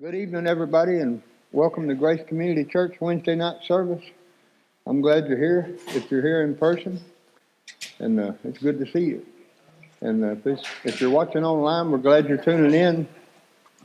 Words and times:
Good 0.00 0.14
evening, 0.14 0.46
everybody, 0.46 1.00
and 1.00 1.20
welcome 1.52 1.86
to 1.88 1.94
Grace 1.94 2.26
Community 2.26 2.64
Church 2.64 2.96
Wednesday 3.00 3.34
night 3.34 3.58
service. 3.66 4.02
I'm 4.86 5.02
glad 5.02 5.28
you're 5.28 5.36
here. 5.36 5.76
If 5.88 6.10
you're 6.10 6.22
here 6.22 6.40
in 6.40 6.56
person, 6.56 6.98
and 7.98 8.18
uh, 8.18 8.32
it's 8.42 8.56
good 8.56 8.78
to 8.78 8.90
see 8.90 9.04
you. 9.04 9.26
And 10.00 10.24
uh, 10.24 10.36
if, 10.50 10.86
if, 10.86 11.00
you're 11.02 11.10
watching 11.10 11.44
online, 11.44 11.90
we're 11.90 11.98
glad 11.98 12.30
you're 12.30 12.42
tuning 12.42 12.72
in. 12.72 13.08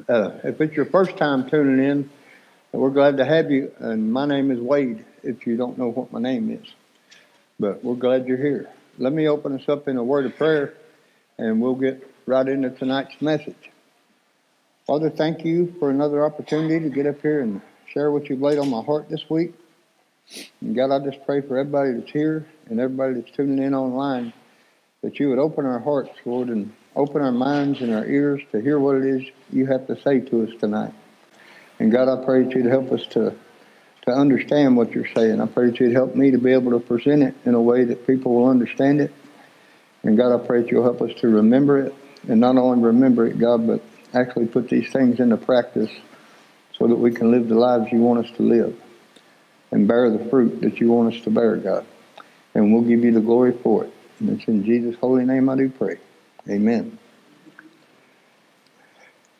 Uh, 0.07 0.31
if 0.45 0.61
it's 0.61 0.73
your 0.73 0.85
first 0.85 1.17
time 1.17 1.49
tuning 1.49 1.85
in, 1.85 2.09
we're 2.71 2.91
glad 2.91 3.17
to 3.17 3.25
have 3.25 3.51
you. 3.51 3.73
And 3.79 4.13
my 4.13 4.25
name 4.25 4.51
is 4.51 4.59
Wade. 4.61 5.03
If 5.21 5.45
you 5.45 5.57
don't 5.57 5.77
know 5.77 5.89
what 5.89 6.13
my 6.13 6.21
name 6.21 6.49
is, 6.49 6.65
but 7.59 7.83
we're 7.83 7.95
glad 7.95 8.25
you're 8.25 8.37
here. 8.37 8.69
Let 8.97 9.11
me 9.11 9.27
open 9.27 9.59
us 9.59 9.67
up 9.67 9.89
in 9.89 9.97
a 9.97 10.03
word 10.03 10.25
of 10.27 10.37
prayer, 10.37 10.75
and 11.37 11.59
we'll 11.59 11.75
get 11.75 12.09
right 12.25 12.47
into 12.47 12.69
tonight's 12.69 13.21
message. 13.21 13.69
Father, 14.87 15.09
thank 15.09 15.43
you 15.43 15.73
for 15.79 15.89
another 15.89 16.23
opportunity 16.23 16.79
to 16.79 16.93
get 16.93 17.07
up 17.07 17.19
here 17.19 17.41
and 17.41 17.59
share 17.87 18.11
what 18.11 18.29
you've 18.29 18.41
laid 18.41 18.59
on 18.59 18.69
my 18.69 18.83
heart 18.83 19.09
this 19.09 19.27
week. 19.31 19.55
And 20.61 20.75
God, 20.75 20.91
I 20.91 21.03
just 21.03 21.25
pray 21.25 21.41
for 21.41 21.57
everybody 21.57 21.93
that's 21.93 22.11
here 22.11 22.45
and 22.69 22.79
everybody 22.79 23.15
that's 23.15 23.31
tuning 23.31 23.63
in 23.63 23.73
online 23.73 24.31
that 25.01 25.19
you 25.19 25.29
would 25.29 25.39
open 25.39 25.65
our 25.65 25.79
hearts, 25.79 26.11
Lord, 26.23 26.49
and 26.49 26.71
open 26.95 27.23
our 27.23 27.31
minds 27.31 27.81
and 27.81 27.95
our 27.95 28.05
ears 28.05 28.43
to 28.51 28.61
hear 28.61 28.77
what 28.77 28.97
it 28.97 29.05
is 29.05 29.23
you 29.51 29.65
have 29.65 29.87
to 29.87 29.99
say 30.03 30.19
to 30.19 30.43
us 30.43 30.51
tonight. 30.59 30.93
And 31.79 31.91
God, 31.91 32.07
I 32.07 32.23
pray 32.23 32.43
that 32.43 32.53
you'd 32.53 32.67
help 32.67 32.91
us 32.91 33.07
to, 33.07 33.33
to 34.03 34.11
understand 34.11 34.77
what 34.77 34.91
you're 34.91 35.11
saying. 35.15 35.41
I 35.41 35.47
pray 35.47 35.71
that 35.71 35.79
you'd 35.79 35.93
help 35.93 36.15
me 36.15 36.29
to 36.29 36.37
be 36.37 36.53
able 36.53 36.73
to 36.73 36.79
present 36.79 37.23
it 37.23 37.33
in 37.43 37.55
a 37.55 37.61
way 37.61 37.85
that 37.85 38.05
people 38.05 38.35
will 38.35 38.49
understand 38.49 39.01
it. 39.01 39.11
And 40.03 40.15
God, 40.15 40.39
I 40.39 40.45
pray 40.45 40.61
that 40.61 40.69
you'll 40.69 40.83
help 40.83 41.01
us 41.01 41.19
to 41.21 41.27
remember 41.27 41.79
it. 41.79 41.95
And 42.27 42.39
not 42.39 42.55
only 42.57 42.83
remember 42.83 43.25
it, 43.25 43.39
God, 43.39 43.65
but 43.65 43.81
actually 44.15 44.47
put 44.47 44.69
these 44.69 44.91
things 44.91 45.19
into 45.19 45.37
practice 45.37 45.91
so 46.77 46.87
that 46.87 46.95
we 46.95 47.11
can 47.11 47.31
live 47.31 47.47
the 47.47 47.55
lives 47.55 47.91
you 47.91 47.99
want 47.99 48.25
us 48.25 48.31
to 48.37 48.43
live 48.43 48.75
and 49.71 49.87
bear 49.87 50.09
the 50.09 50.23
fruit 50.29 50.61
that 50.61 50.79
you 50.79 50.91
want 50.91 51.13
us 51.13 51.21
to 51.23 51.29
bear, 51.29 51.57
God. 51.57 51.85
And 52.53 52.73
we'll 52.73 52.83
give 52.83 53.03
you 53.03 53.11
the 53.11 53.19
glory 53.19 53.51
for 53.51 53.83
it. 53.83 53.93
And 54.19 54.29
it's 54.29 54.47
in 54.47 54.63
Jesus' 54.63 54.95
holy 54.99 55.25
name 55.25 55.49
I 55.49 55.57
do 55.57 55.69
pray. 55.69 55.97
Amen. 56.49 56.97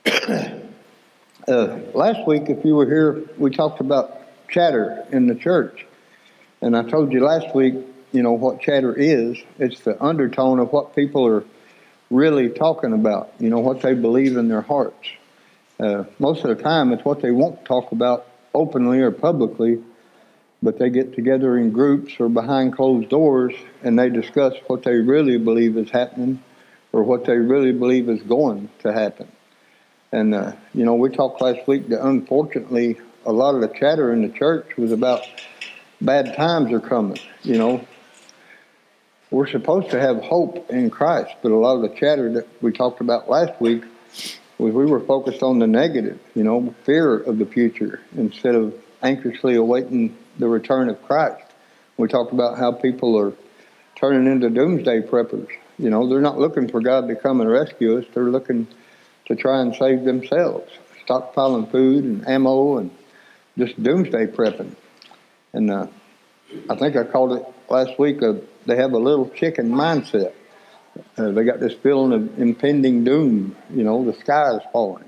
uh, 0.05 1.79
last 1.93 2.27
week, 2.27 2.49
if 2.49 2.65
you 2.65 2.75
were 2.75 2.85
here, 2.85 3.23
we 3.37 3.51
talked 3.51 3.79
about 3.79 4.21
chatter 4.49 5.05
in 5.11 5.27
the 5.27 5.35
church. 5.35 5.85
And 6.61 6.75
I 6.75 6.83
told 6.83 7.13
you 7.13 7.23
last 7.23 7.55
week, 7.55 7.75
you 8.11 8.23
know, 8.23 8.33
what 8.33 8.61
chatter 8.61 8.93
is. 8.93 9.37
It's 9.59 9.79
the 9.81 10.01
undertone 10.03 10.59
of 10.59 10.71
what 10.71 10.95
people 10.95 11.25
are 11.25 11.45
really 12.09 12.49
talking 12.49 12.93
about, 12.93 13.33
you 13.39 13.49
know, 13.49 13.59
what 13.59 13.81
they 13.81 13.93
believe 13.93 14.37
in 14.37 14.47
their 14.47 14.61
hearts. 14.61 15.07
Uh, 15.79 16.05
most 16.19 16.43
of 16.45 16.55
the 16.55 16.63
time, 16.63 16.93
it's 16.93 17.03
what 17.03 17.21
they 17.21 17.31
won't 17.31 17.65
talk 17.65 17.91
about 17.91 18.27
openly 18.53 19.01
or 19.01 19.11
publicly, 19.11 19.83
but 20.63 20.79
they 20.79 20.89
get 20.89 21.13
together 21.13 21.57
in 21.57 21.71
groups 21.71 22.13
or 22.19 22.29
behind 22.29 22.75
closed 22.75 23.09
doors 23.09 23.53
and 23.83 23.99
they 23.99 24.09
discuss 24.09 24.53
what 24.67 24.83
they 24.83 24.95
really 24.95 25.37
believe 25.37 25.77
is 25.77 25.89
happening 25.89 26.41
or 26.93 27.03
what 27.03 27.25
they 27.25 27.37
really 27.37 27.73
believe 27.73 28.09
is 28.09 28.21
going 28.23 28.69
to 28.79 28.93
happen. 28.93 29.29
And, 30.11 30.33
uh, 30.33 30.53
you 30.73 30.85
know, 30.85 30.95
we 30.95 31.09
talked 31.09 31.41
last 31.41 31.67
week 31.67 31.89
that 31.89 32.05
unfortunately 32.05 32.97
a 33.25 33.33
lot 33.33 33.55
of 33.55 33.61
the 33.61 33.67
chatter 33.67 34.13
in 34.13 34.21
the 34.21 34.29
church 34.29 34.77
was 34.77 34.93
about 34.93 35.23
bad 35.99 36.35
times 36.37 36.71
are 36.71 36.79
coming, 36.79 37.19
you 37.43 37.57
know, 37.57 37.85
we're 39.31 39.47
supposed 39.47 39.89
to 39.91 39.99
have 39.99 40.21
hope 40.21 40.69
in 40.69 40.89
Christ, 40.89 41.31
but 41.41 41.51
a 41.51 41.55
lot 41.55 41.75
of 41.75 41.81
the 41.81 41.97
chatter 41.97 42.31
that 42.33 42.47
we 42.61 42.71
talked 42.71 43.01
about 43.01 43.29
last 43.29 43.59
week 43.59 43.83
was 44.57 44.73
we 44.73 44.85
were 44.85 44.99
focused 44.99 45.43
on 45.43 45.59
the 45.59 45.67
negative, 45.67 46.19
you 46.35 46.43
know, 46.43 46.73
fear 46.83 47.17
of 47.17 47.37
the 47.37 47.45
future 47.45 48.01
instead 48.15 48.55
of 48.55 48.73
anxiously 49.01 49.55
awaiting 49.55 50.15
the 50.37 50.47
return 50.47 50.89
of 50.89 51.01
Christ. 51.03 51.43
We 51.97 52.07
talked 52.07 52.33
about 52.33 52.57
how 52.57 52.71
people 52.71 53.17
are 53.17 53.33
turning 53.95 54.31
into 54.31 54.49
doomsday 54.49 55.01
preppers. 55.01 55.49
You 55.77 55.89
know, 55.89 56.07
they're 56.07 56.21
not 56.21 56.37
looking 56.37 56.69
for 56.69 56.79
God 56.79 57.07
to 57.07 57.15
come 57.15 57.41
and 57.41 57.49
rescue 57.49 57.97
us. 57.97 58.05
They're 58.13 58.23
looking 58.23 58.67
to 59.25 59.35
try 59.35 59.61
and 59.61 59.75
save 59.75 60.03
themselves, 60.03 60.71
stockpiling 61.05 61.69
food 61.71 62.03
and 62.03 62.27
ammo 62.27 62.77
and 62.77 62.91
just 63.57 63.81
doomsday 63.81 64.27
prepping. 64.27 64.75
And 65.53 65.71
uh, 65.71 65.87
I 66.69 66.75
think 66.75 66.95
I 66.95 67.03
called 67.03 67.33
it 67.33 67.45
last 67.69 67.97
week 67.97 68.21
a 68.21 68.39
they 68.65 68.75
have 68.77 68.93
a 68.93 68.99
little 68.99 69.29
chicken 69.29 69.69
mindset. 69.71 70.33
Uh, 71.17 71.31
they 71.31 71.43
got 71.43 71.59
this 71.59 71.73
feeling 71.73 72.13
of 72.13 72.39
impending 72.39 73.03
doom. 73.03 73.55
You 73.69 73.83
know, 73.83 74.05
the 74.05 74.17
sky 74.17 74.55
is 74.55 74.61
falling. 74.71 75.05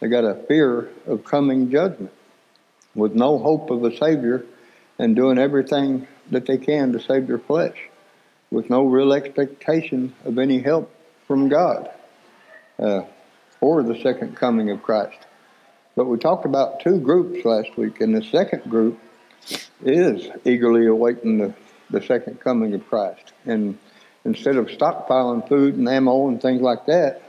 They 0.00 0.08
got 0.08 0.24
a 0.24 0.34
fear 0.34 0.90
of 1.06 1.24
coming 1.24 1.70
judgment 1.70 2.12
with 2.94 3.14
no 3.14 3.38
hope 3.38 3.70
of 3.70 3.84
a 3.84 3.96
Savior 3.96 4.44
and 4.98 5.16
doing 5.16 5.38
everything 5.38 6.06
that 6.30 6.46
they 6.46 6.58
can 6.58 6.92
to 6.92 7.00
save 7.00 7.26
their 7.26 7.38
flesh 7.38 7.76
with 8.50 8.70
no 8.70 8.84
real 8.84 9.12
expectation 9.12 10.14
of 10.24 10.38
any 10.38 10.60
help 10.60 10.92
from 11.26 11.48
God 11.48 11.90
uh, 12.78 13.02
or 13.60 13.82
the 13.82 14.00
second 14.02 14.36
coming 14.36 14.70
of 14.70 14.82
Christ. 14.82 15.18
But 15.94 16.06
we 16.06 16.18
talked 16.18 16.44
about 16.44 16.80
two 16.80 16.98
groups 17.00 17.44
last 17.44 17.76
week, 17.76 18.00
and 18.00 18.14
the 18.14 18.22
second 18.22 18.70
group 18.70 18.98
is 19.84 20.28
eagerly 20.44 20.86
awaiting 20.86 21.38
the 21.38 21.54
the 21.90 22.02
second 22.02 22.40
coming 22.40 22.74
of 22.74 22.86
Christ. 22.88 23.32
And 23.44 23.78
instead 24.24 24.56
of 24.56 24.66
stockpiling 24.66 25.48
food 25.48 25.76
and 25.76 25.88
ammo 25.88 26.28
and 26.28 26.40
things 26.40 26.60
like 26.60 26.86
that, 26.86 27.22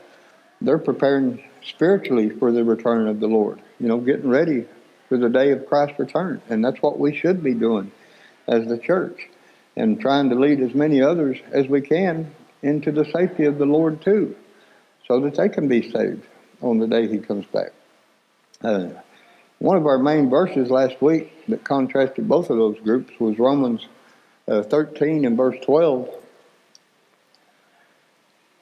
they're 0.62 0.80
preparing 0.80 1.44
spiritually 1.64 2.30
for 2.30 2.52
the 2.52 2.64
return 2.64 3.08
of 3.08 3.20
the 3.20 3.28
Lord. 3.28 3.62
You 3.80 3.88
know, 3.88 3.98
getting 3.98 4.30
ready 4.30 4.66
for 5.10 5.18
the 5.18 5.30
day 5.30 5.52
of 5.52 5.68
Christ's 5.68 6.00
return. 6.00 6.42
And 6.50 6.64
that's 6.64 6.82
what 6.82 7.00
we 7.00 7.16
should 7.16 7.44
be 7.44 7.54
doing 7.54 7.92
as 8.48 8.68
the 8.68 8.78
church 8.78 9.30
and 9.76 10.02
trying 10.02 10.30
to 10.30 10.36
lead 10.36 10.60
as 10.62 10.74
many 10.74 11.02
others 11.02 11.38
as 11.52 11.68
we 11.68 11.82
can 11.82 12.34
into 12.64 12.92
the 12.92 13.06
safety 13.06 13.46
of 13.46 13.60
the 13.60 13.66
Lord 13.66 14.02
too, 14.02 14.36
so 15.08 15.20
that 15.22 15.36
they 15.36 15.50
can 15.50 15.68
be 15.68 15.92
saved 15.92 16.26
on 16.62 16.80
the 16.80 16.88
day 16.88 17.08
He 17.08 17.20
comes 17.20 17.46
back. 17.46 17.72
Uh, 18.64 18.90
one 19.60 19.78
of 19.78 19.86
our 19.86 20.00
main 20.00 20.30
verses 20.30 20.72
last 20.72 21.02
week 21.02 21.32
that 21.48 21.64
contrasted 21.64 22.28
both 22.28 22.50
of 22.50 22.58
those 22.58 22.80
groups 22.80 23.12
was 23.20 23.38
Romans 23.38 23.86
uh, 24.48 24.64
13 24.64 25.26
and 25.26 25.38
verse 25.38 25.58
12, 25.64 26.10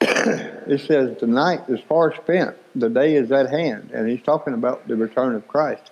it 0.00 0.80
says, 0.86 1.18
The 1.20 1.26
night 1.26 1.62
is 1.68 1.80
far 1.88 2.14
spent, 2.14 2.56
the 2.74 2.88
day 2.88 3.14
is 3.14 3.30
at 3.32 3.50
hand. 3.50 3.90
And 3.92 4.08
he's 4.08 4.22
talking 4.22 4.54
about 4.54 4.88
the 4.88 4.96
return 4.96 5.34
of 5.34 5.46
Christ. 5.46 5.90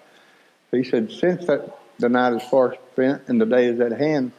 He 0.70 0.84
said, 0.84 1.10
Since 1.12 1.46
that 1.46 1.78
the 1.98 2.08
night 2.08 2.34
is 2.34 2.42
far 2.50 2.76
spent 2.92 3.22
and 3.28 3.40
the 3.40 3.46
day 3.46 3.66
is 3.66 3.80
at 3.80 3.92
hand, 3.92 4.32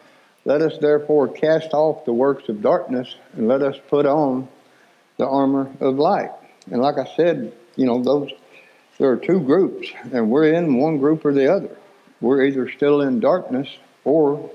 let 0.44 0.62
us 0.62 0.78
therefore 0.78 1.28
cast 1.28 1.74
off 1.74 2.06
the 2.06 2.14
works 2.14 2.50
of 2.50 2.62
darkness 2.62 3.16
and 3.34 3.48
let 3.48 3.62
us 3.62 3.78
put 3.88 4.06
on 4.06 4.48
the 5.18 5.26
armor 5.26 5.72
of 5.80 5.96
light. 5.96 6.32
And 6.70 6.82
like 6.82 6.98
I 6.98 7.16
said, 7.16 7.54
you 7.76 7.86
know, 7.86 8.04
those 8.04 8.32
there 8.98 9.10
are 9.10 9.18
two 9.18 9.42
groups, 9.42 9.90
and 10.14 10.30
we're 10.30 10.54
in 10.54 10.78
one 10.78 11.00
group 11.00 11.26
or 11.26 11.34
the 11.34 11.54
other. 11.54 11.76
We're 12.22 12.44
either 12.44 12.70
still 12.70 13.02
in 13.02 13.20
darkness 13.20 13.68
or 14.06 14.50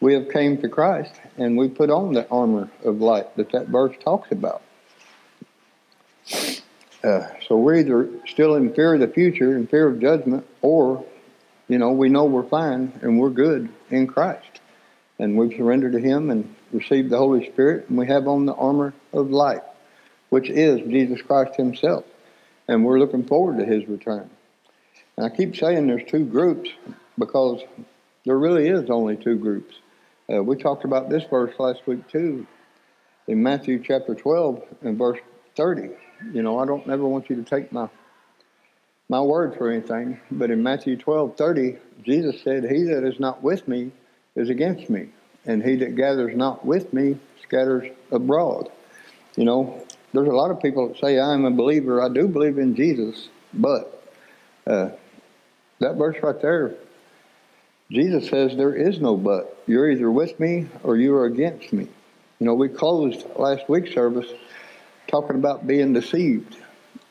we 0.00 0.14
have 0.14 0.28
came 0.30 0.58
to 0.58 0.68
Christ 0.68 1.14
and 1.36 1.56
we 1.56 1.68
put 1.68 1.90
on 1.90 2.12
the 2.12 2.28
armor 2.28 2.70
of 2.84 3.00
light 3.00 3.36
that 3.36 3.52
that 3.52 3.68
verse 3.68 3.96
talks 4.04 4.30
about. 4.30 4.62
Uh, 7.02 7.28
so 7.46 7.56
we're 7.56 7.76
either 7.76 8.08
still 8.26 8.56
in 8.56 8.74
fear 8.74 8.94
of 8.94 9.00
the 9.00 9.08
future, 9.08 9.56
in 9.56 9.66
fear 9.66 9.86
of 9.86 10.00
judgment, 10.00 10.44
or, 10.60 11.04
you 11.68 11.78
know, 11.78 11.92
we 11.92 12.08
know 12.08 12.24
we're 12.24 12.48
fine 12.48 12.92
and 13.02 13.18
we're 13.18 13.30
good 13.30 13.68
in 13.90 14.06
Christ. 14.06 14.60
And 15.18 15.36
we've 15.36 15.56
surrendered 15.56 15.92
to 15.92 16.00
Him 16.00 16.30
and 16.30 16.54
received 16.72 17.10
the 17.10 17.18
Holy 17.18 17.48
Spirit, 17.50 17.88
and 17.88 17.96
we 17.96 18.06
have 18.08 18.26
on 18.26 18.44
the 18.44 18.54
armor 18.54 18.92
of 19.12 19.30
light, 19.30 19.62
which 20.30 20.50
is 20.50 20.80
Jesus 20.80 21.22
Christ 21.22 21.56
Himself. 21.56 22.04
And 22.68 22.84
we're 22.84 22.98
looking 22.98 23.24
forward 23.24 23.58
to 23.58 23.64
His 23.64 23.88
return. 23.88 24.28
And 25.16 25.24
I 25.24 25.34
keep 25.34 25.56
saying 25.56 25.86
there's 25.86 26.10
two 26.10 26.24
groups 26.24 26.70
because 27.18 27.62
there 28.24 28.38
really 28.38 28.68
is 28.68 28.90
only 28.90 29.16
two 29.16 29.36
groups. 29.36 29.76
Uh, 30.32 30.42
we 30.42 30.56
talked 30.56 30.84
about 30.84 31.08
this 31.08 31.22
verse 31.30 31.54
last 31.58 31.86
week 31.86 32.06
too, 32.08 32.46
in 33.28 33.42
Matthew 33.42 33.82
chapter 33.82 34.14
12 34.14 34.62
and 34.82 34.98
verse 34.98 35.20
30. 35.56 35.90
You 36.32 36.42
know, 36.42 36.58
I 36.58 36.66
don't 36.66 36.86
never 36.86 37.06
want 37.06 37.30
you 37.30 37.36
to 37.36 37.42
take 37.42 37.72
my 37.72 37.88
my 39.08 39.20
word 39.20 39.54
for 39.56 39.70
anything, 39.70 40.18
but 40.32 40.50
in 40.50 40.64
Matthew 40.64 40.96
12 40.96 41.36
30, 41.36 41.76
Jesus 42.02 42.42
said, 42.42 42.64
He 42.64 42.82
that 42.84 43.04
is 43.04 43.20
not 43.20 43.42
with 43.42 43.68
me 43.68 43.92
is 44.34 44.50
against 44.50 44.90
me, 44.90 45.10
and 45.44 45.62
he 45.62 45.76
that 45.76 45.94
gathers 45.94 46.36
not 46.36 46.64
with 46.64 46.92
me 46.92 47.18
scatters 47.42 47.88
abroad. 48.10 48.68
You 49.36 49.44
know, 49.44 49.86
there's 50.12 50.28
a 50.28 50.32
lot 50.32 50.50
of 50.50 50.60
people 50.60 50.88
that 50.88 50.98
say, 50.98 51.20
I'm 51.20 51.44
a 51.44 51.52
believer, 51.52 52.02
I 52.02 52.08
do 52.08 52.26
believe 52.26 52.58
in 52.58 52.74
Jesus, 52.74 53.28
but 53.54 54.02
uh, 54.66 54.90
that 55.78 55.94
verse 55.94 56.16
right 56.20 56.40
there 56.42 56.74
Jesus 57.90 58.28
says 58.28 58.56
there 58.56 58.74
is 58.74 59.00
no 59.00 59.16
but. 59.16 59.62
You're 59.66 59.90
either 59.90 60.10
with 60.10 60.38
me 60.40 60.66
or 60.82 60.96
you 60.96 61.14
are 61.14 61.26
against 61.26 61.72
me. 61.72 61.88
You 62.38 62.46
know, 62.46 62.54
we 62.54 62.68
closed 62.68 63.24
last 63.36 63.68
week's 63.68 63.94
service 63.94 64.26
talking 65.06 65.36
about 65.36 65.66
being 65.66 65.92
deceived. 65.92 66.56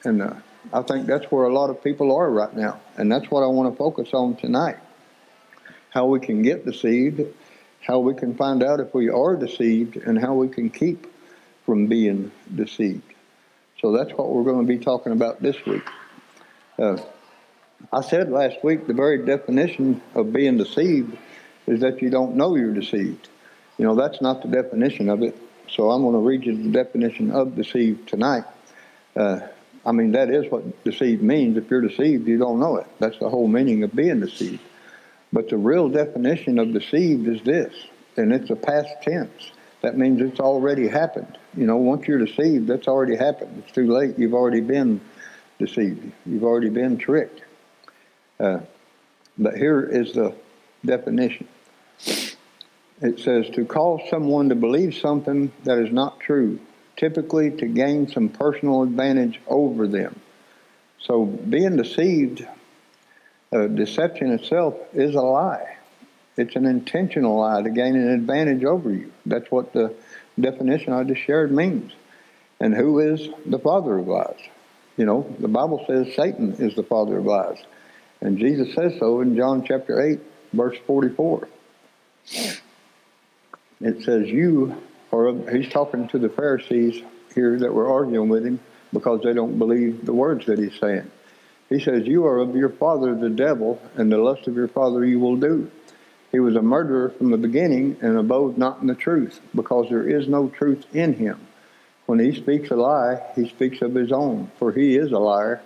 And 0.04 0.22
uh, 0.22 0.34
I 0.74 0.82
think 0.82 1.08
that's 1.08 1.26
where 1.32 1.46
a 1.46 1.54
lot 1.54 1.70
of 1.70 1.84
people 1.84 2.16
are 2.16 2.30
right 2.30 2.54
now, 2.56 2.80
and 2.98 3.12
that's 3.12 3.30
what 3.32 3.42
I 3.42 3.48
want 3.48 3.72
to 3.72 3.78
focus 3.78 4.10
on 4.14 4.36
tonight. 4.36 4.78
How 5.90 6.06
we 6.06 6.20
can 6.20 6.42
get 6.42 6.66
deceived, 6.66 7.22
how 7.82 8.00
we 8.00 8.14
can 8.14 8.36
find 8.36 8.62
out 8.62 8.80
if 8.80 8.94
we 8.94 9.10
are 9.10 9.36
deceived, 9.36 9.96
and 9.96 10.20
how 10.20 10.34
we 10.34 10.50
can 10.50 10.70
keep 10.70 11.08
from 11.66 11.88
being 11.88 12.32
deceived. 12.54 13.14
So 13.82 13.92
that's 13.92 14.12
what 14.12 14.30
we're 14.30 14.44
going 14.44 14.66
to 14.66 14.68
be 14.68 14.84
talking 14.84 15.12
about 15.12 15.42
this 15.42 15.64
week. 15.66 15.88
Uh, 16.78 16.98
I 17.92 18.02
said 18.02 18.32
last 18.32 18.64
week 18.64 18.88
the 18.88 18.94
very 18.94 19.26
definition 19.26 20.02
of 20.14 20.34
being 20.34 20.58
deceived 20.58 21.18
is 21.68 21.82
that 21.82 22.02
you 22.02 22.10
don't 22.10 22.36
know 22.36 22.56
you're 22.56 22.74
deceived. 22.74 23.30
You 23.78 23.86
know, 23.86 23.96
that's 23.96 24.22
not 24.22 24.42
the 24.42 24.48
definition 24.48 25.10
of 25.10 25.22
it. 25.22 25.38
So 25.70 25.92
I'm 25.92 26.04
going 26.04 26.14
to 26.14 26.20
read 26.20 26.46
you 26.46 26.56
the 26.56 26.70
definition 26.70 27.32
of 27.32 27.56
deceived 27.56 28.08
tonight. 28.08 28.46
Uh, 29.16 29.40
I 29.86 29.92
mean, 29.92 30.12
that 30.14 30.30
is 30.30 30.50
what 30.52 30.84
deceived 30.84 31.22
means. 31.22 31.58
If 31.58 31.70
you're 31.70 31.82
deceived, 31.82 32.28
you 32.28 32.38
don't 32.38 32.60
know 32.60 32.78
it. 32.78 32.88
That's 33.00 33.20
the 33.20 33.30
whole 33.30 33.48
meaning 33.48 33.84
of 33.84 33.94
being 33.94 34.20
deceived. 34.20 34.62
But 35.32 35.50
the 35.50 35.58
real 35.58 35.90
definition 35.90 36.60
of 36.60 36.72
deceived 36.72 37.28
is 37.28 37.42
this, 37.42 37.74
and 38.16 38.32
it's 38.32 38.50
a 38.50 38.56
past 38.56 38.90
tense. 39.02 39.52
That 39.82 39.98
means 39.98 40.22
it's 40.22 40.40
already 40.40 40.88
happened. 40.88 41.38
You 41.56 41.68
know, 41.68 41.78
once 41.78 42.08
you're 42.08 42.24
deceived, 42.24 42.68
that's 42.68 42.88
already 42.88 43.16
happened. 43.16 43.62
It's 43.64 43.72
too 43.72 43.92
late. 43.92 44.18
You've 44.18 44.34
already 44.34 44.62
been 44.62 45.02
deceived. 45.60 46.12
You've 46.26 46.44
already 46.44 46.70
been 46.70 46.98
tricked. 46.98 47.45
Uh, 48.40 48.60
but 49.38 49.56
here 49.56 49.82
is 49.82 50.14
the 50.14 50.36
definition. 50.86 51.48
It 53.02 53.20
says 53.20 53.50
to 53.56 53.66
cause 53.66 54.02
someone 54.10 54.50
to 54.50 54.56
believe 54.56 54.96
something 54.96 55.52
that 55.64 55.80
is 55.80 55.92
not 55.92 56.20
true, 56.20 56.60
typically 56.96 57.52
to 57.52 57.66
gain 57.66 58.08
some 58.08 58.30
personal 58.30 58.84
advantage 58.84 59.42
over 59.48 59.88
them. 59.88 60.20
So 61.00 61.26
being 61.26 61.76
deceived, 61.76 62.48
uh, 63.52 63.68
deception 63.68 64.32
itself 64.32 64.76
is 64.94 65.16
a 65.16 65.22
lie. 65.22 65.78
It's 66.38 66.56
an 66.56 66.66
intentional 66.66 67.40
lie 67.40 67.62
to 67.62 67.70
gain 67.70 67.96
an 67.96 68.10
advantage 68.10 68.64
over 68.64 68.90
you. 68.92 69.12
That's 69.26 69.50
what 69.52 69.74
the 69.74 69.94
definition 70.40 70.94
I 70.94 71.04
just 71.04 71.22
shared 71.22 71.52
means. 71.52 71.92
And 72.60 72.74
who 72.74 73.00
is 73.00 73.30
the 73.46 73.60
father 73.60 73.98
of 73.98 74.08
lies? 74.08 74.40
You 74.98 75.06
know, 75.06 75.36
the 75.40 75.48
Bible 75.48 75.84
says 75.88 76.16
Satan 76.16 76.54
is 76.54 76.76
the 76.76 76.84
father 76.84 77.18
of 77.18 77.26
lies. 77.26 77.58
And 78.26 78.40
Jesus 78.40 78.74
says 78.74 78.98
so 78.98 79.22
in 79.22 79.36
John 79.36 79.64
chapter 79.64 80.02
8, 80.02 80.20
verse 80.52 80.76
44. 80.88 81.48
It 83.82 84.04
says, 84.04 84.28
You 84.28 84.82
are, 85.14 85.32
he's 85.56 85.70
talking 85.70 86.08
to 86.08 86.18
the 86.18 86.30
Pharisees 86.30 87.04
here 87.36 87.60
that 87.60 87.72
were 87.72 87.88
arguing 87.88 88.30
with 88.30 88.44
him 88.44 88.60
because 88.92 89.22
they 89.22 89.34
don't 89.34 89.60
believe 89.60 90.08
the 90.08 90.14
words 90.14 90.48
that 90.48 90.58
he's 90.58 90.74
saying. 90.80 91.12
He 91.70 91.80
says, 91.80 92.08
You 92.08 92.26
are 92.26 92.40
of 92.40 92.56
your 92.56 92.70
father 92.70 93.14
the 93.14 93.30
devil, 93.30 93.80
and 93.94 94.12
the 94.12 94.18
lust 94.18 94.48
of 94.48 94.56
your 94.56 94.70
father 94.70 95.06
you 95.06 95.20
will 95.20 95.38
do. 95.38 95.70
He 96.32 96.40
was 96.40 96.56
a 96.56 96.64
murderer 96.64 97.12
from 97.12 97.30
the 97.30 97.38
beginning 97.38 97.98
and 98.02 98.18
abode 98.18 98.58
not 98.58 98.82
in 98.82 98.88
the 98.88 98.96
truth, 98.96 99.40
because 99.54 99.88
there 99.90 100.10
is 100.10 100.28
no 100.28 100.50
truth 100.50 100.84
in 100.96 101.14
him. 101.14 101.46
When 102.08 102.18
he 102.18 102.34
speaks 102.34 102.72
a 102.72 102.76
lie, 102.76 103.22
he 103.36 103.48
speaks 103.48 103.84
of 103.84 103.94
his 103.94 104.12
own, 104.12 104.50
for 104.58 104.72
he 104.72 104.98
is 104.98 105.12
a 105.12 105.20
liar 105.20 105.62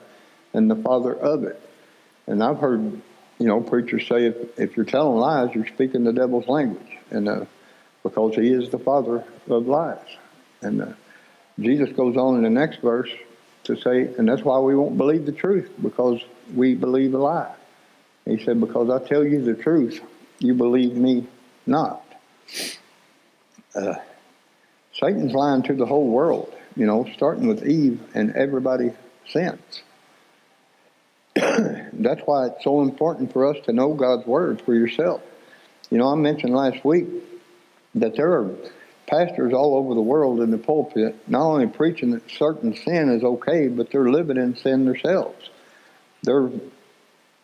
and 0.52 0.70
the 0.70 0.76
father 0.76 1.14
of 1.16 1.46
it. 1.46 1.62
And 2.30 2.44
I've 2.44 2.60
heard, 2.60 2.80
you 3.40 3.48
know, 3.48 3.60
preachers 3.60 4.08
say 4.08 4.28
if, 4.28 4.60
if 4.60 4.78
you're 4.78 4.86
telling 4.86 5.18
lies, 5.18 5.50
you're 5.56 5.68
speaking 5.68 6.04
the 6.04 6.14
devil's 6.14 6.48
language, 6.48 6.98
and 7.10 7.28
uh, 7.28 7.46
because 8.04 8.36
he 8.36 8.54
is 8.54 8.70
the 8.70 8.78
father 8.78 9.24
of 9.50 9.68
lies. 9.68 9.98
And 10.62 10.82
uh, 10.82 10.94
Jesus 11.60 11.90
goes 11.96 12.16
on 12.18 12.38
in 12.38 12.44
the 12.44 12.50
next 12.52 12.82
verse 12.82 13.10
to 13.64 13.76
say, 13.76 14.14
and 14.18 14.30
that's 14.30 14.44
why 14.44 14.60
we 14.60 14.76
won't 14.76 14.96
believe 14.96 15.26
the 15.26 15.32
truth 15.32 15.72
because 15.82 16.22
we 16.54 16.76
believe 16.76 17.16
a 17.16 17.18
lie. 17.18 17.56
He 18.26 18.44
said, 18.44 18.60
because 18.60 18.92
I 18.92 19.06
tell 19.08 19.26
you 19.26 19.42
the 19.42 19.56
truth, 19.56 20.00
you 20.38 20.54
believe 20.54 20.96
me 20.96 21.26
not. 21.66 22.06
Uh, 23.76 23.96
Satan's 24.94 25.34
lying 25.34 25.64
to 25.64 25.74
the 25.74 25.86
whole 25.88 26.08
world, 26.08 26.54
you 26.76 26.86
know, 26.86 27.10
starting 27.16 27.48
with 27.48 27.68
Eve 27.68 28.00
and 28.14 28.36
everybody 28.36 28.92
since. 29.28 29.82
That's 31.94 32.22
why 32.22 32.48
it's 32.48 32.64
so 32.64 32.82
important 32.82 33.32
for 33.32 33.48
us 33.48 33.58
to 33.66 33.74
know 33.74 33.94
God's 33.94 34.26
Word 34.26 34.62
for 34.62 34.74
yourself. 34.74 35.22
You 35.90 35.98
know, 35.98 36.12
I 36.12 36.16
mentioned 36.16 36.54
last 36.54 36.84
week 36.84 37.08
that 37.96 38.16
there 38.16 38.34
are 38.34 38.56
pastors 39.08 39.54
all 39.54 39.76
over 39.76 39.96
the 39.96 40.02
world 40.02 40.42
in 40.42 40.52
the 40.52 40.58
pulpit 40.58 41.16
not 41.28 41.42
only 41.42 41.68
preaching 41.68 42.12
that 42.12 42.30
certain 42.30 42.76
sin 42.76 43.10
is 43.10 43.24
okay, 43.24 43.68
but 43.68 43.90
they're 43.90 44.10
living 44.10 44.38
in 44.38 44.56
sin 44.56 44.86
themselves. 44.86 45.50
They're 46.24 46.50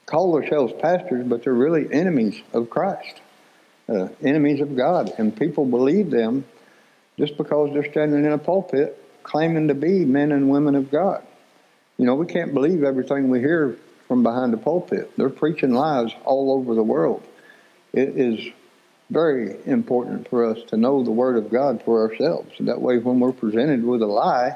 call 0.06 0.33
themselves 0.33 0.74
pastors, 0.80 1.25
but 1.25 1.44
they're 1.44 1.53
really 1.53 1.92
enemies 1.92 2.39
of 2.53 2.69
Christ, 2.69 3.21
uh, 3.89 4.09
enemies 4.21 4.62
of 4.62 4.75
God, 4.75 5.12
and 5.18 5.36
people 5.36 5.65
believe 5.65 6.12
them 6.12 6.45
just 7.18 7.38
because 7.38 7.74
they're 7.74 7.89
standing 7.89 8.25
in 8.25 8.31
a 8.31 8.38
pulpit 8.38 9.01
claiming 9.24 9.69
to 9.69 9.74
be 9.74 10.06
men 10.06 10.31
and 10.31 10.50
women 10.50 10.75
of 10.75 10.92
God. 10.92 11.25
You 11.97 12.06
know, 12.06 12.15
we 12.15 12.27
can't 12.27 12.53
believe 12.53 12.83
everything 12.83 13.30
we 13.30 13.39
hear 13.39 13.77
from 14.07 14.24
behind 14.24 14.54
the 14.54 14.57
pulpit. 14.57 15.12
They're 15.18 15.30
preaching 15.30 15.74
lies 15.74 16.12
all 16.24 16.52
over 16.52 16.75
the 16.75 16.84
world. 16.84 17.25
It 17.94 18.18
is 18.18 18.52
very 19.10 19.57
important 19.66 20.30
for 20.30 20.46
us 20.46 20.60
to 20.68 20.78
know 20.78 21.04
the 21.04 21.12
Word 21.12 21.38
of 21.38 21.52
God 21.52 21.84
for 21.84 22.10
ourselves. 22.10 22.52
That 22.60 22.81
way, 22.81 22.98
when 22.98 23.19
we're 23.19 23.31
presented 23.31 23.84
with 23.84 24.02
a 24.02 24.07
lie, 24.07 24.56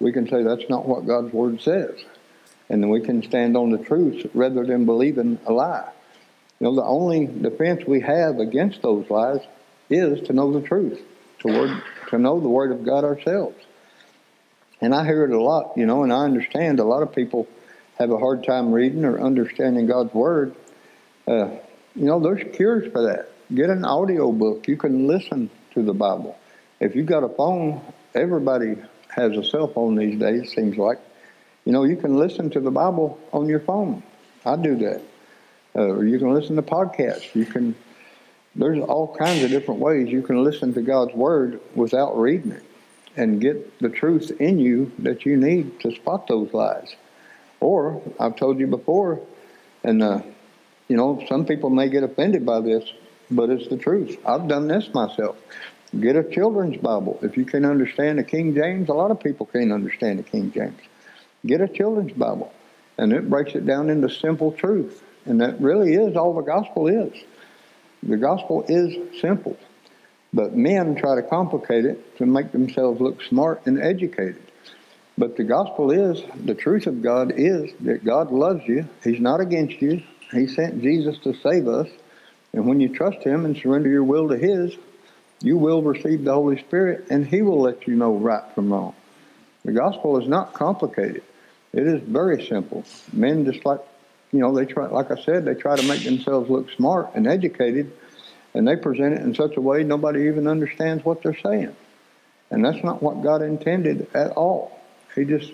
we 0.00 0.12
can 0.12 0.28
say 0.28 0.42
that's 0.42 0.68
not 0.68 0.86
what 0.86 1.06
God's 1.06 1.32
Word 1.32 1.60
says. 1.60 2.04
And 2.68 2.82
then 2.82 2.90
we 2.90 3.00
can 3.00 3.22
stand 3.22 3.56
on 3.56 3.70
the 3.70 3.78
truth 3.78 4.26
rather 4.34 4.64
than 4.64 4.86
believing 4.86 5.38
a 5.46 5.52
lie. 5.52 5.88
You 6.58 6.64
know, 6.64 6.74
the 6.74 6.82
only 6.82 7.26
defense 7.26 7.84
we 7.86 8.00
have 8.00 8.38
against 8.38 8.82
those 8.82 9.08
lies 9.08 9.40
is 9.88 10.26
to 10.26 10.32
know 10.32 10.52
the 10.52 10.66
truth, 10.66 11.00
to, 11.40 11.48
word, 11.48 11.82
to 12.08 12.18
know 12.18 12.40
the 12.40 12.48
Word 12.48 12.72
of 12.72 12.84
God 12.84 13.04
ourselves. 13.04 13.62
And 14.80 14.94
I 14.94 15.04
hear 15.04 15.24
it 15.24 15.30
a 15.30 15.40
lot, 15.40 15.76
you 15.76 15.86
know, 15.86 16.02
and 16.02 16.12
I 16.12 16.24
understand 16.24 16.80
a 16.80 16.84
lot 16.84 17.02
of 17.02 17.14
people 17.14 17.46
have 17.98 18.10
a 18.10 18.18
hard 18.18 18.44
time 18.44 18.72
reading 18.72 19.04
or 19.04 19.20
understanding 19.20 19.86
God's 19.86 20.12
Word. 20.12 20.54
Uh, 21.26 21.48
you 21.94 22.04
know, 22.04 22.20
there's 22.20 22.42
cures 22.54 22.90
for 22.92 23.02
that. 23.02 23.30
Get 23.54 23.70
an 23.70 23.84
audio 23.84 24.32
book. 24.32 24.68
You 24.68 24.76
can 24.76 25.06
listen 25.06 25.50
to 25.74 25.82
the 25.82 25.94
Bible. 25.94 26.38
If 26.80 26.94
you've 26.94 27.06
got 27.06 27.24
a 27.24 27.28
phone, 27.28 27.80
everybody 28.14 28.76
has 29.08 29.36
a 29.36 29.44
cell 29.44 29.68
phone 29.68 29.94
these 29.94 30.18
days, 30.18 30.52
seems 30.52 30.76
like. 30.76 30.98
You 31.64 31.72
know, 31.72 31.84
you 31.84 31.96
can 31.96 32.16
listen 32.16 32.50
to 32.50 32.60
the 32.60 32.70
Bible 32.70 33.18
on 33.32 33.48
your 33.48 33.60
phone. 33.60 34.02
I 34.44 34.56
do 34.56 34.76
that. 34.76 35.02
Uh, 35.74 35.80
or 35.80 36.04
you 36.04 36.18
can 36.18 36.32
listen 36.32 36.56
to 36.56 36.62
podcasts. 36.62 37.34
You 37.34 37.46
can, 37.46 37.74
there's 38.54 38.78
all 38.80 39.14
kinds 39.16 39.42
of 39.42 39.50
different 39.50 39.80
ways 39.80 40.08
you 40.08 40.22
can 40.22 40.44
listen 40.44 40.74
to 40.74 40.82
God's 40.82 41.14
Word 41.14 41.60
without 41.74 42.18
reading 42.18 42.52
it 42.52 42.62
and 43.16 43.40
get 43.40 43.78
the 43.78 43.88
truth 43.88 44.30
in 44.38 44.58
you 44.58 44.92
that 44.98 45.24
you 45.24 45.36
need 45.36 45.80
to 45.80 45.94
spot 45.94 46.26
those 46.26 46.52
lies. 46.52 46.94
Or, 47.60 48.02
I've 48.20 48.36
told 48.36 48.58
you 48.58 48.66
before, 48.66 49.20
and, 49.82 50.02
uh, 50.02 50.22
you 50.88 50.96
know, 50.96 51.24
some 51.28 51.46
people 51.46 51.70
may 51.70 51.88
get 51.88 52.02
offended 52.02 52.44
by 52.44 52.60
this, 52.60 52.84
but 53.30 53.50
it's 53.50 53.68
the 53.68 53.76
truth. 53.76 54.18
I've 54.26 54.48
done 54.48 54.68
this 54.68 54.92
myself. 54.92 55.36
Get 55.98 56.16
a 56.16 56.24
children's 56.24 56.76
Bible. 56.76 57.18
If 57.22 57.36
you 57.36 57.44
can 57.44 57.64
understand 57.64 58.18
the 58.18 58.24
King 58.24 58.54
James, 58.54 58.88
a 58.88 58.92
lot 58.92 59.10
of 59.10 59.20
people 59.20 59.46
can't 59.46 59.72
understand 59.72 60.18
the 60.18 60.22
King 60.22 60.52
James. 60.52 60.80
Get 61.44 61.60
a 61.60 61.68
children's 61.68 62.12
Bible, 62.12 62.52
and 62.98 63.12
it 63.12 63.30
breaks 63.30 63.54
it 63.54 63.66
down 63.66 63.88
into 63.88 64.10
simple 64.10 64.52
truth. 64.52 65.02
And 65.24 65.40
that 65.40 65.60
really 65.60 65.94
is 65.94 66.16
all 66.16 66.34
the 66.34 66.42
gospel 66.42 66.86
is. 66.88 67.12
The 68.02 68.16
gospel 68.16 68.64
is 68.68 69.20
simple. 69.20 69.56
But 70.32 70.54
men 70.54 70.96
try 70.96 71.14
to 71.14 71.22
complicate 71.22 71.84
it 71.84 72.18
to 72.18 72.26
make 72.26 72.52
themselves 72.52 73.00
look 73.00 73.22
smart 73.22 73.62
and 73.66 73.80
educated. 73.80 74.42
But 75.18 75.36
the 75.36 75.44
gospel 75.44 75.90
is, 75.90 76.22
the 76.44 76.54
truth 76.54 76.86
of 76.86 77.02
God 77.02 77.32
is 77.36 77.72
that 77.80 78.04
God 78.04 78.30
loves 78.30 78.66
you. 78.66 78.86
He's 79.02 79.20
not 79.20 79.40
against 79.40 79.80
you. 79.80 80.02
He 80.32 80.46
sent 80.46 80.82
Jesus 80.82 81.18
to 81.20 81.34
save 81.34 81.68
us. 81.68 81.88
And 82.52 82.66
when 82.66 82.80
you 82.80 82.90
trust 82.90 83.22
Him 83.22 83.44
and 83.44 83.56
surrender 83.56 83.88
your 83.88 84.04
will 84.04 84.28
to 84.28 84.36
His, 84.36 84.76
you 85.40 85.56
will 85.56 85.82
receive 85.82 86.24
the 86.24 86.34
Holy 86.34 86.58
Spirit 86.58 87.06
and 87.10 87.26
He 87.26 87.42
will 87.42 87.60
let 87.60 87.86
you 87.86 87.94
know 87.94 88.16
right 88.16 88.44
from 88.54 88.72
wrong. 88.72 88.94
The 89.64 89.72
gospel 89.72 90.20
is 90.20 90.28
not 90.28 90.54
complicated. 90.54 91.22
It 91.72 91.86
is 91.86 92.02
very 92.02 92.46
simple. 92.46 92.84
Men 93.12 93.44
just 93.44 93.64
like, 93.64 93.80
you 94.32 94.40
know, 94.40 94.54
they 94.54 94.66
try, 94.66 94.86
like 94.86 95.10
I 95.10 95.20
said, 95.22 95.44
they 95.44 95.54
try 95.54 95.76
to 95.76 95.82
make 95.82 96.04
themselves 96.04 96.50
look 96.50 96.70
smart 96.70 97.10
and 97.14 97.26
educated, 97.26 97.92
and 98.54 98.66
they 98.66 98.76
present 98.76 99.14
it 99.14 99.22
in 99.22 99.34
such 99.34 99.56
a 99.56 99.60
way 99.60 99.82
nobody 99.82 100.26
even 100.28 100.46
understands 100.46 101.04
what 101.04 101.22
they're 101.22 101.38
saying. 101.38 101.74
And 102.50 102.64
that's 102.64 102.82
not 102.84 103.02
what 103.02 103.22
God 103.22 103.42
intended 103.42 104.08
at 104.14 104.32
all. 104.32 104.78
He 105.16 105.24
just 105.24 105.52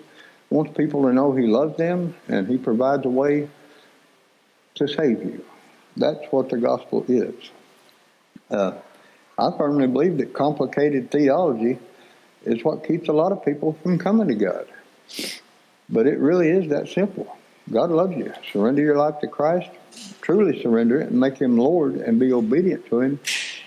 wants 0.51 0.77
people 0.77 1.03
to 1.03 1.13
know 1.13 1.33
He 1.33 1.47
loves 1.47 1.75
them 1.77 2.15
and 2.27 2.47
He 2.47 2.57
provides 2.57 3.05
a 3.05 3.09
way 3.09 3.49
to 4.75 4.87
save 4.87 5.23
you. 5.23 5.43
That's 5.97 6.23
what 6.31 6.49
the 6.49 6.57
gospel 6.57 7.05
is. 7.07 7.33
Uh, 8.51 8.73
I 9.37 9.49
firmly 9.57 9.87
believe 9.87 10.17
that 10.17 10.33
complicated 10.33 11.09
theology 11.09 11.79
is 12.45 12.63
what 12.63 12.85
keeps 12.85 13.07
a 13.07 13.13
lot 13.13 13.31
of 13.31 13.43
people 13.43 13.77
from 13.81 13.97
coming 13.97 14.27
to 14.27 14.35
God. 14.35 14.67
But 15.89 16.07
it 16.07 16.19
really 16.19 16.49
is 16.49 16.69
that 16.69 16.89
simple. 16.89 17.35
God 17.71 17.91
loves 17.91 18.15
you. 18.15 18.33
Surrender 18.51 18.81
your 18.81 18.97
life 18.97 19.19
to 19.21 19.27
Christ, 19.27 19.69
truly 20.21 20.61
surrender 20.61 20.99
it, 21.01 21.09
and 21.09 21.19
make 21.19 21.37
Him 21.37 21.57
Lord 21.57 21.95
and 21.95 22.19
be 22.19 22.33
obedient 22.33 22.85
to 22.87 22.99
Him, 22.99 23.19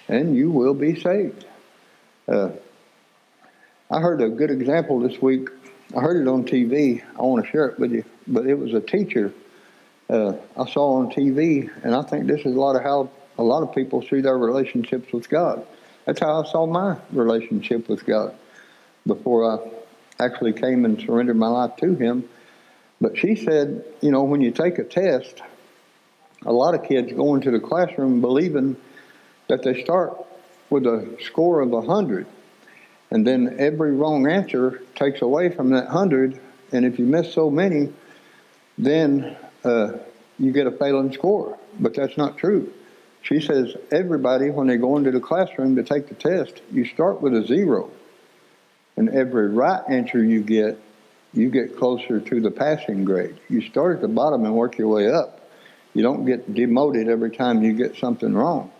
and 0.09 0.37
you 0.37 0.51
will 0.51 0.75
be 0.75 1.01
saved. 1.01 1.45
Uh, 2.29 2.51
I 3.91 4.01
heard 4.01 4.21
a 4.21 4.29
good 4.29 4.51
example 4.51 5.01
this 5.01 5.21
week. 5.23 5.49
I 5.95 6.01
heard 6.01 6.21
it 6.21 6.29
on 6.29 6.45
TV. 6.45 7.03
I 7.17 7.23
want 7.23 7.45
to 7.45 7.51
share 7.51 7.67
it 7.67 7.79
with 7.79 7.93
you. 7.93 8.05
But 8.27 8.47
it 8.47 8.55
was 8.55 8.75
a 8.75 8.81
teacher 8.81 9.33
uh, 10.09 10.35
I 10.57 10.71
saw 10.71 10.99
on 10.99 11.11
TV, 11.11 11.71
and 11.85 11.95
I 11.95 12.03
think 12.03 12.27
this 12.27 12.41
is 12.41 12.55
a 12.55 12.61
lot 12.61 12.77
of 12.77 12.83
how 12.83 13.11
a 13.39 13.43
lot 13.43 13.63
of 13.63 13.75
people 13.75 14.03
see 14.03 14.21
their 14.21 14.39
relationships 14.39 15.13
with 15.13 15.29
God. 15.29 15.67
That's 16.05 16.21
how 16.21 16.43
I 16.43 16.47
saw 16.51 16.67
my 16.67 16.97
relationship 17.13 17.89
with 17.89 18.07
God 18.07 18.35
before 19.07 19.51
I 19.51 20.25
actually 20.25 20.53
came 20.53 20.85
and 20.85 21.01
surrendered 21.01 21.37
my 21.37 21.49
life 21.49 21.77
to 21.79 21.95
Him. 21.95 22.29
But 23.01 23.19
she 23.19 23.37
said, 23.37 23.85
you 24.01 24.11
know, 24.11 24.23
when 24.23 24.41
you 24.41 24.53
take 24.53 24.79
a 24.79 24.85
test, 24.85 25.43
a 26.45 26.53
lot 26.53 26.75
of 26.75 26.85
kids 26.85 27.13
go 27.13 27.35
into 27.35 27.51
the 27.51 27.61
classroom 27.61 28.21
believing 28.21 28.77
that 29.49 29.63
they 29.63 29.83
start 29.83 30.17
with 30.71 30.87
a 30.87 31.17
score 31.23 31.61
of 31.61 31.71
100. 31.71 32.27
And 33.11 33.27
then 33.27 33.57
every 33.59 33.93
wrong 33.93 34.29
answer 34.29 34.83
takes 34.95 35.23
away 35.23 35.51
from 35.51 35.71
that 35.71 35.85
100. 35.85 36.41
And 36.73 36.85
if 36.85 36.99
you 36.99 37.05
miss 37.05 37.33
so 37.33 37.51
many, 37.51 37.93
then 38.77 39.37
uh, 39.65 39.93
you 40.39 40.53
get 40.53 40.67
a 40.67 40.73
failing 40.73 41.13
score. 41.13 41.59
But 41.79 41.95
that's 41.95 42.17
not 42.17 42.39
true. 42.39 42.73
She 43.23 43.41
says 43.41 43.75
everybody, 43.91 44.51
when 44.51 44.67
they 44.67 44.77
go 44.77 44.97
into 44.97 45.11
the 45.11 45.21
classroom 45.21 45.77
to 45.77 45.83
take 45.83 46.09
the 46.09 46.15
test, 46.15 46.61
you 46.71 46.85
start 46.85 47.21
with 47.21 47.35
a 47.35 47.45
zero. 47.47 47.91
And 48.97 49.11
every 49.11 49.49
right 49.49 49.83
answer 49.89 50.23
you 50.23 50.43
get, 50.43 50.79
you 51.35 51.51
get 51.51 51.77
closer 51.77 52.21
to 52.21 52.41
the 52.41 52.51
passing 52.51 53.05
grade. 53.05 53.39
You 53.49 53.61
start 53.63 53.97
at 53.97 54.03
the 54.03 54.09
bottom 54.09 54.45
and 54.45 54.55
work 54.55 54.79
your 54.79 54.89
way 54.89 55.11
up. 55.11 55.41
You 55.93 56.03
don't 56.03 56.25
get 56.25 56.55
demoted 56.55 57.09
every 57.09 57.31
time 57.31 57.63
you 57.63 57.73
get 57.73 57.97
something 57.97 58.33
wrong. 58.33 58.71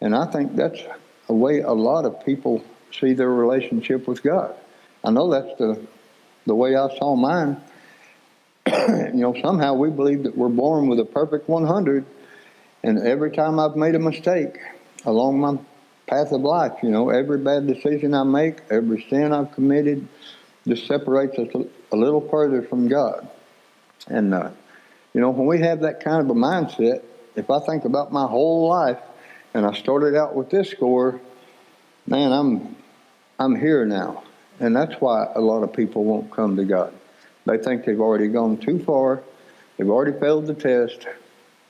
And 0.00 0.14
I 0.14 0.26
think 0.26 0.56
that's 0.56 0.80
a 1.28 1.34
way 1.34 1.60
a 1.60 1.72
lot 1.72 2.04
of 2.04 2.24
people 2.24 2.62
see 2.98 3.12
their 3.12 3.30
relationship 3.30 4.06
with 4.06 4.22
God. 4.22 4.54
I 5.04 5.10
know 5.10 5.30
that's 5.30 5.58
the 5.58 5.86
the 6.46 6.54
way 6.54 6.76
I 6.76 6.88
saw 6.96 7.16
mine. 7.16 7.60
you 8.66 9.12
know, 9.14 9.34
somehow 9.42 9.74
we 9.74 9.90
believe 9.90 10.22
that 10.24 10.36
we're 10.36 10.48
born 10.48 10.88
with 10.88 10.98
a 11.00 11.04
perfect 11.04 11.48
100, 11.48 12.04
and 12.82 12.98
every 13.06 13.32
time 13.32 13.58
I've 13.58 13.76
made 13.76 13.94
a 13.94 13.98
mistake 13.98 14.58
along 15.04 15.40
my 15.40 15.58
path 16.06 16.32
of 16.32 16.40
life, 16.40 16.72
you 16.82 16.90
know, 16.90 17.10
every 17.10 17.38
bad 17.38 17.66
decision 17.66 18.14
I 18.14 18.22
make, 18.22 18.58
every 18.70 19.04
sin 19.10 19.32
I've 19.32 19.52
committed, 19.52 20.06
just 20.66 20.86
separates 20.86 21.38
us 21.38 21.48
a 21.92 21.96
little 21.96 22.26
further 22.28 22.62
from 22.62 22.88
God. 22.88 23.28
And 24.08 24.34
uh, 24.34 24.50
you 25.14 25.20
know, 25.20 25.30
when 25.30 25.46
we 25.46 25.60
have 25.60 25.80
that 25.80 26.02
kind 26.02 26.20
of 26.22 26.30
a 26.30 26.38
mindset, 26.38 27.02
if 27.36 27.50
I 27.50 27.60
think 27.60 27.84
about 27.84 28.12
my 28.12 28.26
whole 28.26 28.68
life, 28.68 28.98
and 29.54 29.66
I 29.66 29.72
started 29.72 30.14
out 30.14 30.34
with 30.34 30.50
this 30.50 30.70
score, 30.70 31.20
man, 32.06 32.32
I'm 32.32 32.76
I'm 33.38 33.54
here 33.54 33.84
now. 33.84 34.22
And 34.60 34.74
that's 34.74 34.94
why 35.00 35.30
a 35.34 35.40
lot 35.40 35.62
of 35.62 35.72
people 35.72 36.04
won't 36.04 36.30
come 36.30 36.56
to 36.56 36.64
God. 36.64 36.92
They 37.44 37.58
think 37.58 37.84
they've 37.84 38.00
already 38.00 38.28
gone 38.28 38.56
too 38.56 38.78
far, 38.78 39.22
they've 39.76 39.88
already 39.88 40.18
failed 40.18 40.46
the 40.46 40.54
test, 40.54 41.06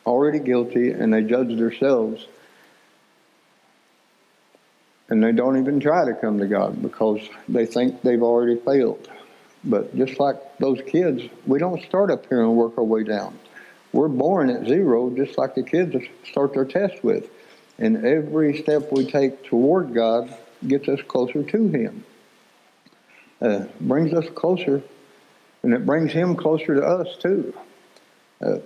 already 0.07 0.39
guilty, 0.39 0.91
and 0.91 1.13
they 1.13 1.23
judge 1.23 1.49
themselves. 1.49 2.27
And 5.09 5.23
they 5.23 5.33
don't 5.33 5.59
even 5.59 5.79
try 5.79 6.05
to 6.05 6.15
come 6.15 6.39
to 6.39 6.47
God 6.47 6.83
because 6.83 7.21
they 7.49 7.67
think 7.67 8.03
they've 8.03 8.23
already 8.23 8.57
failed. 8.57 9.09
But 9.63 9.97
just 9.97 10.19
like 10.19 10.37
those 10.59 10.81
kids, 10.87 11.23
we 11.47 11.59
don't 11.59 11.83
start 11.83 12.11
up 12.11 12.27
here 12.29 12.43
and 12.43 12.57
work 12.57 12.77
our 12.79 12.85
way 12.85 13.05
down. 13.05 13.39
We're 13.93 14.09
born 14.09 14.51
at 14.51 14.67
zero, 14.67 15.11
just 15.11 15.39
like 15.39 15.55
the 15.55 15.63
kids 15.63 15.97
start 16.29 16.55
their 16.55 16.65
test 16.65 17.05
with. 17.05 17.29
And 17.79 18.05
every 18.05 18.63
step 18.63 18.91
we 18.91 19.11
take 19.11 19.45
toward 19.45 19.95
God 19.95 20.35
gets 20.67 20.89
us 20.89 21.01
closer 21.09 21.43
to 21.43 21.69
Him. 21.69 22.05
Uh, 23.41 23.67
brings 23.81 24.13
us 24.15 24.27
closer, 24.35 24.83
and 25.63 25.75
it 25.75 25.85
brings 25.85 26.13
Him 26.13 26.37
closer 26.37 26.75
to 26.77 26.83
us 26.83 27.17
too. 27.19 27.55
Uh, 28.41 28.59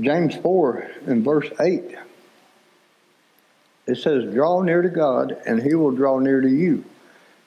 James 0.00 0.34
4 0.36 0.90
in 1.06 1.22
verse 1.22 1.48
8, 1.60 1.96
it 3.86 3.96
says, 3.96 4.32
Draw 4.32 4.62
near 4.62 4.82
to 4.82 4.88
God, 4.88 5.36
and 5.46 5.62
He 5.62 5.74
will 5.74 5.92
draw 5.92 6.18
near 6.18 6.40
to 6.40 6.48
you. 6.48 6.84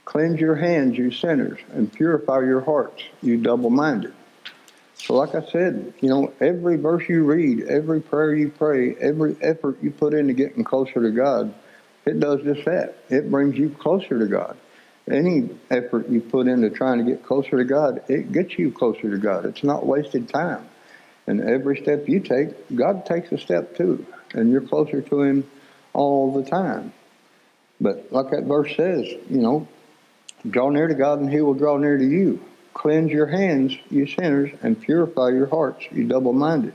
Cleanse 0.06 0.39
your 0.39 0.56
hands, 0.56 0.98
you 0.98 1.12
sinners, 1.12 1.60
and 1.74 1.92
purify 1.92 2.42
your 2.42 2.62
hearts, 2.62 3.04
you 3.22 3.38
double 3.38 3.72
minded. 3.72 4.13
So, 4.96 5.15
like 5.15 5.36
I 5.36 5.44
said, 5.46 5.94
you 6.01 6.10
know, 6.10 6.34
every 6.39 6.77
verse 6.77 7.08
you 7.10 7.24
read, 7.24 7.63
every 7.68 8.01
prayer 8.01 8.34
you 8.34 8.50
pray, 8.50 8.96
every 8.96 9.36
effort 9.42 9.77
you 9.82 9.92
put 9.92 10.13
into 10.13 10.34
getting 10.34 10.63
closer 10.63 11.01
to 11.01 11.12
God, 11.12 11.54
it 12.06 12.20
does 12.20 12.44
just 12.44 12.66
that. 12.66 12.96
It 13.10 13.32
brings 13.32 13.58
you 13.58 13.70
closer 13.70 14.20
to 14.20 14.28
God. 14.28 14.58
Any 15.10 15.50
effort 15.70 16.10
you 16.10 16.22
put 16.22 16.48
into 16.48 16.70
trying 16.70 17.04
to 17.04 17.04
get 17.04 17.24
closer 17.24 17.58
to 17.58 17.64
God, 17.64 18.04
it 18.10 18.32
gets 18.32 18.58
you 18.58 18.72
closer 18.72 19.12
to 19.12 19.18
God. 19.18 19.46
It's 19.46 19.64
not 19.64 19.86
wasted 19.86 20.30
time. 20.30 20.68
And 21.28 21.42
every 21.42 21.78
step 21.82 22.08
you 22.08 22.20
take, 22.20 22.50
God 22.76 23.06
takes 23.06 23.32
a 23.32 23.38
step 23.38 23.76
too. 23.76 24.06
And 24.34 24.52
you're 24.52 24.62
closer 24.62 25.02
to 25.02 25.22
Him 25.22 25.50
all 25.94 26.34
the 26.34 26.48
time. 26.48 26.94
But 27.82 28.12
like 28.12 28.32
that 28.32 28.44
verse 28.44 28.76
says, 28.76 29.08
you 29.30 29.42
know, 29.42 29.68
draw 30.48 30.70
near 30.70 30.88
to 30.88 30.96
God 30.96 31.20
and 31.20 31.30
He 31.30 31.42
will 31.42 31.54
draw 31.54 31.78
near 31.78 31.98
to 31.98 32.06
you. 32.06 32.44
Cleanse 32.74 33.12
your 33.12 33.28
hands, 33.28 33.78
you 33.90 34.06
sinners, 34.06 34.52
and 34.62 34.80
purify 34.80 35.30
your 35.30 35.48
hearts, 35.48 35.86
you 35.92 36.04
double 36.06 36.34
minded. 36.34 36.74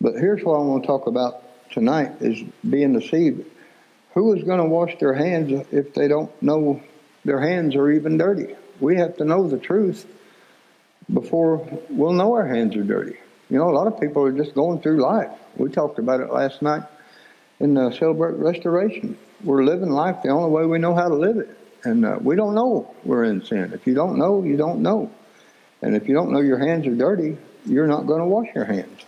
But 0.00 0.14
here's 0.14 0.42
what 0.42 0.54
I 0.54 0.62
want 0.62 0.82
to 0.82 0.86
talk 0.86 1.06
about 1.06 1.42
tonight 1.70 2.12
is 2.20 2.42
being 2.68 2.98
deceived 2.98 3.46
who 4.14 4.34
is 4.34 4.42
going 4.44 4.58
to 4.58 4.66
wash 4.66 4.98
their 4.98 5.14
hands 5.14 5.66
if 5.70 5.94
they 5.94 6.08
don't 6.08 6.30
know 6.42 6.82
their 7.24 7.40
hands 7.40 7.74
are 7.76 7.90
even 7.90 8.18
dirty? 8.18 8.54
We 8.80 8.96
have 8.96 9.16
to 9.18 9.24
know 9.24 9.48
the 9.48 9.58
truth 9.58 10.06
before 11.12 11.66
we'll 11.88 12.12
know 12.12 12.34
our 12.34 12.46
hands 12.46 12.76
are 12.76 12.84
dirty. 12.84 13.16
You 13.48 13.58
know, 13.58 13.68
a 13.68 13.74
lot 13.74 13.86
of 13.86 14.00
people 14.00 14.24
are 14.24 14.32
just 14.32 14.54
going 14.54 14.80
through 14.80 15.02
life. 15.02 15.30
We 15.56 15.70
talked 15.70 15.98
about 15.98 16.20
it 16.20 16.32
last 16.32 16.62
night 16.62 16.84
in 17.58 17.74
the 17.74 17.90
Celebrate 17.92 18.36
Restoration. 18.36 19.18
We're 19.42 19.64
living 19.64 19.90
life 19.90 20.22
the 20.22 20.28
only 20.30 20.50
way 20.50 20.66
we 20.66 20.78
know 20.78 20.94
how 20.94 21.08
to 21.08 21.14
live 21.14 21.36
it. 21.38 21.56
And 21.82 22.04
uh, 22.04 22.18
we 22.20 22.36
don't 22.36 22.54
know 22.54 22.94
we're 23.04 23.24
in 23.24 23.44
sin. 23.44 23.72
If 23.74 23.86
you 23.86 23.94
don't 23.94 24.18
know, 24.18 24.44
you 24.44 24.56
don't 24.56 24.82
know. 24.82 25.10
And 25.82 25.96
if 25.96 26.08
you 26.08 26.14
don't 26.14 26.30
know 26.30 26.40
your 26.40 26.58
hands 26.58 26.86
are 26.86 26.94
dirty, 26.94 27.38
you're 27.64 27.86
not 27.86 28.06
going 28.06 28.20
to 28.20 28.26
wash 28.26 28.48
your 28.54 28.66
hands. 28.66 29.04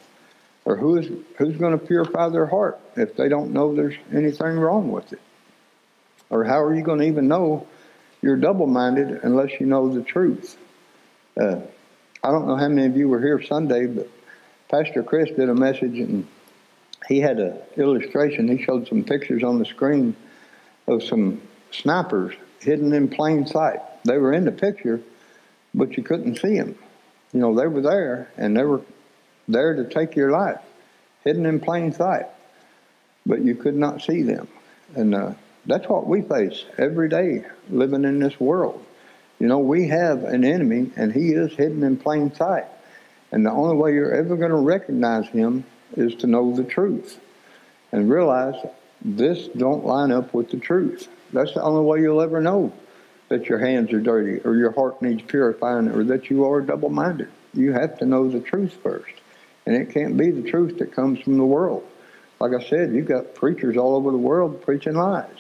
Or 0.65 0.77
who's 0.77 1.09
who's 1.39 1.57
going 1.57 1.79
to 1.79 1.85
purify 1.85 2.29
their 2.29 2.47
heart 2.47 2.79
if 2.97 3.17
they 3.17 3.29
don't 3.29 3.53
know 3.53 3.75
there's 3.75 3.97
anything 4.13 4.59
wrong 4.59 4.93
with 4.93 5.13
it? 5.13 5.21
Or 6.31 6.45
how 6.45 6.63
are 6.63 6.75
you 6.75 6.83
going 6.83 7.01
to 7.01 7.07
even 7.07 7.29
know 7.29 7.67
you're 8.23 8.37
double-minded 8.37 9.21
unless 9.25 9.61
you 9.61 9.67
know 9.67 9.93
the 9.93 10.03
truth? 10.03 10.57
Uh, 11.39 11.61
I 12.23 12.31
don't 12.31 12.47
know 12.47 12.57
how 12.57 12.69
many 12.69 12.87
of 12.87 12.97
you 12.97 13.09
were 13.09 13.21
here 13.21 13.43
Sunday, 13.43 13.87
but 13.87 14.09
Pastor 14.71 15.03
Chris 15.03 15.31
did 15.31 15.49
a 15.49 15.55
message 15.55 15.99
and 15.99 16.27
he 17.09 17.21
had 17.21 17.39
an 17.41 17.59
illustration. 17.77 18.49
He 18.49 18.63
showed 18.63 18.87
some 18.89 19.03
pictures 19.05 19.43
on 19.43 19.59
the 19.59 19.65
screen 19.65 20.15
of 20.87 21.03
some 21.03 21.43
snipers 21.73 22.35
hidden 22.61 22.93
in 22.93 23.09
plain 23.09 23.47
sight. 23.47 23.81
They 24.05 24.19
were 24.19 24.33
in 24.33 24.45
the 24.45 24.53
picture, 24.53 25.01
but 25.75 25.97
you 25.97 26.03
couldn't 26.03 26.37
see 26.37 26.57
them. 26.57 26.77
You 27.33 27.41
know, 27.41 27.55
they 27.55 27.67
were 27.67 27.83
there 27.83 28.31
and 28.37 28.57
they 28.57 28.63
were 28.63 28.83
there 29.49 29.75
to 29.75 29.85
take 29.85 30.17
your 30.17 30.31
life, 30.31 30.61
hidden 31.25 31.47
in 31.47 31.61
plain 31.61 31.93
sight, 31.93 32.27
but 33.27 33.43
you 33.43 33.55
could 33.55 33.77
not 33.77 34.03
see 34.03 34.23
them. 34.23 34.49
And 34.95 35.15
uh, 35.15 35.33
that's 35.67 35.89
what 35.89 36.07
we 36.07 36.23
face 36.23 36.65
every 36.79 37.09
day 37.09 37.45
living 37.71 38.05
in 38.05 38.19
this 38.19 38.39
world. 38.39 38.85
You 39.39 39.49
know, 39.49 39.59
we 39.59 39.89
have 39.89 40.25
an 40.25 40.45
enemy, 40.45 40.91
and 40.97 41.13
he 41.13 41.33
is 41.33 41.53
hidden 41.53 41.83
in 41.83 41.97
plain 41.97 42.35
sight. 42.35 42.67
And 43.33 43.45
the 43.45 43.51
only 43.51 43.77
way 43.77 43.95
you're 43.95 44.15
ever 44.15 44.37
going 44.37 44.51
to 44.51 44.57
recognize 44.57 45.27
him 45.29 45.65
is 45.97 46.15
to 46.17 46.27
know 46.27 46.55
the 46.55 46.65
truth 46.65 47.19
and 47.91 48.11
realize 48.11 48.55
this 49.05 49.49
don't 49.49 49.85
line 49.85 50.13
up 50.13 50.33
with 50.33 50.51
the 50.51 50.59
truth. 50.59 51.09
That's 51.33 51.55
the 51.55 51.63
only 51.63 51.83
way 51.83 52.01
you'll 52.01 52.21
ever 52.21 52.41
know 52.41 52.73
that 53.29 53.47
your 53.47 53.59
hands 53.59 53.93
are 53.93 54.01
dirty 54.01 54.41
or 54.41 54.55
your 54.57 54.73
heart 54.73 55.01
needs 55.01 55.23
purifying 55.23 55.89
or 55.89 56.05
that 56.05 56.31
you 56.31 56.45
are 56.45 56.61
double 56.61 56.91
minded. 56.91 57.29
You 57.55 57.73
have 57.73 57.99
to 57.99 58.07
know 58.07 58.29
the 58.29 58.41
truth 58.41 58.75
first. 58.83 59.13
And 59.67 59.77
it 59.77 59.91
can't 59.91 60.17
be 60.17 60.31
the 60.31 60.49
truth 60.49 60.79
that 60.79 60.93
comes 60.93 61.21
from 61.21 61.39
the 61.39 61.45
world. 61.45 61.87
Like 62.41 62.53
I 62.55 62.69
said, 62.69 62.93
you've 62.93 63.07
got 63.07 63.35
preachers 63.35 63.77
all 63.77 63.95
over 63.95 64.11
the 64.11 64.19
world 64.19 64.63
preaching 64.63 64.95
lies. 64.95 65.31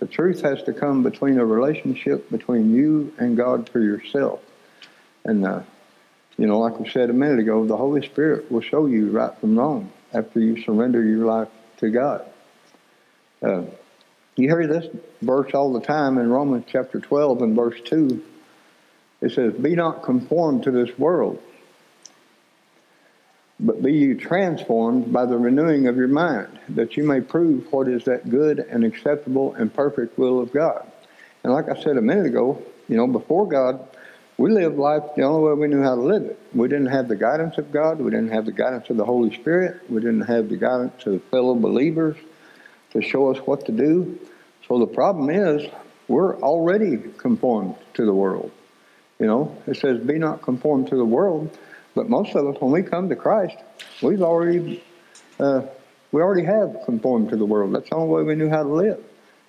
The 0.00 0.06
truth 0.06 0.40
has 0.40 0.62
to 0.64 0.72
come 0.72 1.02
between 1.02 1.38
a 1.38 1.44
relationship 1.44 2.30
between 2.30 2.74
you 2.74 3.12
and 3.18 3.36
God 3.36 3.68
for 3.68 3.80
yourself. 3.80 4.40
And, 5.24 5.46
uh, 5.46 5.62
you 6.38 6.46
know, 6.46 6.58
like 6.58 6.80
we 6.80 6.88
said 6.88 7.10
a 7.10 7.12
minute 7.12 7.38
ago, 7.38 7.64
the 7.66 7.76
Holy 7.76 8.04
Spirit 8.04 8.50
will 8.50 8.62
show 8.62 8.86
you 8.86 9.10
right 9.10 9.36
from 9.38 9.58
wrong 9.58 9.92
after 10.12 10.40
you 10.40 10.62
surrender 10.62 11.04
your 11.04 11.26
life 11.26 11.48
to 11.78 11.90
God. 11.90 12.24
Uh, 13.42 13.62
you 14.36 14.48
hear 14.48 14.66
this 14.66 14.86
verse 15.20 15.52
all 15.54 15.72
the 15.72 15.80
time 15.80 16.18
in 16.18 16.30
Romans 16.30 16.64
chapter 16.66 16.98
12 16.98 17.42
and 17.42 17.54
verse 17.54 17.78
2. 17.84 18.22
It 19.20 19.32
says, 19.32 19.52
Be 19.52 19.76
not 19.76 20.02
conformed 20.02 20.64
to 20.64 20.70
this 20.70 20.98
world, 20.98 21.42
but 23.60 23.82
be 23.82 23.92
you 23.92 24.14
transformed 24.14 25.12
by 25.12 25.26
the 25.26 25.36
renewing 25.36 25.86
of 25.86 25.96
your 25.96 26.08
mind, 26.08 26.58
that 26.70 26.96
you 26.96 27.04
may 27.04 27.20
prove 27.20 27.70
what 27.72 27.88
is 27.88 28.04
that 28.04 28.28
good 28.30 28.58
and 28.58 28.84
acceptable 28.84 29.54
and 29.54 29.72
perfect 29.72 30.18
will 30.18 30.40
of 30.40 30.52
God. 30.52 30.90
And 31.44 31.52
like 31.52 31.68
I 31.68 31.80
said 31.80 31.96
a 31.96 32.02
minute 32.02 32.26
ago, 32.26 32.62
you 32.88 32.96
know, 32.96 33.06
before 33.06 33.46
God, 33.46 33.86
we 34.38 34.50
lived 34.50 34.78
life 34.78 35.02
the 35.14 35.22
only 35.22 35.46
way 35.46 35.54
we 35.54 35.68
knew 35.68 35.82
how 35.82 35.94
to 35.94 36.00
live 36.00 36.22
it. 36.22 36.38
We 36.54 36.68
didn't 36.68 36.86
have 36.86 37.08
the 37.08 37.16
guidance 37.16 37.58
of 37.58 37.70
God. 37.70 38.00
We 38.00 38.10
didn't 38.10 38.30
have 38.30 38.46
the 38.46 38.52
guidance 38.52 38.88
of 38.88 38.96
the 38.96 39.04
Holy 39.04 39.34
Spirit. 39.34 39.82
We 39.90 40.00
didn't 40.00 40.22
have 40.22 40.48
the 40.48 40.56
guidance 40.56 41.04
of 41.06 41.22
fellow 41.24 41.54
believers 41.54 42.16
to 42.92 43.02
show 43.02 43.30
us 43.30 43.38
what 43.46 43.66
to 43.66 43.72
do. 43.72 44.18
So 44.66 44.78
the 44.78 44.86
problem 44.86 45.28
is, 45.28 45.70
we're 46.08 46.40
already 46.40 46.96
conformed 47.18 47.76
to 47.94 48.06
the 48.06 48.14
world. 48.14 48.50
You 49.18 49.26
know, 49.26 49.56
it 49.66 49.76
says, 49.76 50.00
be 50.00 50.18
not 50.18 50.40
conformed 50.40 50.88
to 50.88 50.96
the 50.96 51.04
world. 51.04 51.56
But 51.94 52.08
most 52.08 52.34
of 52.34 52.46
us, 52.46 52.60
when 52.60 52.70
we 52.70 52.82
come 52.82 53.08
to 53.08 53.16
Christ, 53.16 53.56
we've 54.02 54.22
already, 54.22 54.82
uh, 55.38 55.62
we 56.12 56.22
already 56.22 56.44
have 56.44 56.76
conformed 56.84 57.30
to 57.30 57.36
the 57.36 57.44
world. 57.44 57.74
That's 57.74 57.90
the 57.90 57.96
only 57.96 58.14
way 58.14 58.22
we 58.22 58.34
knew 58.34 58.48
how 58.48 58.62
to 58.62 58.68
live. 58.68 59.02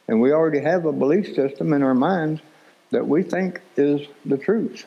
And 0.08 0.20
we 0.22 0.32
already 0.32 0.60
have 0.60 0.86
a 0.86 0.92
belief 0.92 1.36
system 1.36 1.74
in 1.74 1.84
our 1.84 1.94
minds 1.94 2.42
that 2.90 3.08
we 3.08 3.24
think 3.24 3.62
is 3.78 4.08
the 4.26 4.38
truth. 4.38 4.86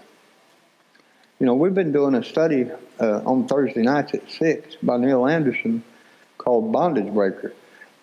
You 1.40 1.46
know, 1.46 1.54
we've 1.54 1.74
been 1.74 1.92
doing 1.92 2.14
a 2.14 2.22
study 2.22 2.70
uh, 3.00 3.22
on 3.24 3.48
Thursday 3.48 3.82
nights 3.82 4.14
at 4.14 4.30
6 4.30 4.76
by 4.82 4.98
Neil 4.98 5.26
Anderson 5.26 5.82
called 6.38 6.72
Bondage 6.72 7.12
Breaker. 7.12 7.52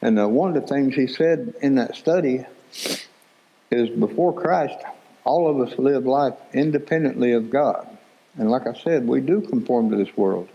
And 0.01 0.19
uh, 0.19 0.27
one 0.27 0.55
of 0.55 0.61
the 0.61 0.67
things 0.67 0.95
he 0.95 1.07
said 1.07 1.53
in 1.61 1.75
that 1.75 1.95
study 1.95 2.45
is 3.69 3.89
before 3.89 4.33
Christ, 4.33 4.77
all 5.23 5.49
of 5.49 5.67
us 5.67 5.77
live 5.77 6.05
life 6.05 6.33
independently 6.53 7.33
of 7.33 7.49
God. 7.49 7.97
And 8.37 8.49
like 8.49 8.67
I 8.67 8.73
said, 8.73 9.07
we 9.07 9.21
do 9.21 9.41
conform 9.41 9.91
to 9.91 9.97
this 9.97 10.15
world. 10.15 10.49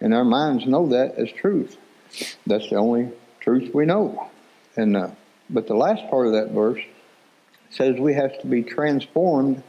And 0.00 0.14
our 0.14 0.24
minds 0.24 0.66
know 0.66 0.88
that 0.88 1.16
as 1.16 1.30
truth. 1.32 1.76
That's 2.46 2.68
the 2.70 2.76
only 2.76 3.10
truth 3.40 3.74
we 3.74 3.86
know. 3.86 4.28
And 4.76 4.96
uh, 4.96 5.10
But 5.50 5.66
the 5.66 5.74
last 5.74 6.08
part 6.10 6.26
of 6.26 6.32
that 6.34 6.50
verse 6.50 6.82
says 7.70 7.98
we 7.98 8.14
have 8.14 8.40
to 8.40 8.46
be 8.46 8.62
transformed 8.62 9.62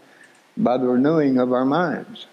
by 0.55 0.77
the 0.77 0.88
renewing 0.88 1.39
of 1.39 1.51
our 1.51 1.65
minds. 1.65 2.27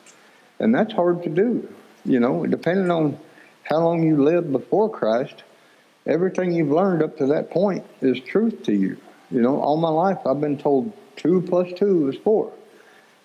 And 0.59 0.75
that's 0.75 0.93
hard 0.93 1.23
to 1.25 1.29
do. 1.29 1.73
You 2.05 2.21
know, 2.21 2.47
depending 2.47 2.91
on 2.91 3.19
how 3.65 3.79
long 3.79 4.03
you 4.03 4.23
lived 4.23 4.53
before 4.53 4.91
Christ, 4.91 5.43
everything 6.07 6.53
you've 6.53 6.71
learned 6.71 7.03
up 7.03 7.17
to 7.19 7.27
that 7.27 7.51
point 7.51 7.85
is 8.01 8.21
truth 8.21 8.65
to 8.65 8.73
you. 8.73 8.97
You 9.31 9.43
know, 9.43 9.61
all 9.61 9.77
my 9.77 9.89
life 9.89 10.19
I've 10.25 10.41
been 10.41 10.59
told 10.59 10.93
two 11.17 11.43
plus 11.43 11.73
two 11.77 12.09
is 12.09 12.17
four. 12.19 12.53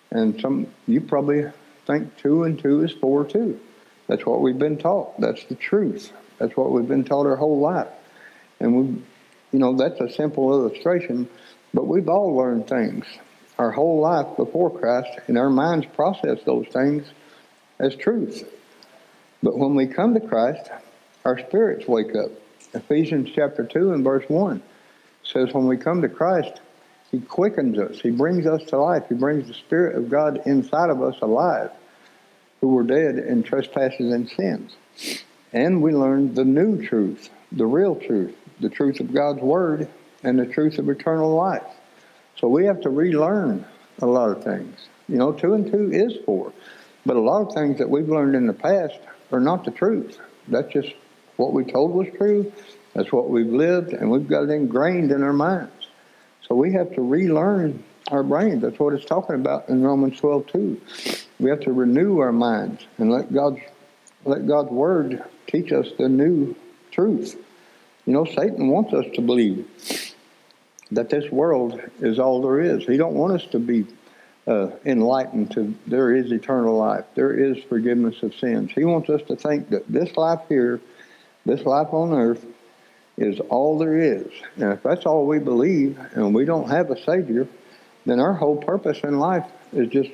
And 0.09 0.39
some 0.41 0.67
you 0.88 1.00
probably 1.01 1.45
think 1.85 2.17
two 2.17 2.43
and 2.43 2.59
two 2.59 2.83
is 2.83 2.91
four 2.91 3.25
too. 3.25 3.59
That's 4.07 4.25
what 4.25 4.41
we've 4.41 4.59
been 4.59 4.77
taught. 4.77 5.19
That's 5.19 5.43
the 5.45 5.55
truth. 5.55 6.11
That's 6.38 6.55
what 6.57 6.71
we've 6.71 6.88
been 6.88 7.03
taught 7.03 7.25
our 7.25 7.35
whole 7.35 7.59
life. 7.59 7.88
And 8.59 8.75
we 8.75 9.01
you 9.51 9.59
know, 9.59 9.75
that's 9.75 10.00
a 10.00 10.09
simple 10.09 10.53
illustration 10.53 11.27
but 11.73 11.88
we've 11.88 12.09
all 12.09 12.35
learned 12.35 12.67
things 12.67 13.05
our 13.57 13.71
whole 13.71 14.00
life 14.00 14.38
before 14.38 14.71
Christ, 14.71 15.19
and 15.27 15.38
our 15.38 15.50
minds 15.50 15.85
process 15.93 16.39
those 16.45 16.65
things 16.67 17.05
as 17.79 17.95
truth. 17.95 18.50
But 19.43 19.57
when 19.57 19.75
we 19.75 19.85
come 19.85 20.15
to 20.15 20.19
Christ, 20.19 20.71
our 21.25 21.38
spirits 21.38 21.88
wake 21.88 22.15
up. 22.15 22.31
Ephesians 22.73 23.29
chapter 23.35 23.63
2 23.63 23.93
and 23.93 24.03
verse 24.03 24.27
1 24.27 24.63
says, 25.23 25.53
When 25.53 25.67
we 25.67 25.77
come 25.77 26.01
to 26.01 26.09
Christ, 26.09 26.59
He 27.11 27.19
quickens 27.19 27.77
us, 27.77 27.99
He 27.99 28.09
brings 28.09 28.45
us 28.47 28.63
to 28.69 28.77
life, 28.77 29.03
He 29.09 29.15
brings 29.15 29.47
the 29.47 29.53
Spirit 29.53 29.95
of 29.97 30.09
God 30.09 30.41
inside 30.45 30.89
of 30.89 31.01
us 31.01 31.15
alive, 31.21 31.71
who 32.61 32.69
were 32.69 32.83
dead 32.83 33.17
in 33.17 33.43
trespasses 33.43 34.13
and 34.13 34.29
sins. 34.29 34.75
And 35.53 35.81
we 35.81 35.93
learn 35.93 36.33
the 36.33 36.45
new 36.45 36.85
truth, 36.85 37.29
the 37.51 37.65
real 37.65 37.95
truth, 37.95 38.35
the 38.61 38.69
truth 38.69 39.00
of 39.00 39.13
God's 39.13 39.41
Word 39.41 39.89
and 40.24 40.39
the 40.39 40.45
truth 40.45 40.77
of 40.79 40.89
eternal 40.89 41.35
life. 41.35 41.63
So 42.37 42.47
we 42.47 42.65
have 42.65 42.81
to 42.81 42.89
relearn 42.89 43.65
a 44.01 44.05
lot 44.05 44.29
of 44.29 44.43
things. 44.43 44.87
You 45.09 45.17
know, 45.17 45.33
two 45.33 45.53
and 45.53 45.69
two 45.69 45.91
is 45.91 46.17
four. 46.25 46.53
But 47.05 47.17
a 47.17 47.19
lot 47.19 47.47
of 47.47 47.53
things 47.53 47.79
that 47.79 47.89
we've 47.89 48.07
learned 48.07 48.35
in 48.35 48.47
the 48.47 48.53
past 48.53 48.97
are 49.31 49.39
not 49.39 49.65
the 49.65 49.71
truth. 49.71 50.19
That's 50.47 50.71
just 50.71 50.93
what 51.35 51.53
we 51.53 51.65
told 51.65 51.91
was 51.91 52.07
true. 52.15 52.51
That's 52.93 53.11
what 53.11 53.29
we've 53.29 53.51
lived, 53.51 53.93
and 53.93 54.11
we've 54.11 54.27
got 54.27 54.43
it 54.43 54.50
ingrained 54.50 55.11
in 55.11 55.24
our 55.24 55.33
minds. 55.33 55.80
So 56.51 56.55
we 56.55 56.74
have 56.74 56.94
to 56.96 57.01
relearn 57.01 57.81
our 58.09 58.24
brains. 58.24 58.61
That's 58.61 58.77
what 58.77 58.94
it's 58.94 59.05
talking 59.05 59.35
about 59.35 59.70
in 59.70 59.81
Romans 59.81 60.20
12 60.20 60.48
too. 60.48 60.81
We 61.40 61.50
have 61.50 61.61
to 61.61 61.72
renew 61.72 62.20
our 62.20 62.33
minds 62.33 62.85
and 62.98 63.09
let 63.09 63.31
God's 63.31 63.61
let 64.25 64.46
God's 64.46 64.70
word 64.70 65.24
teach 65.48 65.72
us 65.72 65.87
the 65.98 66.09
new 66.09 66.53
truth. 66.92 67.42
You 68.05 68.11
know, 68.11 68.25
Satan 68.25 68.68
wants 68.68 68.92
us 68.92 69.05
to 69.14 69.22
believe 69.22 69.66
that 70.92 71.09
this 71.09 71.31
world 71.31 71.79
is 72.01 72.20
all 72.20 72.42
there 72.42 72.59
is. 72.59 72.83
He 72.83 72.98
don't 72.98 73.16
want 73.16 73.31
us 73.42 73.50
to 73.51 73.57
be 73.57 73.87
uh, 74.46 74.72
enlightened 74.83 75.51
to 75.51 75.74
there 75.87 76.14
is 76.14 76.33
eternal 76.33 76.75
life. 76.75 77.05
There 77.16 77.31
is 77.31 77.64
forgiveness 77.64 78.24
of 78.24 78.35
sins. 78.35 78.72
He 78.75 78.83
wants 78.83 79.09
us 79.09 79.22
to 79.29 79.37
think 79.37 79.70
that 79.70 79.87
this 79.87 80.18
life 80.18 80.42
here, 80.50 80.81
this 81.46 81.61
life 81.61 81.94
on 81.94 82.11
earth, 82.11 82.46
is 83.22 83.40
all 83.50 83.77
there 83.77 83.98
is. 83.98 84.27
And 84.55 84.74
if 84.74 84.84
that's 84.84 85.05
all 85.05 85.25
we 85.25 85.40
believe 85.40 86.00
and 86.14 86.34
we 86.34 86.46
don't 86.46 86.70
have 86.70 86.90
a 86.90 87.01
Savior, 87.03 87.48
then 88.05 88.20
our 88.20 88.34
whole 88.34 88.57
purpose 88.57 89.00
in 89.03 89.20
life 89.20 89.46
is 89.72 89.90
just 89.90 90.10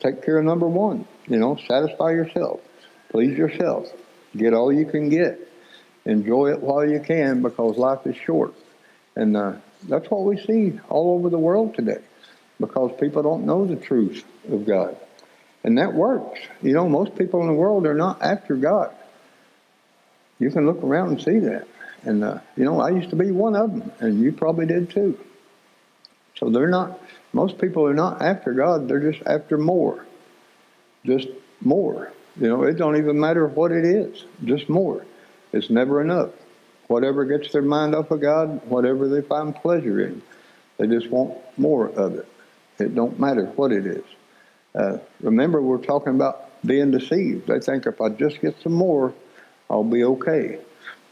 take 0.00 0.22
care 0.22 0.38
of 0.38 0.44
number 0.44 0.68
one. 0.68 1.06
You 1.26 1.38
know, 1.38 1.56
satisfy 1.56 2.10
yourself, 2.10 2.60
please 3.10 3.36
yourself, 3.36 3.86
get 4.36 4.52
all 4.52 4.72
you 4.72 4.84
can 4.84 5.08
get, 5.08 5.40
enjoy 6.04 6.52
it 6.52 6.60
while 6.60 6.88
you 6.88 7.00
can 7.00 7.42
because 7.42 7.76
life 7.78 8.06
is 8.06 8.16
short. 8.16 8.54
And 9.16 9.36
uh, 9.36 9.54
that's 9.88 10.10
what 10.10 10.24
we 10.24 10.38
see 10.38 10.78
all 10.88 11.14
over 11.14 11.30
the 11.30 11.38
world 11.38 11.74
today 11.74 12.02
because 12.60 12.92
people 13.00 13.22
don't 13.22 13.46
know 13.46 13.66
the 13.66 13.76
truth 13.76 14.24
of 14.50 14.66
God. 14.66 14.96
And 15.64 15.78
that 15.78 15.94
works. 15.94 16.40
You 16.60 16.72
know, 16.72 16.88
most 16.88 17.16
people 17.16 17.40
in 17.40 17.46
the 17.46 17.54
world 17.54 17.86
are 17.86 17.94
not 17.94 18.20
after 18.20 18.56
God. 18.56 18.94
You 20.38 20.50
can 20.50 20.66
look 20.66 20.82
around 20.82 21.10
and 21.10 21.22
see 21.22 21.38
that. 21.38 21.68
And, 22.02 22.24
uh, 22.24 22.38
you 22.56 22.64
know, 22.64 22.80
I 22.80 22.90
used 22.90 23.10
to 23.10 23.16
be 23.16 23.30
one 23.30 23.54
of 23.54 23.70
them, 23.70 23.92
and 24.00 24.20
you 24.20 24.32
probably 24.32 24.66
did 24.66 24.90
too. 24.90 25.18
So 26.36 26.50
they're 26.50 26.68
not, 26.68 27.00
most 27.32 27.58
people 27.58 27.86
are 27.86 27.94
not 27.94 28.22
after 28.22 28.52
God, 28.52 28.88
they're 28.88 29.12
just 29.12 29.24
after 29.26 29.56
more. 29.56 30.04
Just 31.04 31.28
more. 31.60 32.12
You 32.40 32.48
know, 32.48 32.62
it 32.64 32.74
don't 32.74 32.96
even 32.96 33.20
matter 33.20 33.46
what 33.46 33.70
it 33.72 33.84
is, 33.84 34.24
just 34.44 34.68
more. 34.68 35.04
It's 35.52 35.70
never 35.70 36.00
enough 36.00 36.30
whatever 36.92 37.24
gets 37.24 37.50
their 37.52 37.62
mind 37.62 37.94
off 37.94 38.10
of 38.10 38.20
God, 38.20 38.60
whatever 38.68 39.08
they 39.08 39.22
find 39.22 39.56
pleasure 39.56 40.04
in. 40.04 40.22
They 40.76 40.86
just 40.86 41.08
want 41.10 41.38
more 41.56 41.88
of 41.88 42.16
it. 42.16 42.28
It 42.78 42.94
don't 42.94 43.18
matter 43.18 43.46
what 43.46 43.72
it 43.72 43.86
is. 43.86 44.04
Uh, 44.74 44.98
remember, 45.20 45.62
we're 45.62 45.78
talking 45.78 46.14
about 46.14 46.50
being 46.66 46.90
deceived. 46.90 47.46
They 47.46 47.60
think 47.60 47.86
if 47.86 48.00
I 48.00 48.10
just 48.10 48.40
get 48.42 48.60
some 48.62 48.74
more, 48.74 49.14
I'll 49.70 49.84
be 49.84 50.04
okay. 50.04 50.58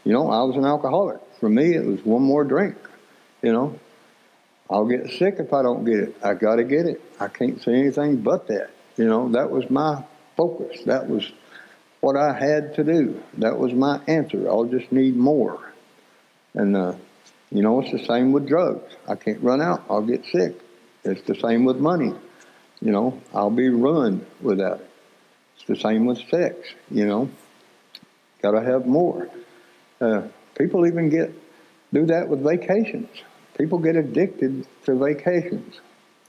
You 0.03 0.13
know, 0.13 0.29
I 0.29 0.43
was 0.43 0.55
an 0.55 0.65
alcoholic. 0.65 1.19
For 1.39 1.49
me, 1.49 1.75
it 1.75 1.85
was 1.85 2.03
one 2.03 2.23
more 2.23 2.43
drink. 2.43 2.75
You 3.41 3.53
know, 3.53 3.79
I'll 4.69 4.85
get 4.85 5.09
sick 5.11 5.35
if 5.39 5.53
I 5.53 5.61
don't 5.61 5.85
get 5.85 5.99
it. 5.99 6.15
I 6.23 6.33
got 6.33 6.55
to 6.55 6.63
get 6.63 6.85
it. 6.85 7.01
I 7.19 7.27
can't 7.27 7.61
say 7.61 7.73
anything 7.73 8.17
but 8.17 8.47
that. 8.47 8.71
You 8.97 9.07
know, 9.07 9.29
that 9.29 9.51
was 9.51 9.69
my 9.69 10.03
focus. 10.37 10.81
That 10.85 11.07
was 11.09 11.31
what 11.99 12.15
I 12.15 12.33
had 12.33 12.75
to 12.75 12.83
do. 12.83 13.21
That 13.37 13.57
was 13.57 13.73
my 13.73 14.01
answer. 14.07 14.47
I'll 14.47 14.65
just 14.65 14.91
need 14.91 15.15
more. 15.15 15.73
And, 16.53 16.75
uh, 16.75 16.95
you 17.51 17.61
know, 17.61 17.81
it's 17.81 17.91
the 17.91 18.05
same 18.05 18.31
with 18.31 18.47
drugs. 18.47 18.95
I 19.07 19.15
can't 19.15 19.41
run 19.41 19.61
out. 19.61 19.83
I'll 19.89 20.01
get 20.01 20.25
sick. 20.25 20.59
It's 21.03 21.21
the 21.27 21.35
same 21.35 21.65
with 21.65 21.77
money. 21.77 22.13
You 22.81 22.91
know, 22.91 23.21
I'll 23.33 23.51
be 23.51 23.69
ruined 23.69 24.25
without 24.41 24.79
it. 24.79 24.89
It's 25.55 25.65
the 25.65 25.75
same 25.75 26.05
with 26.05 26.17
sex, 26.29 26.57
you 26.89 27.05
know. 27.05 27.29
Got 28.41 28.51
to 28.51 28.61
have 28.61 28.85
more. 28.87 29.29
Uh, 30.01 30.23
people 30.57 30.87
even 30.87 31.09
get, 31.09 31.31
do 31.93 32.07
that 32.07 32.27
with 32.27 32.43
vacations. 32.43 33.09
People 33.57 33.77
get 33.77 33.95
addicted 33.95 34.65
to 34.85 34.95
vacations. 34.95 35.79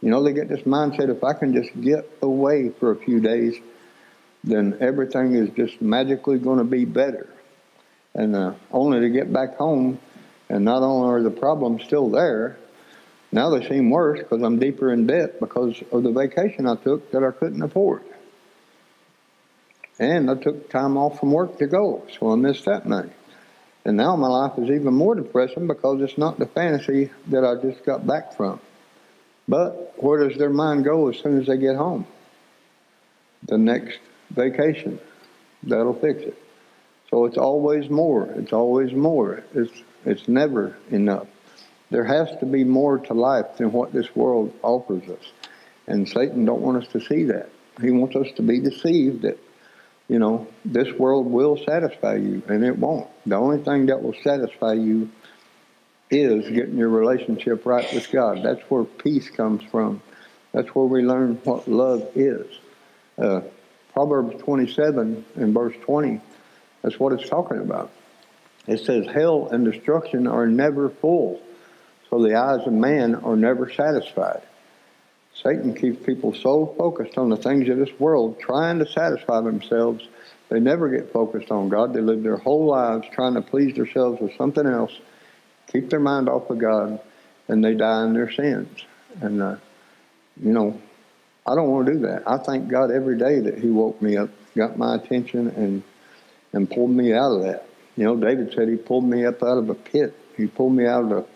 You 0.02 0.10
know, 0.10 0.22
they 0.22 0.32
get 0.32 0.48
this 0.48 0.62
mindset 0.62 1.08
if 1.08 1.24
I 1.24 1.32
can 1.32 1.54
just 1.54 1.80
get 1.80 2.10
away 2.20 2.68
for 2.68 2.90
a 2.90 2.96
few 2.96 3.20
days, 3.20 3.54
then 4.44 4.76
everything 4.80 5.34
is 5.34 5.48
just 5.50 5.80
magically 5.80 6.38
going 6.38 6.58
to 6.58 6.64
be 6.64 6.84
better. 6.84 7.32
And 8.14 8.36
uh, 8.36 8.54
only 8.70 9.00
to 9.00 9.08
get 9.08 9.32
back 9.32 9.56
home 9.56 9.98
and 10.48 10.64
not 10.64 10.82
only 10.82 11.08
are 11.08 11.22
the 11.22 11.30
problems 11.30 11.84
still 11.84 12.10
there, 12.10 12.58
now 13.30 13.48
they 13.48 13.66
seem 13.66 13.88
worse 13.88 14.18
because 14.18 14.42
I'm 14.42 14.58
deeper 14.58 14.92
in 14.92 15.06
debt 15.06 15.40
because 15.40 15.82
of 15.90 16.02
the 16.02 16.12
vacation 16.12 16.66
I 16.66 16.76
took 16.76 17.10
that 17.12 17.24
I 17.24 17.30
couldn't 17.30 17.62
afford. 17.62 18.02
And 19.98 20.30
I 20.30 20.34
took 20.34 20.68
time 20.68 20.98
off 20.98 21.20
from 21.20 21.32
work 21.32 21.58
to 21.58 21.66
go, 21.66 22.06
so 22.18 22.32
I 22.32 22.36
missed 22.36 22.66
that 22.66 22.86
money. 22.86 23.12
And 23.84 23.96
now 23.96 24.14
my 24.16 24.28
life 24.28 24.58
is 24.58 24.70
even 24.70 24.94
more 24.94 25.14
depressing 25.14 25.66
because 25.66 26.00
it's 26.00 26.16
not 26.16 26.38
the 26.38 26.46
fantasy 26.46 27.10
that 27.28 27.44
I 27.44 27.60
just 27.60 27.84
got 27.84 28.06
back 28.06 28.36
from. 28.36 28.60
But 29.48 29.94
where 29.96 30.28
does 30.28 30.38
their 30.38 30.50
mind 30.50 30.84
go 30.84 31.08
as 31.08 31.18
soon 31.18 31.40
as 31.40 31.46
they 31.46 31.58
get 31.58 31.76
home? 31.76 32.06
The 33.44 33.58
next 33.58 33.98
vacation. 34.30 35.00
That'll 35.64 35.98
fix 35.98 36.22
it. 36.22 36.38
So 37.10 37.24
it's 37.24 37.38
always 37.38 37.90
more. 37.90 38.26
It's 38.36 38.52
always 38.52 38.92
more. 38.92 39.42
It's, 39.54 39.72
it's 40.04 40.28
never 40.28 40.76
enough. 40.90 41.26
There 41.90 42.04
has 42.04 42.34
to 42.40 42.46
be 42.46 42.64
more 42.64 42.98
to 42.98 43.14
life 43.14 43.58
than 43.58 43.72
what 43.72 43.92
this 43.92 44.14
world 44.16 44.54
offers 44.62 45.08
us. 45.10 45.32
And 45.86 46.08
Satan 46.08 46.44
don't 46.44 46.62
want 46.62 46.82
us 46.82 46.90
to 46.92 47.00
see 47.00 47.24
that. 47.24 47.50
He 47.80 47.90
wants 47.90 48.16
us 48.16 48.28
to 48.36 48.42
be 48.42 48.60
deceived 48.60 49.22
that, 49.22 49.38
you 50.08 50.18
know, 50.18 50.46
this 50.64 50.92
world 50.94 51.26
will 51.26 51.56
satisfy 51.56 52.16
you, 52.16 52.42
and 52.48 52.64
it 52.64 52.78
won't. 52.78 53.08
The 53.26 53.36
only 53.36 53.58
thing 53.58 53.86
that 53.86 54.02
will 54.02 54.14
satisfy 54.22 54.74
you 54.74 55.10
is 56.10 56.48
getting 56.50 56.76
your 56.76 56.88
relationship 56.88 57.64
right 57.64 57.90
with 57.92 58.10
God. 58.10 58.42
That's 58.42 58.60
where 58.70 58.84
peace 58.84 59.30
comes 59.30 59.62
from. 59.64 60.02
That's 60.52 60.68
where 60.74 60.84
we 60.84 61.02
learn 61.02 61.36
what 61.44 61.66
love 61.66 62.10
is. 62.14 62.46
Uh, 63.16 63.40
Proverbs 63.94 64.42
27 64.42 65.24
and 65.36 65.54
verse 65.54 65.74
20, 65.82 66.20
that's 66.82 66.98
what 66.98 67.12
it's 67.12 67.28
talking 67.28 67.58
about. 67.58 67.90
It 68.66 68.80
says, 68.80 69.06
Hell 69.06 69.48
and 69.50 69.64
destruction 69.64 70.26
are 70.26 70.46
never 70.46 70.88
full 70.88 71.40
so 72.12 72.22
the 72.22 72.34
eyes 72.34 72.66
of 72.66 72.74
man 72.74 73.14
are 73.14 73.36
never 73.36 73.70
satisfied. 73.70 74.42
Satan 75.42 75.74
keeps 75.74 76.04
people 76.04 76.34
so 76.34 76.74
focused 76.78 77.18
on 77.18 77.28
the 77.28 77.36
things 77.36 77.68
of 77.68 77.78
this 77.78 77.90
world, 77.98 78.38
trying 78.38 78.78
to 78.78 78.86
satisfy 78.86 79.40
themselves, 79.40 80.06
they 80.48 80.60
never 80.60 80.88
get 80.88 81.12
focused 81.12 81.50
on 81.50 81.68
God. 81.68 81.94
They 81.94 82.00
live 82.00 82.22
their 82.22 82.36
whole 82.36 82.66
lives 82.66 83.06
trying 83.12 83.34
to 83.34 83.42
please 83.42 83.74
themselves 83.74 84.20
with 84.20 84.36
something 84.36 84.66
else, 84.66 84.92
keep 85.72 85.90
their 85.90 86.00
mind 86.00 86.28
off 86.28 86.50
of 86.50 86.58
God, 86.58 87.00
and 87.48 87.64
they 87.64 87.74
die 87.74 88.04
in 88.04 88.12
their 88.12 88.30
sins. 88.30 88.84
And, 89.20 89.42
uh, 89.42 89.56
you 90.40 90.52
know, 90.52 90.80
I 91.46 91.54
don't 91.54 91.70
want 91.70 91.86
to 91.86 91.92
do 91.94 91.98
that. 92.00 92.22
I 92.26 92.38
thank 92.38 92.68
God 92.68 92.90
every 92.90 93.18
day 93.18 93.40
that 93.40 93.58
He 93.58 93.68
woke 93.68 94.00
me 94.00 94.16
up, 94.16 94.30
got 94.56 94.78
my 94.78 94.94
attention, 94.94 95.48
and 95.48 95.82
and 96.52 96.70
pulled 96.70 96.90
me 96.90 97.14
out 97.14 97.32
of 97.32 97.42
that. 97.44 97.66
You 97.96 98.04
know, 98.04 98.16
David 98.16 98.52
said 98.54 98.68
He 98.68 98.76
pulled 98.76 99.04
me 99.04 99.24
up 99.24 99.42
out 99.42 99.58
of 99.58 99.68
a 99.70 99.74
pit. 99.74 100.14
He 100.36 100.46
pulled 100.46 100.74
me 100.74 100.86
out 100.86 101.04
of 101.04 101.08
the 101.10 101.26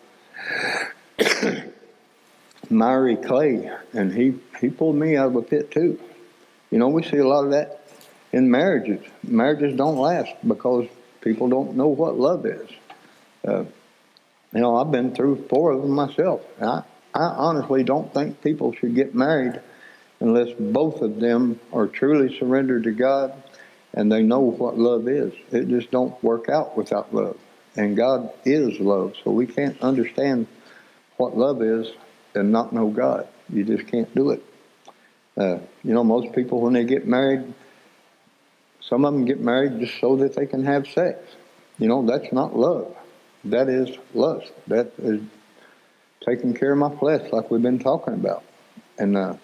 miry 2.70 3.16
clay, 3.16 3.70
and 3.92 4.12
he, 4.12 4.34
he 4.60 4.70
pulled 4.70 4.96
me 4.96 5.16
out 5.16 5.28
of 5.28 5.36
a 5.36 5.42
pit 5.42 5.70
too. 5.70 5.98
You 6.70 6.78
know, 6.78 6.88
we 6.88 7.02
see 7.02 7.18
a 7.18 7.26
lot 7.26 7.44
of 7.44 7.52
that 7.52 7.86
in 8.32 8.50
marriages. 8.50 9.04
Marriages 9.22 9.76
don't 9.76 9.96
last 9.96 10.32
because 10.46 10.88
people 11.20 11.48
don't 11.48 11.76
know 11.76 11.88
what 11.88 12.18
love 12.18 12.44
is. 12.46 12.68
Uh, 13.46 13.64
you 14.52 14.60
know, 14.60 14.76
I've 14.76 14.90
been 14.90 15.14
through 15.14 15.46
four 15.48 15.72
of 15.72 15.82
them 15.82 15.92
myself. 15.92 16.42
I, 16.60 16.82
I 17.14 17.24
honestly 17.24 17.84
don't 17.84 18.12
think 18.12 18.42
people 18.42 18.72
should 18.72 18.94
get 18.94 19.14
married 19.14 19.60
unless 20.20 20.52
both 20.58 21.02
of 21.02 21.20
them 21.20 21.60
are 21.72 21.86
truly 21.86 22.36
surrendered 22.38 22.84
to 22.84 22.92
God 22.92 23.42
and 23.92 24.12
they 24.12 24.22
know 24.22 24.40
what 24.40 24.78
love 24.78 25.08
is. 25.08 25.32
It 25.50 25.68
just 25.68 25.90
don't 25.90 26.22
work 26.22 26.48
out 26.48 26.76
without 26.76 27.14
love. 27.14 27.38
And 27.76 27.96
God 27.96 28.30
is 28.44 28.80
love, 28.80 29.14
so 29.22 29.30
we 29.30 29.46
can't 29.46 29.80
understand 29.82 30.46
what 31.16 31.36
love 31.36 31.62
is 31.62 31.88
and 32.36 32.52
not 32.52 32.72
know 32.72 32.88
God. 32.88 33.26
You 33.52 33.64
just 33.64 33.86
can't 33.88 34.12
do 34.14 34.30
it. 34.30 34.42
Uh, 35.36 35.58
you 35.82 35.92
know, 35.92 36.04
most 36.04 36.34
people 36.34 36.60
when 36.60 36.72
they 36.72 36.84
get 36.84 37.06
married, 37.06 37.52
some 38.80 39.04
of 39.04 39.12
them 39.12 39.24
get 39.24 39.40
married 39.40 39.80
just 39.80 40.00
so 40.00 40.16
that 40.16 40.34
they 40.34 40.46
can 40.46 40.64
have 40.64 40.86
sex. 40.86 41.18
You 41.78 41.88
know, 41.88 42.06
that's 42.06 42.32
not 42.32 42.56
love. 42.56 42.96
That 43.44 43.68
is 43.68 43.96
lust. 44.14 44.52
That 44.68 44.92
is 44.98 45.20
taking 46.26 46.54
care 46.54 46.72
of 46.72 46.78
my 46.78 46.94
flesh, 46.96 47.30
like 47.32 47.50
we've 47.50 47.62
been 47.62 47.78
talking 47.78 48.14
about. 48.14 48.42
And 48.98 49.16
uh, 49.16 49.34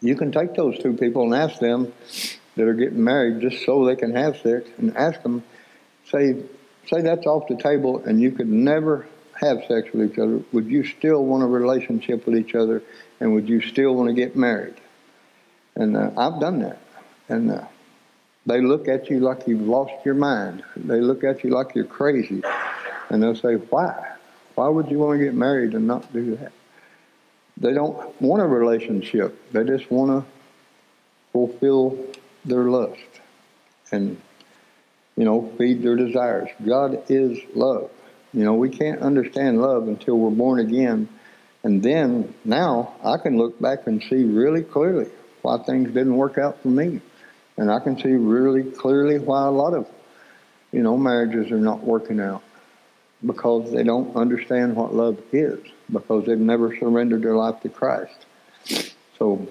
you 0.00 0.16
can 0.16 0.32
take 0.32 0.54
those 0.54 0.78
two 0.78 0.94
people 0.94 1.22
and 1.22 1.34
ask 1.34 1.58
them 1.58 1.92
that 2.56 2.66
are 2.66 2.74
getting 2.74 3.02
married 3.02 3.40
just 3.40 3.64
so 3.64 3.84
they 3.84 3.96
can 3.96 4.14
have 4.14 4.36
sex, 4.38 4.68
and 4.78 4.96
ask 4.96 5.22
them, 5.22 5.42
say, 6.10 6.36
say 6.86 7.02
that's 7.02 7.26
off 7.26 7.48
the 7.48 7.56
table, 7.56 8.02
and 8.04 8.20
you 8.20 8.30
could 8.30 8.48
never 8.48 9.06
have 9.40 9.64
sex 9.68 9.88
with 9.92 10.12
each 10.12 10.18
other, 10.18 10.40
would 10.52 10.66
you 10.66 10.84
still 10.84 11.24
want 11.24 11.42
a 11.42 11.46
relationship 11.46 12.26
with 12.26 12.36
each 12.36 12.54
other 12.54 12.82
and 13.20 13.32
would 13.34 13.48
you 13.48 13.60
still 13.60 13.94
want 13.94 14.08
to 14.08 14.14
get 14.14 14.36
married? 14.36 14.74
And 15.74 15.96
uh, 15.96 16.10
I've 16.16 16.40
done 16.40 16.60
that. 16.60 16.78
And 17.28 17.50
uh, 17.50 17.64
they 18.46 18.60
look 18.60 18.88
at 18.88 19.10
you 19.10 19.20
like 19.20 19.46
you've 19.46 19.66
lost 19.66 19.92
your 20.04 20.14
mind. 20.14 20.62
They 20.76 21.00
look 21.00 21.24
at 21.24 21.44
you 21.44 21.50
like 21.50 21.74
you're 21.74 21.84
crazy. 21.84 22.42
And 23.10 23.22
they'll 23.22 23.36
say, 23.36 23.54
why? 23.54 24.12
Why 24.54 24.68
would 24.68 24.90
you 24.90 24.98
want 24.98 25.18
to 25.18 25.24
get 25.24 25.34
married 25.34 25.74
and 25.74 25.86
not 25.86 26.12
do 26.12 26.36
that? 26.36 26.52
They 27.58 27.72
don't 27.72 28.20
want 28.20 28.42
a 28.42 28.46
relationship. 28.46 29.52
They 29.52 29.64
just 29.64 29.90
want 29.90 30.10
to 30.24 30.30
fulfill 31.32 32.06
their 32.44 32.64
lust 32.64 33.00
and, 33.92 34.20
you 35.16 35.24
know, 35.24 35.52
feed 35.58 35.82
their 35.82 35.96
desires. 35.96 36.48
God 36.64 37.02
is 37.10 37.38
love. 37.54 37.90
You 38.36 38.44
know, 38.44 38.52
we 38.52 38.68
can't 38.68 39.00
understand 39.00 39.62
love 39.62 39.88
until 39.88 40.18
we're 40.18 40.30
born 40.30 40.60
again. 40.60 41.08
And 41.64 41.82
then 41.82 42.34
now 42.44 42.94
I 43.02 43.16
can 43.16 43.38
look 43.38 43.58
back 43.58 43.86
and 43.86 44.02
see 44.02 44.24
really 44.24 44.62
clearly 44.62 45.10
why 45.40 45.56
things 45.62 45.88
didn't 45.88 46.14
work 46.14 46.36
out 46.36 46.60
for 46.60 46.68
me. 46.68 47.00
And 47.56 47.70
I 47.72 47.80
can 47.80 47.98
see 47.98 48.10
really 48.10 48.70
clearly 48.70 49.18
why 49.18 49.46
a 49.46 49.50
lot 49.50 49.72
of, 49.72 49.88
you 50.70 50.82
know, 50.82 50.98
marriages 50.98 51.50
are 51.50 51.58
not 51.58 51.82
working 51.82 52.20
out 52.20 52.42
because 53.24 53.72
they 53.72 53.82
don't 53.82 54.14
understand 54.14 54.76
what 54.76 54.94
love 54.94 55.18
is 55.32 55.58
because 55.90 56.26
they've 56.26 56.38
never 56.38 56.76
surrendered 56.76 57.22
their 57.22 57.36
life 57.36 57.62
to 57.62 57.70
Christ. 57.70 58.26
So, 59.18 59.48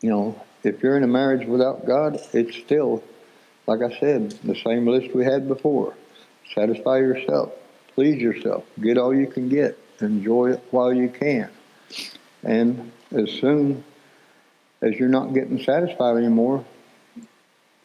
you 0.00 0.10
know, 0.10 0.40
if 0.62 0.80
you're 0.80 0.96
in 0.96 1.02
a 1.02 1.08
marriage 1.08 1.48
without 1.48 1.84
God, 1.84 2.20
it's 2.32 2.56
still, 2.56 3.02
like 3.66 3.80
I 3.82 3.98
said, 3.98 4.30
the 4.44 4.54
same 4.54 4.86
list 4.86 5.12
we 5.12 5.24
had 5.24 5.48
before. 5.48 5.96
Satisfy 6.54 6.98
yourself 6.98 7.52
please 7.94 8.20
yourself. 8.20 8.64
Get 8.80 8.98
all 8.98 9.14
you 9.14 9.26
can 9.26 9.48
get. 9.48 9.78
Enjoy 10.00 10.52
it 10.52 10.64
while 10.70 10.92
you 10.92 11.08
can. 11.08 11.50
And 12.42 12.92
as 13.12 13.30
soon 13.30 13.84
as 14.80 14.94
you're 14.96 15.08
not 15.08 15.32
getting 15.34 15.62
satisfied 15.62 16.16
anymore, 16.16 16.64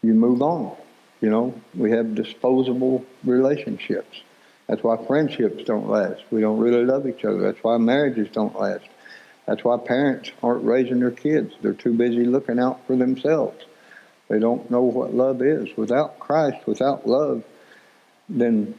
you 0.01 0.13
move 0.13 0.41
on. 0.41 0.75
You 1.21 1.29
know, 1.29 1.61
we 1.75 1.91
have 1.91 2.15
disposable 2.15 3.05
relationships. 3.23 4.21
That's 4.67 4.83
why 4.83 4.97
friendships 5.05 5.63
don't 5.63 5.89
last. 5.89 6.21
We 6.31 6.41
don't 6.41 6.59
really 6.59 6.83
love 6.83 7.07
each 7.07 7.23
other. 7.23 7.39
That's 7.39 7.63
why 7.63 7.77
marriages 7.77 8.29
don't 8.31 8.57
last. 8.59 8.85
That's 9.45 9.63
why 9.63 9.77
parents 9.77 10.31
aren't 10.43 10.65
raising 10.65 10.99
their 10.99 11.11
kids. 11.11 11.53
They're 11.61 11.73
too 11.73 11.93
busy 11.93 12.25
looking 12.25 12.59
out 12.59 12.85
for 12.85 12.95
themselves. 12.95 13.63
They 14.27 14.39
don't 14.39 14.69
know 14.69 14.81
what 14.81 15.13
love 15.13 15.41
is. 15.41 15.75
Without 15.77 16.19
Christ, 16.19 16.67
without 16.67 17.07
love, 17.07 17.43
then 18.27 18.75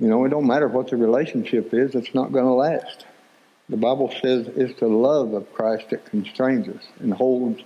you 0.00 0.08
know, 0.08 0.24
it 0.24 0.30
don't 0.30 0.46
matter 0.46 0.68
what 0.68 0.88
the 0.90 0.96
relationship 0.96 1.72
is, 1.72 1.94
it's 1.94 2.14
not 2.14 2.32
going 2.32 2.44
to 2.44 2.52
last. 2.52 3.06
The 3.68 3.76
Bible 3.76 4.12
says 4.20 4.48
it's 4.56 4.78
the 4.80 4.88
love 4.88 5.32
of 5.32 5.52
Christ 5.54 5.90
that 5.90 6.04
constrains 6.06 6.68
us 6.68 6.84
and 7.00 7.14
holds 7.14 7.62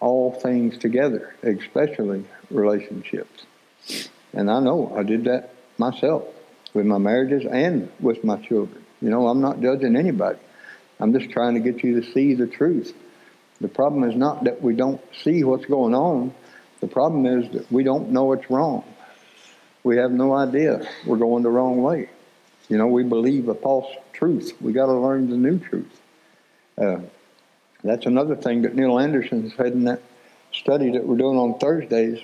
all 0.00 0.32
things 0.32 0.76
together, 0.78 1.34
especially 1.42 2.24
relationships. 2.50 3.46
And 4.32 4.50
I 4.50 4.60
know 4.60 4.92
I 4.96 5.04
did 5.04 5.24
that 5.24 5.50
myself 5.78 6.24
with 6.74 6.86
my 6.86 6.98
marriages 6.98 7.46
and 7.50 7.90
with 8.00 8.24
my 8.24 8.36
children. 8.36 8.84
You 9.00 9.10
know, 9.10 9.28
I'm 9.28 9.40
not 9.40 9.60
judging 9.60 9.96
anybody. 9.96 10.38
I'm 11.00 11.12
just 11.18 11.30
trying 11.30 11.54
to 11.54 11.60
get 11.60 11.82
you 11.82 12.00
to 12.00 12.12
see 12.12 12.34
the 12.34 12.46
truth. 12.46 12.92
The 13.60 13.68
problem 13.68 14.08
is 14.10 14.16
not 14.16 14.44
that 14.44 14.60
we 14.60 14.74
don't 14.74 15.00
see 15.22 15.44
what's 15.44 15.66
going 15.66 15.94
on. 15.94 16.34
The 16.80 16.88
problem 16.88 17.26
is 17.26 17.50
that 17.52 17.70
we 17.70 17.84
don't 17.84 18.10
know 18.10 18.32
it's 18.32 18.50
wrong 18.50 18.84
we 19.84 19.96
have 19.96 20.12
no 20.12 20.34
idea 20.34 20.88
we're 21.06 21.16
going 21.16 21.42
the 21.42 21.50
wrong 21.50 21.82
way. 21.82 22.08
You 22.68 22.78
know, 22.78 22.86
we 22.86 23.02
believe 23.02 23.48
a 23.48 23.54
false 23.54 23.92
truth. 24.12 24.52
We 24.60 24.72
got 24.72 24.86
to 24.86 24.94
learn 24.94 25.28
the 25.28 25.36
new 25.36 25.58
truth. 25.58 26.00
Uh, 26.78 27.00
that's 27.82 28.06
another 28.06 28.36
thing 28.36 28.62
that 28.62 28.74
Neil 28.74 28.98
Anderson 28.98 29.52
said 29.56 29.72
in 29.72 29.84
that 29.84 30.00
study 30.52 30.90
that 30.92 31.06
we're 31.06 31.16
doing 31.16 31.36
on 31.36 31.58
Thursdays 31.58 32.20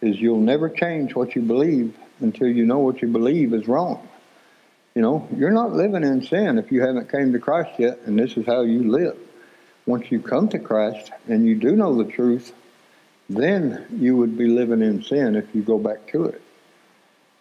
is 0.00 0.20
you'll 0.20 0.40
never 0.40 0.68
change 0.68 1.14
what 1.14 1.34
you 1.34 1.42
believe 1.42 1.96
until 2.20 2.48
you 2.48 2.66
know 2.66 2.78
what 2.78 3.00
you 3.00 3.08
believe 3.08 3.54
is 3.54 3.68
wrong. 3.68 4.06
You 4.94 5.02
know, 5.02 5.28
you're 5.36 5.52
not 5.52 5.72
living 5.72 6.02
in 6.02 6.22
sin 6.22 6.58
if 6.58 6.72
you 6.72 6.80
haven't 6.80 7.10
came 7.10 7.32
to 7.32 7.38
Christ 7.38 7.78
yet, 7.78 8.00
and 8.06 8.18
this 8.18 8.36
is 8.36 8.44
how 8.46 8.62
you 8.62 8.90
live. 8.90 9.16
Once 9.86 10.10
you 10.10 10.20
come 10.20 10.48
to 10.48 10.58
Christ 10.58 11.10
and 11.28 11.46
you 11.46 11.54
do 11.54 11.76
know 11.76 11.94
the 11.94 12.10
truth, 12.10 12.52
then 13.28 13.86
you 13.92 14.16
would 14.16 14.36
be 14.36 14.48
living 14.48 14.82
in 14.82 15.02
sin 15.02 15.36
if 15.36 15.54
you 15.54 15.62
go 15.62 15.78
back 15.78 16.08
to 16.08 16.24
it. 16.24 16.42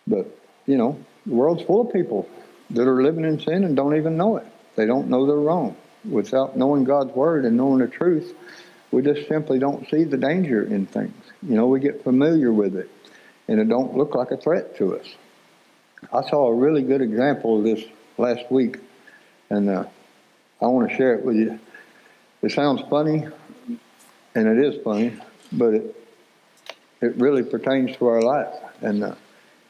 But, 0.10 0.36
you 0.66 0.76
know, 0.76 1.00
the 1.26 1.34
world's 1.34 1.64
full 1.64 1.88
of 1.88 1.94
people 1.94 2.28
that 2.72 2.88
are 2.88 3.02
living 3.02 3.24
in 3.24 3.40
sin 3.40 3.64
and 3.64 3.76
don't 3.76 3.96
even 3.96 4.18
know 4.18 4.38
it. 4.38 4.48
They 4.76 4.86
don't 4.86 5.08
know 5.10 5.26
they're 5.26 5.36
wrong. 5.36 5.78
Without 6.10 6.58
knowing 6.58 6.84
God's 6.84 7.14
word 7.14 7.46
and 7.46 7.56
knowing 7.56 7.80
the 7.80 7.88
truth, 7.88 8.34
we 8.92 9.02
just 9.02 9.28
simply 9.28 9.60
don't 9.60 9.88
see 9.90 10.04
the 10.04 10.18
danger 10.18 10.64
in 10.64 10.86
things. 10.88 11.14
You 11.44 11.56
know, 11.56 11.68
we 11.68 11.80
get 11.80 12.04
familiar 12.04 12.52
with 12.52 12.76
it, 12.76 12.90
and 13.48 13.60
it 13.60 13.70
don't 13.70 13.96
look 13.96 14.16
like 14.16 14.32
a 14.32 14.38
threat 14.38 14.78
to 14.78 14.98
us. 14.98 15.06
I 16.12 16.28
saw 16.28 16.48
a 16.48 16.56
really 16.56 16.82
good 16.82 17.02
example 17.02 17.60
of 17.60 17.64
this 17.64 17.84
last 18.18 18.50
week, 18.52 18.78
and 19.50 19.70
uh, 19.70 19.84
I 20.62 20.68
want 20.68 20.90
to 20.90 20.96
share 20.96 21.14
it 21.14 21.24
with 21.24 21.36
you. 21.36 21.60
It 22.42 22.52
sounds 22.52 22.82
funny, 22.90 23.28
and 24.34 24.48
it 24.48 24.58
is 24.58 24.82
funny, 24.84 25.14
but 25.52 25.74
it 25.74 25.96
it 27.02 27.16
really 27.16 27.44
pertains 27.44 27.96
to 27.98 28.08
our 28.08 28.22
life, 28.22 28.54
and 28.82 29.04
uh, 29.04 29.16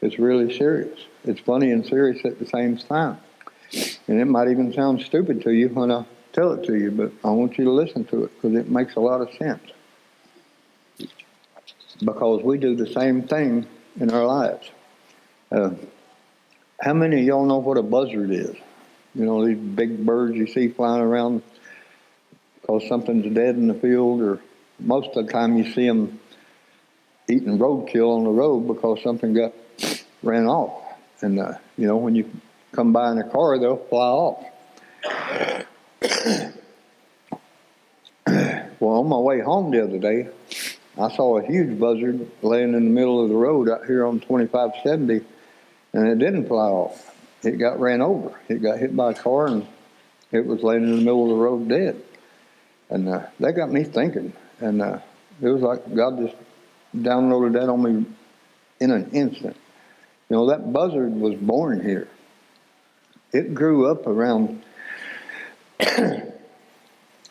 it's 0.00 0.18
really 0.18 0.56
serious. 0.56 0.98
It's 1.24 1.40
funny 1.40 1.70
and 1.70 1.84
serious 1.84 2.24
at 2.24 2.38
the 2.38 2.46
same 2.46 2.76
time, 2.78 3.18
and 4.08 4.20
it 4.20 4.26
might 4.26 4.48
even 4.48 4.72
sound 4.72 5.02
stupid 5.02 5.42
to 5.42 5.52
you 5.52 5.68
when 5.68 5.90
I 5.90 6.04
tell 6.32 6.52
it 6.52 6.64
to 6.66 6.76
you, 6.76 6.90
but 6.90 7.12
I 7.24 7.30
want 7.30 7.58
you 7.58 7.64
to 7.64 7.70
listen 7.70 8.04
to 8.06 8.24
it 8.24 8.32
because 8.34 8.56
it 8.56 8.68
makes 8.68 8.94
a 8.94 9.00
lot 9.00 9.20
of 9.20 9.32
sense. 9.34 9.62
Because 12.02 12.42
we 12.42 12.56
do 12.56 12.76
the 12.76 12.90
same 12.92 13.22
thing 13.22 13.66
in 13.98 14.10
our 14.10 14.24
lives. 14.24 14.70
Uh, 15.52 15.70
how 16.80 16.94
many 16.94 17.20
of 17.20 17.26
y'all 17.26 17.44
know 17.44 17.58
what 17.58 17.76
a 17.76 17.82
buzzard 17.82 18.30
is? 18.30 18.56
You 19.14 19.26
know, 19.26 19.44
these 19.44 19.58
big 19.58 20.06
birds 20.06 20.36
you 20.36 20.46
see 20.46 20.68
flying 20.68 21.02
around 21.02 21.42
because 22.60 22.88
something's 22.88 23.34
dead 23.34 23.56
in 23.56 23.66
the 23.66 23.74
field, 23.74 24.22
or 24.22 24.40
most 24.78 25.10
of 25.14 25.26
the 25.26 25.32
time 25.32 25.58
you 25.58 25.70
see 25.72 25.86
them 25.86 26.20
eating 27.28 27.58
roadkill 27.58 28.16
on 28.16 28.24
the 28.24 28.30
road 28.30 28.66
because 28.66 29.02
something 29.02 29.34
got 29.34 29.52
ran 30.22 30.46
off. 30.46 30.82
And, 31.20 31.38
uh, 31.38 31.54
you 31.76 31.86
know, 31.86 31.96
when 31.96 32.14
you 32.14 32.30
come 32.72 32.92
by 32.92 33.12
in 33.12 33.18
a 33.18 33.28
car, 33.28 33.58
they'll 33.58 33.76
fly 33.76 34.06
off. 34.06 34.44
well, 38.80 38.98
on 38.98 39.08
my 39.08 39.18
way 39.18 39.40
home 39.40 39.70
the 39.70 39.82
other 39.82 39.98
day, 39.98 40.28
I 40.98 41.14
saw 41.14 41.38
a 41.38 41.46
huge 41.46 41.78
buzzard 41.78 42.28
laying 42.42 42.74
in 42.74 42.84
the 42.84 42.90
middle 42.90 43.22
of 43.22 43.28
the 43.28 43.36
road 43.36 43.68
out 43.68 43.86
here 43.86 44.06
on 44.06 44.20
2570, 44.20 45.24
and 45.92 46.08
it 46.08 46.18
didn't 46.18 46.46
fly 46.46 46.68
off. 46.68 47.06
It 47.42 47.52
got 47.52 47.80
ran 47.80 48.02
over. 48.02 48.38
It 48.48 48.62
got 48.62 48.78
hit 48.78 48.94
by 48.94 49.12
a 49.12 49.14
car, 49.14 49.46
and 49.46 49.66
it 50.30 50.44
was 50.44 50.62
laying 50.62 50.84
in 50.84 50.90
the 50.90 51.02
middle 51.02 51.24
of 51.24 51.30
the 51.30 51.42
road 51.42 51.68
dead. 51.68 52.02
And 52.90 53.08
uh, 53.08 53.26
that 53.38 53.52
got 53.52 53.70
me 53.70 53.84
thinking. 53.84 54.32
And 54.58 54.82
uh, 54.82 54.98
it 55.40 55.48
was 55.48 55.62
like 55.62 55.94
God 55.94 56.18
just 56.18 56.34
downloaded 56.94 57.54
that 57.54 57.68
on 57.68 57.82
me 57.82 58.06
in 58.80 58.90
an 58.90 59.10
instant. 59.12 59.56
You 60.30 60.36
know, 60.36 60.46
that 60.46 60.72
buzzard 60.72 61.12
was 61.12 61.34
born 61.34 61.82
here. 61.82 62.06
It 63.32 63.52
grew 63.52 63.90
up 63.90 64.06
around 64.06 64.62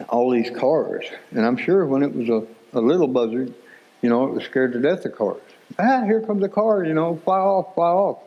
all 0.09 0.31
these 0.31 0.49
cars. 0.51 1.05
And 1.31 1.45
I'm 1.45 1.55
sure 1.55 1.85
when 1.85 2.03
it 2.03 2.13
was 2.13 2.27
a, 2.27 2.45
a 2.77 2.81
little 2.81 3.07
buzzard, 3.07 3.53
you 4.01 4.09
know, 4.09 4.27
it 4.27 4.33
was 4.33 4.43
scared 4.43 4.73
to 4.73 4.81
death 4.81 5.05
of 5.05 5.15
cars. 5.15 5.41
Ah, 5.77 6.03
here 6.03 6.21
comes 6.21 6.43
a 6.43 6.49
car, 6.49 6.83
you 6.83 6.93
know, 6.93 7.15
fly 7.23 7.39
off, 7.39 7.73
fly 7.73 7.89
off. 7.89 8.19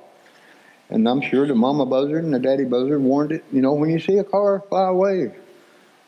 And 0.89 1.07
I'm 1.07 1.21
sure 1.21 1.47
the 1.47 1.55
mama 1.55 1.85
buzzard 1.85 2.25
and 2.25 2.33
the 2.33 2.39
daddy 2.39 2.65
buzzard 2.65 3.03
warned 3.03 3.33
it, 3.33 3.45
you 3.53 3.61
know, 3.61 3.75
when 3.75 3.91
you 3.91 3.99
see 3.99 4.17
a 4.19 4.25
car, 4.25 4.63
fly 4.69 4.89
away. 4.89 5.35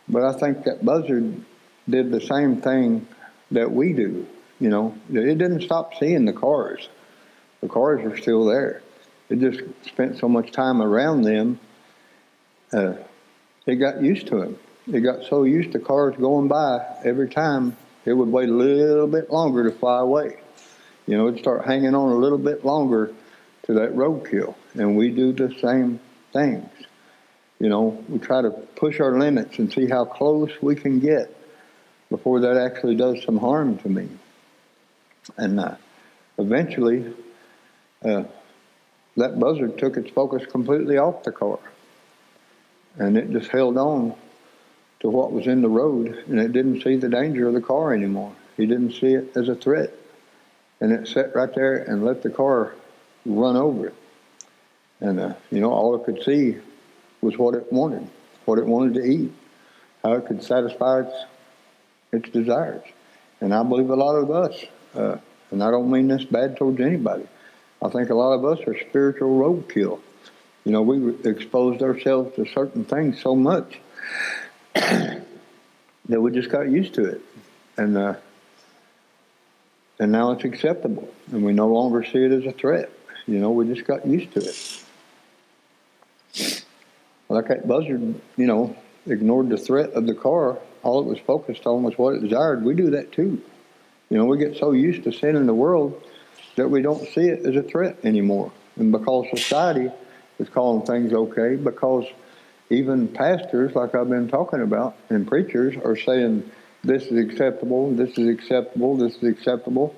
But 0.09 0.25
I 0.25 0.33
think 0.33 0.65
that 0.65 0.85
buzzard 0.85 1.43
did 1.89 2.11
the 2.11 2.21
same 2.21 2.63
thing 2.63 3.07
that 3.51 3.71
we 3.71 3.93
do. 3.93 4.27
You 4.59 4.71
know, 4.71 4.95
it 5.11 5.39
didn't 5.39 5.63
stop 5.63 5.95
seeing 5.97 6.25
the 6.25 6.33
cars. 6.33 6.89
The 7.65 7.71
cars 7.71 8.05
are 8.05 8.15
still 8.19 8.45
there. 8.45 8.83
It 9.31 9.41
just 9.41 9.63
spent 9.87 10.19
so 10.19 10.29
much 10.29 10.53
time 10.53 10.83
around 10.83 11.23
them. 11.23 11.59
Uh, 12.71 12.97
it 13.65 13.77
got 13.77 14.03
used 14.03 14.27
to 14.27 14.39
them. 14.39 14.59
It 14.87 15.01
got 15.01 15.25
so 15.25 15.45
used 15.45 15.73
to 15.73 15.79
cars 15.79 16.15
going 16.15 16.47
by 16.47 16.85
every 17.07 17.31
time, 17.31 17.75
it 18.05 18.13
would 18.13 18.29
wait 18.29 18.51
a 18.51 18.53
little 18.53 19.07
bit 19.07 19.31
longer 19.31 19.65
to 19.65 19.75
fly 19.75 20.01
away. 20.01 20.37
You 21.07 21.17
know, 21.17 21.29
it'd 21.29 21.41
start 21.41 21.65
hanging 21.65 21.95
on 21.95 22.13
a 22.13 22.17
little 22.17 22.37
bit 22.37 22.67
longer 22.67 23.15
to 23.63 23.73
that 23.73 23.95
roadkill. 23.95 24.55
And 24.75 24.95
we 24.95 25.09
do 25.09 25.33
the 25.33 25.55
same 25.63 26.01
things. 26.35 26.69
You 27.59 27.71
know, 27.71 28.05
we 28.11 28.19
try 28.19 28.43
to 28.43 28.51
push 28.51 29.01
our 29.01 29.19
limits 29.19 29.59
and 29.59 29.73
see 29.73 29.87
how 29.87 30.05
close 30.05 30.51
we 30.61 30.75
can 30.75 31.01
get 31.01 31.35
before 32.11 32.41
that 32.41 32.59
actually 32.59 32.97
does 32.97 33.25
some 33.25 33.39
harm 33.39 33.79
to 33.79 33.89
me. 33.89 34.11
And 35.39 35.59
uh, 35.59 35.77
eventually, 36.37 37.15
that 38.05 39.41
buzzard 39.41 39.79
took 39.79 39.97
its 39.97 40.11
focus 40.11 40.45
completely 40.47 40.99
off 40.99 41.25
the 41.25 41.33
car. 41.33 41.59
And 42.97 43.17
it 43.17 43.31
just 43.31 43.51
held 43.51 43.77
on 43.77 44.15
to 45.01 45.09
what 45.09 45.33
was 45.33 45.47
in 45.47 45.63
the 45.63 45.69
road, 45.69 46.25
and 46.29 46.39
it 46.39 46.53
didn't 46.53 46.83
see 46.83 46.97
the 46.97 47.09
danger 47.09 47.49
of 47.49 47.55
the 47.55 47.61
car 47.61 47.93
anymore. 47.93 48.33
He 48.57 48.67
didn't 48.67 48.93
see 48.93 49.15
it 49.15 49.37
as 49.37 49.49
a 49.49 49.55
threat. 49.55 49.91
And 50.81 50.93
it 50.93 51.09
sat 51.09 51.35
right 51.35 51.53
there 51.55 51.77
and 51.77 52.05
let 52.05 52.23
the 52.23 52.31
car 52.31 52.75
run 53.27 53.57
over 53.57 53.89
it. 53.89 53.95
And, 55.01 55.19
uh, 55.19 55.35
you 55.51 55.61
know, 55.61 55.73
all 55.73 55.95
it 55.97 56.05
could 56.05 56.23
see 56.23 56.57
was 57.21 57.37
what 57.37 57.55
it 57.55 57.73
wanted, 57.73 58.09
what 58.45 58.59
it 58.59 58.67
wanted 58.67 58.95
to 58.95 59.05
eat, 59.05 59.33
how 60.03 60.13
it 60.15 60.27
could 60.27 60.43
satisfy 60.43 61.01
its, 61.01 61.15
its 62.13 62.29
desires. 62.31 62.85
And 63.41 63.55
I 63.55 63.63
believe 63.63 63.91
a 63.91 63.97
lot 63.97 64.15
of 64.15 64.31
us 64.31 64.65
uh, 64.95 65.19
and 65.51 65.63
I 65.63 65.71
don't 65.71 65.91
mean 65.91 66.09
this 66.09 66.25
bad 66.25 66.57
towards 66.57 66.81
anybody. 66.81 67.27
I 67.85 67.91
think 67.91 68.09
a 68.09 68.15
lot 68.15 68.33
of 68.33 68.45
us 68.47 68.67
are 68.67 68.79
spiritual 68.79 69.39
roadkill. 69.39 70.01
You 70.65 70.73
know, 70.73 70.81
we 70.81 71.15
exposed 71.29 71.83
ourselves 71.83 72.35
to 72.37 72.47
certain 72.47 72.87
things 72.87 73.21
so 73.21 73.37
much 73.37 73.79
that 74.75 75.23
we 76.09 76.31
just 76.31 76.49
got 76.49 76.71
used 76.71 76.95
to 76.95 77.05
it, 77.05 77.21
and 77.77 77.99
uh, 77.99 78.15
and 79.99 80.11
now 80.11 80.33
it's 80.33 80.45
acceptable, 80.45 81.13
and 81.31 81.45
we 81.45 81.53
no 81.53 81.69
longer 81.69 82.03
see 82.03 82.25
it 82.25 82.33
as 82.33 82.47
a 82.47 82.53
threat. 82.53 82.91
You 83.27 83.39
know, 83.39 83.51
we 83.51 83.67
just 83.67 83.87
got 83.87 84.07
used 84.07 84.33
to 84.33 84.41
it. 84.41 84.85
Like 87.29 87.49
that 87.49 87.69
buzzard, 87.69 88.15
you 88.39 88.47
know, 88.47 88.75
ignored 89.07 89.51
the 89.51 89.59
threat 89.59 89.91
of 89.91 90.07
the 90.07 90.15
car. 90.15 90.59
All 90.83 91.01
it 91.01 91.07
was 91.07 91.19
focused 91.19 91.67
on 91.67 91.83
was 91.83 91.99
what 91.99 92.15
it 92.15 92.23
desired. 92.23 92.65
We 92.65 92.75
do 92.75 92.91
that 92.93 93.13
too. 93.13 93.43
You 94.09 94.17
know, 94.17 94.25
we 94.25 94.39
get 94.39 94.57
so 94.57 94.73
used 94.73 95.05
to 95.05 95.13
sin 95.13 95.37
in 95.37 95.47
the 95.47 95.55
world 95.55 96.03
that 96.57 96.69
we 96.69 96.83
don't 96.83 97.07
see 97.09 97.29
it 97.29 97.47
as 97.47 97.57
a 97.57 97.63
threat 97.63 97.99
anymore. 98.05 98.53
And 98.77 98.93
because 98.93 99.27
society 99.31 99.91
is 100.39 100.49
calling 100.49 100.87
things 100.87 101.13
okay, 101.13 101.57
because 101.57 102.07
even 102.71 103.09
pastors, 103.09 103.75
like 103.75 103.95
I've 103.95 104.09
been 104.09 104.29
talking 104.29 104.63
about, 104.63 104.97
and 105.11 105.27
preachers 105.27 105.77
are 105.85 105.97
saying 105.97 106.51
this 106.83 107.05
is 107.05 107.19
acceptable, 107.19 107.93
this 107.93 108.17
is 108.19 108.29
acceptable, 108.29 108.97
this 108.97 109.17
is 109.17 109.25
acceptable. 109.25 109.95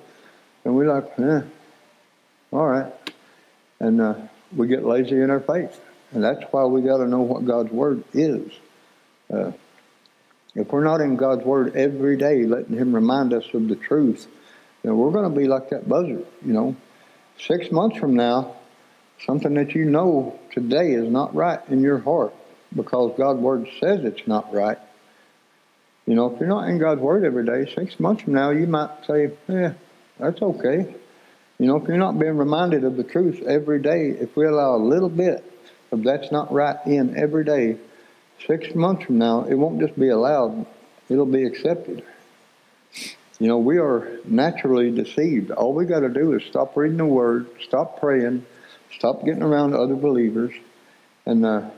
And 0.63 0.75
we're 0.75 0.93
like, 0.93 1.19
eh, 1.19 1.41
all 2.51 2.67
right. 2.67 2.93
And 3.79 4.01
uh, 4.01 4.15
we 4.55 4.67
get 4.67 4.83
lazy 4.83 5.21
in 5.21 5.29
our 5.29 5.39
faith. 5.39 5.79
And 6.11 6.23
that's 6.23 6.43
why 6.51 6.65
we 6.65 6.81
got 6.81 6.97
to 6.97 7.07
know 7.07 7.21
what 7.21 7.45
God's 7.45 7.71
Word 7.71 8.03
is. 8.13 8.51
Uh, 9.31 9.51
if 10.55 10.71
we're 10.71 10.83
not 10.83 11.01
in 11.01 11.17
God's 11.17 11.43
Word 11.43 11.75
every 11.75 12.17
day, 12.17 12.43
letting 12.45 12.77
Him 12.77 12.95
remind 12.95 13.33
us 13.33 13.45
of 13.53 13.67
the 13.67 13.75
truth, 13.75 14.27
then 14.83 14.97
we're 14.97 15.11
going 15.11 15.31
to 15.31 15.39
be 15.39 15.47
like 15.47 15.69
that 15.69 15.87
buzzard. 15.87 16.25
You 16.45 16.53
know, 16.53 16.75
six 17.39 17.71
months 17.71 17.97
from 17.97 18.15
now, 18.15 18.55
something 19.25 19.53
that 19.55 19.75
you 19.75 19.85
know 19.85 20.39
today 20.51 20.91
is 20.91 21.09
not 21.09 21.35
right 21.35 21.59
in 21.69 21.81
your 21.81 21.99
heart 21.99 22.33
because 22.75 23.17
God's 23.17 23.39
Word 23.39 23.67
says 23.79 24.03
it's 24.03 24.27
not 24.27 24.53
right. 24.53 24.77
You 26.05 26.15
know, 26.15 26.33
if 26.33 26.39
you're 26.39 26.49
not 26.49 26.69
in 26.69 26.77
God's 26.77 27.01
Word 27.01 27.25
every 27.25 27.45
day, 27.45 27.71
six 27.73 27.99
months 27.99 28.23
from 28.23 28.33
now, 28.33 28.51
you 28.51 28.67
might 28.67 29.05
say, 29.05 29.31
yeah, 29.47 29.73
that's 30.19 30.41
okay. 30.41 30.95
You 31.59 31.65
know, 31.65 31.77
if 31.77 31.87
you're 31.87 31.97
not 31.97 32.19
being 32.19 32.37
reminded 32.37 32.83
of 32.83 32.97
the 32.97 33.03
truth 33.03 33.41
every 33.41 33.81
day, 33.81 34.09
if 34.09 34.35
we 34.35 34.45
allow 34.45 34.75
a 34.75 34.77
little 34.77 35.09
bit 35.09 35.43
of 35.91 36.03
that's 36.03 36.31
not 36.31 36.51
right 36.51 36.77
in 36.85 37.17
every 37.17 37.43
day, 37.43 37.77
Six 38.45 38.75
months 38.75 39.05
from 39.05 39.17
now, 39.17 39.45
it 39.45 39.55
won't 39.55 39.79
just 39.79 39.97
be 39.99 40.09
allowed, 40.09 40.65
it'll 41.09 41.25
be 41.25 41.43
accepted. 41.43 42.03
You 43.39 43.47
know, 43.47 43.59
we 43.59 43.77
are 43.77 44.19
naturally 44.25 44.89
deceived. 44.91 45.51
All 45.51 45.73
we 45.73 45.85
got 45.85 45.99
to 45.99 46.09
do 46.09 46.33
is 46.33 46.43
stop 46.45 46.75
reading 46.75 46.97
the 46.97 47.05
Word, 47.05 47.47
stop 47.61 47.99
praying, 47.99 48.45
stop 48.91 49.23
getting 49.23 49.43
around 49.43 49.75
other 49.75 49.95
believers, 49.95 50.53
and 51.25 51.45
uh, 51.45 51.69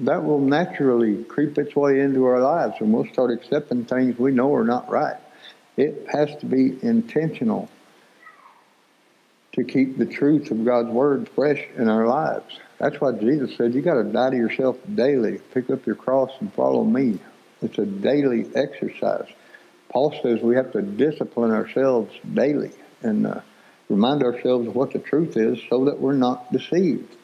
that 0.00 0.24
will 0.24 0.40
naturally 0.40 1.24
creep 1.24 1.56
its 1.56 1.74
way 1.74 2.00
into 2.00 2.26
our 2.26 2.40
lives, 2.40 2.74
and 2.80 2.92
we'll 2.92 3.06
start 3.06 3.30
accepting 3.30 3.86
things 3.86 4.18
we 4.18 4.30
know 4.30 4.54
are 4.54 4.64
not 4.64 4.90
right. 4.90 5.16
It 5.78 6.06
has 6.12 6.36
to 6.40 6.46
be 6.46 6.76
intentional 6.82 7.70
to 9.52 9.64
keep 9.64 9.96
the 9.96 10.04
truth 10.04 10.50
of 10.50 10.66
God's 10.66 10.90
Word 10.90 11.30
fresh 11.30 11.64
in 11.76 11.88
our 11.88 12.06
lives. 12.06 12.58
That's 12.78 13.00
why 13.00 13.12
Jesus 13.12 13.56
said, 13.56 13.72
you 13.72 13.80
got 13.80 13.94
to 13.94 14.04
die 14.04 14.30
to 14.30 14.36
yourself 14.36 14.76
daily. 14.94 15.38
Pick 15.54 15.70
up 15.70 15.86
your 15.86 15.96
cross 15.96 16.30
and 16.40 16.52
follow 16.52 16.84
me. 16.84 17.18
It's 17.62 17.78
a 17.78 17.86
daily 17.86 18.50
exercise. 18.54 19.28
Paul 19.96 20.12
says 20.22 20.42
we 20.42 20.56
have 20.56 20.72
to 20.72 20.82
discipline 20.82 21.52
ourselves 21.52 22.12
daily 22.34 22.70
and 23.00 23.26
uh, 23.26 23.40
remind 23.88 24.22
ourselves 24.22 24.68
of 24.68 24.74
what 24.74 24.92
the 24.92 24.98
truth 24.98 25.38
is 25.38 25.58
so 25.70 25.86
that 25.86 25.98
we're 25.98 26.12
not 26.12 26.52
deceived. 26.52 27.16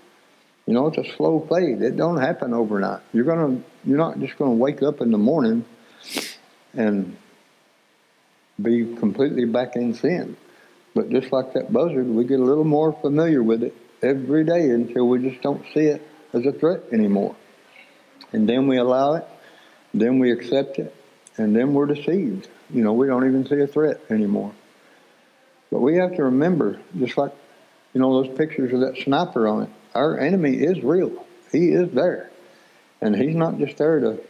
You 0.65 0.73
know, 0.73 0.87
it's 0.87 0.97
a 0.97 1.17
slow 1.17 1.47
fade. 1.51 1.83
It 1.83 1.99
don't 1.99 2.19
happen 2.19 2.55
overnight. 2.55 3.03
You're 3.13 3.27
gonna, 3.27 3.61
you're 3.85 3.99
not 3.99 4.19
just 4.21 4.39
gonna 4.39 4.55
wake 4.55 4.83
up 4.83 5.03
in 5.03 5.11
the 5.11 5.19
morning 5.19 5.67
and 6.73 7.15
be 8.59 8.97
completely 8.97 9.45
back 9.45 9.77
in 9.77 9.93
sin. 9.93 10.39
But 10.95 11.11
just 11.11 11.31
like 11.31 11.53
that 11.53 11.71
buzzard, 11.71 12.07
we 12.07 12.25
get 12.25 12.41
a 12.41 12.43
little 12.43 12.65
more 12.65 12.95
familiar 13.03 13.43
with 13.43 13.65
it 13.65 13.77
every 14.03 14.45
day 14.45 14.71
until 14.71 15.07
we 15.07 15.19
just 15.19 15.43
don't 15.43 15.63
see 15.75 15.89
it 15.89 16.01
as 16.33 16.47
a 16.47 16.53
threat 16.53 16.85
anymore. 16.91 17.37
And 18.33 18.49
then 18.49 18.67
we 18.67 18.79
allow 18.79 19.17
it 19.17 19.27
then 19.95 20.19
we 20.19 20.33
accept 20.33 20.79
it, 20.79 20.95
and 21.37 21.55
then 21.55 21.75
we're 21.75 21.87
deceived. 21.87 22.49
You 22.73 22.83
know, 22.83 22.95
we 22.95 23.07
don't 23.07 23.27
even 23.27 23.47
see 23.47 23.61
a 23.61 23.67
threat 23.67 24.01
anymore. 24.11 24.53
But 25.71 25.81
we 25.81 25.97
have 25.97 26.17
to 26.17 26.25
remember, 26.25 26.81
just 26.99 27.17
like, 27.17 27.33
you 27.93 28.01
know, 28.01 28.23
those 28.23 28.37
pictures 28.37 28.73
of 28.73 28.81
that 28.81 28.97
sniper 29.03 29.47
on 29.47 29.65
it, 29.65 29.71
our 29.95 30.19
enemy 30.19 30.57
is 30.57 30.83
real. 30.83 31.27
He 31.51 31.69
is 31.69 31.93
there. 31.93 32.31
And 33.01 33.15
he's 33.15 33.35
not 33.35 33.59
just 33.59 33.77
there 33.77 34.01
to, 34.01 34.21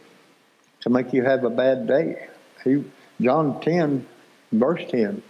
to 0.80 0.90
make 0.90 1.12
you 1.12 1.22
have 1.24 1.44
a 1.44 1.50
bad 1.50 1.86
day. 1.86 2.28
He, 2.64 2.84
John 3.20 3.60
10, 3.60 4.06
verse 4.50 4.82
10, 4.90 5.22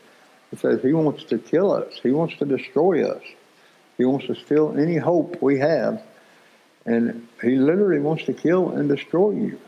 it 0.53 0.61
says 0.61 0.81
he 0.83 0.93
wants 0.93 1.25
to 1.25 1.39
kill 1.39 1.73
us. 1.73 1.99
He 2.03 2.11
wants 2.11 2.37
to 2.37 2.45
destroy 2.45 3.11
us. 3.11 3.23
He 3.99 4.05
wants 4.05 4.27
to 4.27 4.35
steal 4.35 4.75
any 4.79 4.97
hope 4.97 5.43
we 5.43 5.59
have. 5.59 6.03
And 6.87 7.29
he 7.43 7.57
literally 7.57 8.01
wants 8.01 8.25
to 8.25 8.33
kill 8.33 8.71
and 8.71 8.89
destroy 8.89 9.33
you. 9.33 9.61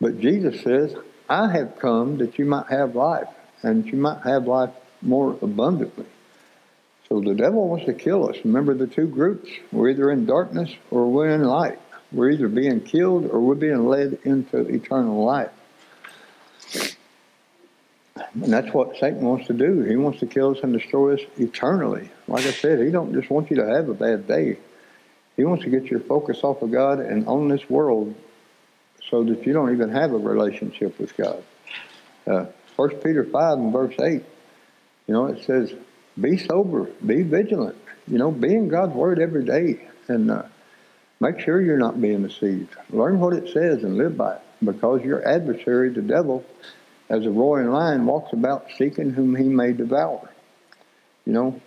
But 0.00 0.20
Jesus 0.20 0.62
says, 0.62 0.94
I 1.28 1.50
have 1.52 1.78
come 1.78 2.18
that 2.18 2.38
you 2.38 2.44
might 2.44 2.66
have 2.68 2.94
life, 2.94 3.28
and 3.62 3.86
you 3.86 3.96
might 3.96 4.22
have 4.22 4.46
life 4.46 4.70
more 5.00 5.36
abundantly. 5.42 6.06
So 7.08 7.20
the 7.20 7.34
devil 7.34 7.68
wants 7.68 7.86
to 7.86 7.92
kill 7.92 8.28
us. 8.28 8.36
Remember 8.44 8.74
the 8.74 8.86
two 8.86 9.06
groups? 9.06 9.50
We're 9.70 9.90
either 9.90 10.10
in 10.10 10.24
darkness 10.24 10.70
or 10.90 11.10
we're 11.10 11.28
in 11.28 11.44
light. 11.44 11.78
We're 12.10 12.30
either 12.30 12.48
being 12.48 12.80
killed 12.80 13.26
or 13.30 13.40
we're 13.40 13.54
being 13.54 13.86
led 13.86 14.18
into 14.24 14.58
eternal 14.60 15.24
life. 15.24 15.50
And 18.34 18.52
that's 18.52 18.72
what 18.72 18.96
Satan 18.98 19.22
wants 19.22 19.46
to 19.48 19.52
do. 19.52 19.82
He 19.82 19.96
wants 19.96 20.20
to 20.20 20.26
kill 20.26 20.56
us 20.56 20.62
and 20.62 20.72
destroy 20.72 21.14
us 21.14 21.20
eternally. 21.38 22.10
Like 22.28 22.46
I 22.46 22.52
said, 22.52 22.80
he 22.80 22.90
don't 22.90 23.12
just 23.12 23.30
want 23.30 23.50
you 23.50 23.56
to 23.56 23.66
have 23.66 23.88
a 23.88 23.94
bad 23.94 24.26
day. 24.26 24.58
He 25.36 25.44
wants 25.44 25.64
to 25.64 25.70
get 25.70 25.86
your 25.86 26.00
focus 26.00 26.40
off 26.42 26.62
of 26.62 26.70
God 26.70 26.98
and 27.00 27.26
on 27.26 27.48
this 27.48 27.68
world 27.68 28.14
so 29.12 29.22
that 29.22 29.46
you 29.46 29.52
don't 29.52 29.72
even 29.72 29.90
have 29.90 30.12
a 30.12 30.18
relationship 30.18 30.98
with 30.98 31.16
God. 31.16 31.44
Uh, 32.26 32.46
1 32.74 32.90
Peter 32.96 33.22
5 33.22 33.58
and 33.58 33.72
verse 33.72 33.94
8, 34.00 34.24
you 35.06 35.14
know, 35.14 35.26
it 35.26 35.44
says, 35.44 35.72
be 36.20 36.36
sober, 36.36 36.90
be 37.06 37.22
vigilant. 37.22 37.76
You 38.08 38.18
know, 38.18 38.32
be 38.32 38.52
in 38.52 38.66
God's 38.66 38.94
Word 38.94 39.20
every 39.20 39.44
day. 39.44 39.88
And 40.08 40.32
uh, 40.32 40.42
Make 41.22 41.38
sure 41.38 41.62
you're 41.62 41.78
not 41.78 42.00
being 42.00 42.26
deceived. 42.26 42.74
Learn 42.90 43.20
what 43.20 43.32
it 43.32 43.52
says 43.52 43.84
and 43.84 43.96
live 43.96 44.16
by 44.16 44.34
it, 44.34 44.42
because 44.60 45.04
your 45.04 45.24
adversary, 45.24 45.90
the 45.90 46.02
devil, 46.02 46.44
as 47.08 47.24
a 47.24 47.30
roaring 47.30 47.70
lion, 47.70 48.06
walks 48.06 48.32
about 48.32 48.66
seeking 48.76 49.10
whom 49.10 49.36
he 49.36 49.44
may 49.44 49.72
devour. 49.72 50.28
You 51.24 51.32
know, 51.32 51.60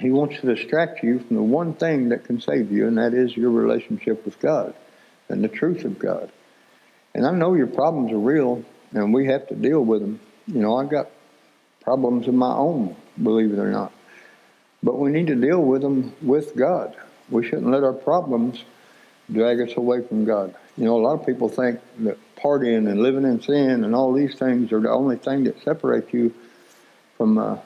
he 0.00 0.10
wants 0.10 0.40
to 0.40 0.52
distract 0.52 1.04
you 1.04 1.20
from 1.20 1.36
the 1.36 1.42
one 1.42 1.72
thing 1.72 2.08
that 2.08 2.24
can 2.24 2.40
save 2.40 2.72
you, 2.72 2.88
and 2.88 2.98
that 2.98 3.14
is 3.14 3.36
your 3.36 3.52
relationship 3.52 4.24
with 4.24 4.40
God 4.40 4.74
and 5.28 5.44
the 5.44 5.48
truth 5.48 5.84
of 5.84 6.00
God. 6.00 6.32
And 7.14 7.26
I 7.26 7.32
know 7.32 7.54
your 7.54 7.66
problems 7.66 8.12
are 8.12 8.18
real, 8.18 8.64
and 8.92 9.12
we 9.12 9.26
have 9.26 9.46
to 9.48 9.54
deal 9.54 9.84
with 9.84 10.00
them. 10.00 10.20
You 10.46 10.60
know, 10.60 10.76
I've 10.76 10.88
got 10.88 11.08
problems 11.82 12.28
of 12.28 12.34
my 12.34 12.52
own, 12.52 12.96
believe 13.22 13.52
it 13.52 13.58
or 13.58 13.70
not. 13.70 13.92
But 14.82 14.98
we 14.98 15.10
need 15.10 15.26
to 15.28 15.34
deal 15.34 15.62
with 15.62 15.82
them 15.82 16.14
with 16.22 16.54
God. 16.54 16.96
We 17.30 17.44
shouldn't 17.44 17.70
let 17.70 17.82
our 17.82 17.92
problems 17.92 18.62
drag 19.30 19.60
us 19.60 19.76
away 19.76 20.06
from 20.06 20.24
God. 20.24 20.54
You 20.76 20.84
know, 20.84 20.96
a 20.96 21.02
lot 21.02 21.20
of 21.20 21.26
people 21.26 21.48
think 21.48 21.80
that 22.00 22.18
partying 22.36 22.88
and 22.88 23.02
living 23.02 23.24
in 23.24 23.42
sin 23.42 23.84
and 23.84 23.94
all 23.94 24.12
these 24.12 24.36
things 24.36 24.72
are 24.72 24.80
the 24.80 24.90
only 24.90 25.16
thing 25.16 25.44
that 25.44 25.62
separates 25.62 26.12
you 26.12 26.32
from 27.16 27.36
uh, 27.36 27.58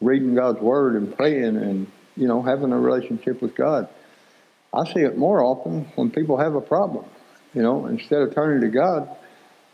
reading 0.00 0.34
God's 0.34 0.60
Word 0.60 0.94
and 0.94 1.14
praying 1.14 1.56
and, 1.56 1.86
you 2.16 2.26
know, 2.26 2.42
having 2.42 2.72
a 2.72 2.78
relationship 2.78 3.42
with 3.42 3.54
God. 3.54 3.88
I 4.72 4.90
see 4.92 5.00
it 5.00 5.16
more 5.16 5.42
often 5.42 5.84
when 5.94 6.10
people 6.10 6.38
have 6.38 6.54
a 6.54 6.60
problem. 6.60 7.04
You 7.54 7.62
know, 7.62 7.86
instead 7.86 8.22
of 8.22 8.34
turning 8.34 8.60
to 8.60 8.68
God, 8.68 9.08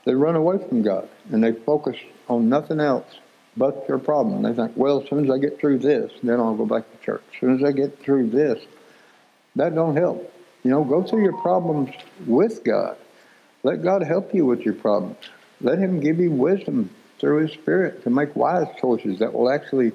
they 0.04 0.14
run 0.14 0.36
away 0.36 0.58
from 0.68 0.82
God 0.82 1.08
and 1.30 1.42
they 1.42 1.52
focus 1.52 1.96
on 2.28 2.48
nothing 2.48 2.80
else 2.80 3.06
but 3.56 3.86
their 3.86 3.98
problem. 3.98 4.42
They 4.42 4.52
think, 4.52 4.76
well, 4.76 5.02
as 5.02 5.08
soon 5.08 5.24
as 5.24 5.30
I 5.30 5.38
get 5.38 5.58
through 5.58 5.78
this, 5.78 6.12
then 6.22 6.40
I'll 6.40 6.56
go 6.56 6.66
back 6.66 6.90
to 6.90 7.04
church. 7.04 7.22
As 7.34 7.40
soon 7.40 7.56
as 7.56 7.64
I 7.64 7.72
get 7.72 7.98
through 8.00 8.30
this, 8.30 8.64
that 9.56 9.74
don't 9.74 9.96
help. 9.96 10.32
You 10.62 10.70
know, 10.70 10.84
go 10.84 11.02
through 11.02 11.22
your 11.22 11.36
problems 11.40 11.90
with 12.26 12.64
God. 12.64 12.96
Let 13.62 13.82
God 13.82 14.02
help 14.02 14.34
you 14.34 14.46
with 14.46 14.60
your 14.60 14.74
problems. 14.74 15.18
Let 15.60 15.78
Him 15.78 16.00
give 16.00 16.18
you 16.18 16.30
wisdom 16.30 16.90
through 17.18 17.46
His 17.46 17.52
Spirit 17.52 18.02
to 18.04 18.10
make 18.10 18.34
wise 18.34 18.66
choices 18.80 19.18
that 19.18 19.32
will 19.32 19.50
actually 19.50 19.92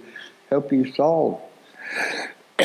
help 0.50 0.72
you 0.72 0.94
solve 0.94 1.42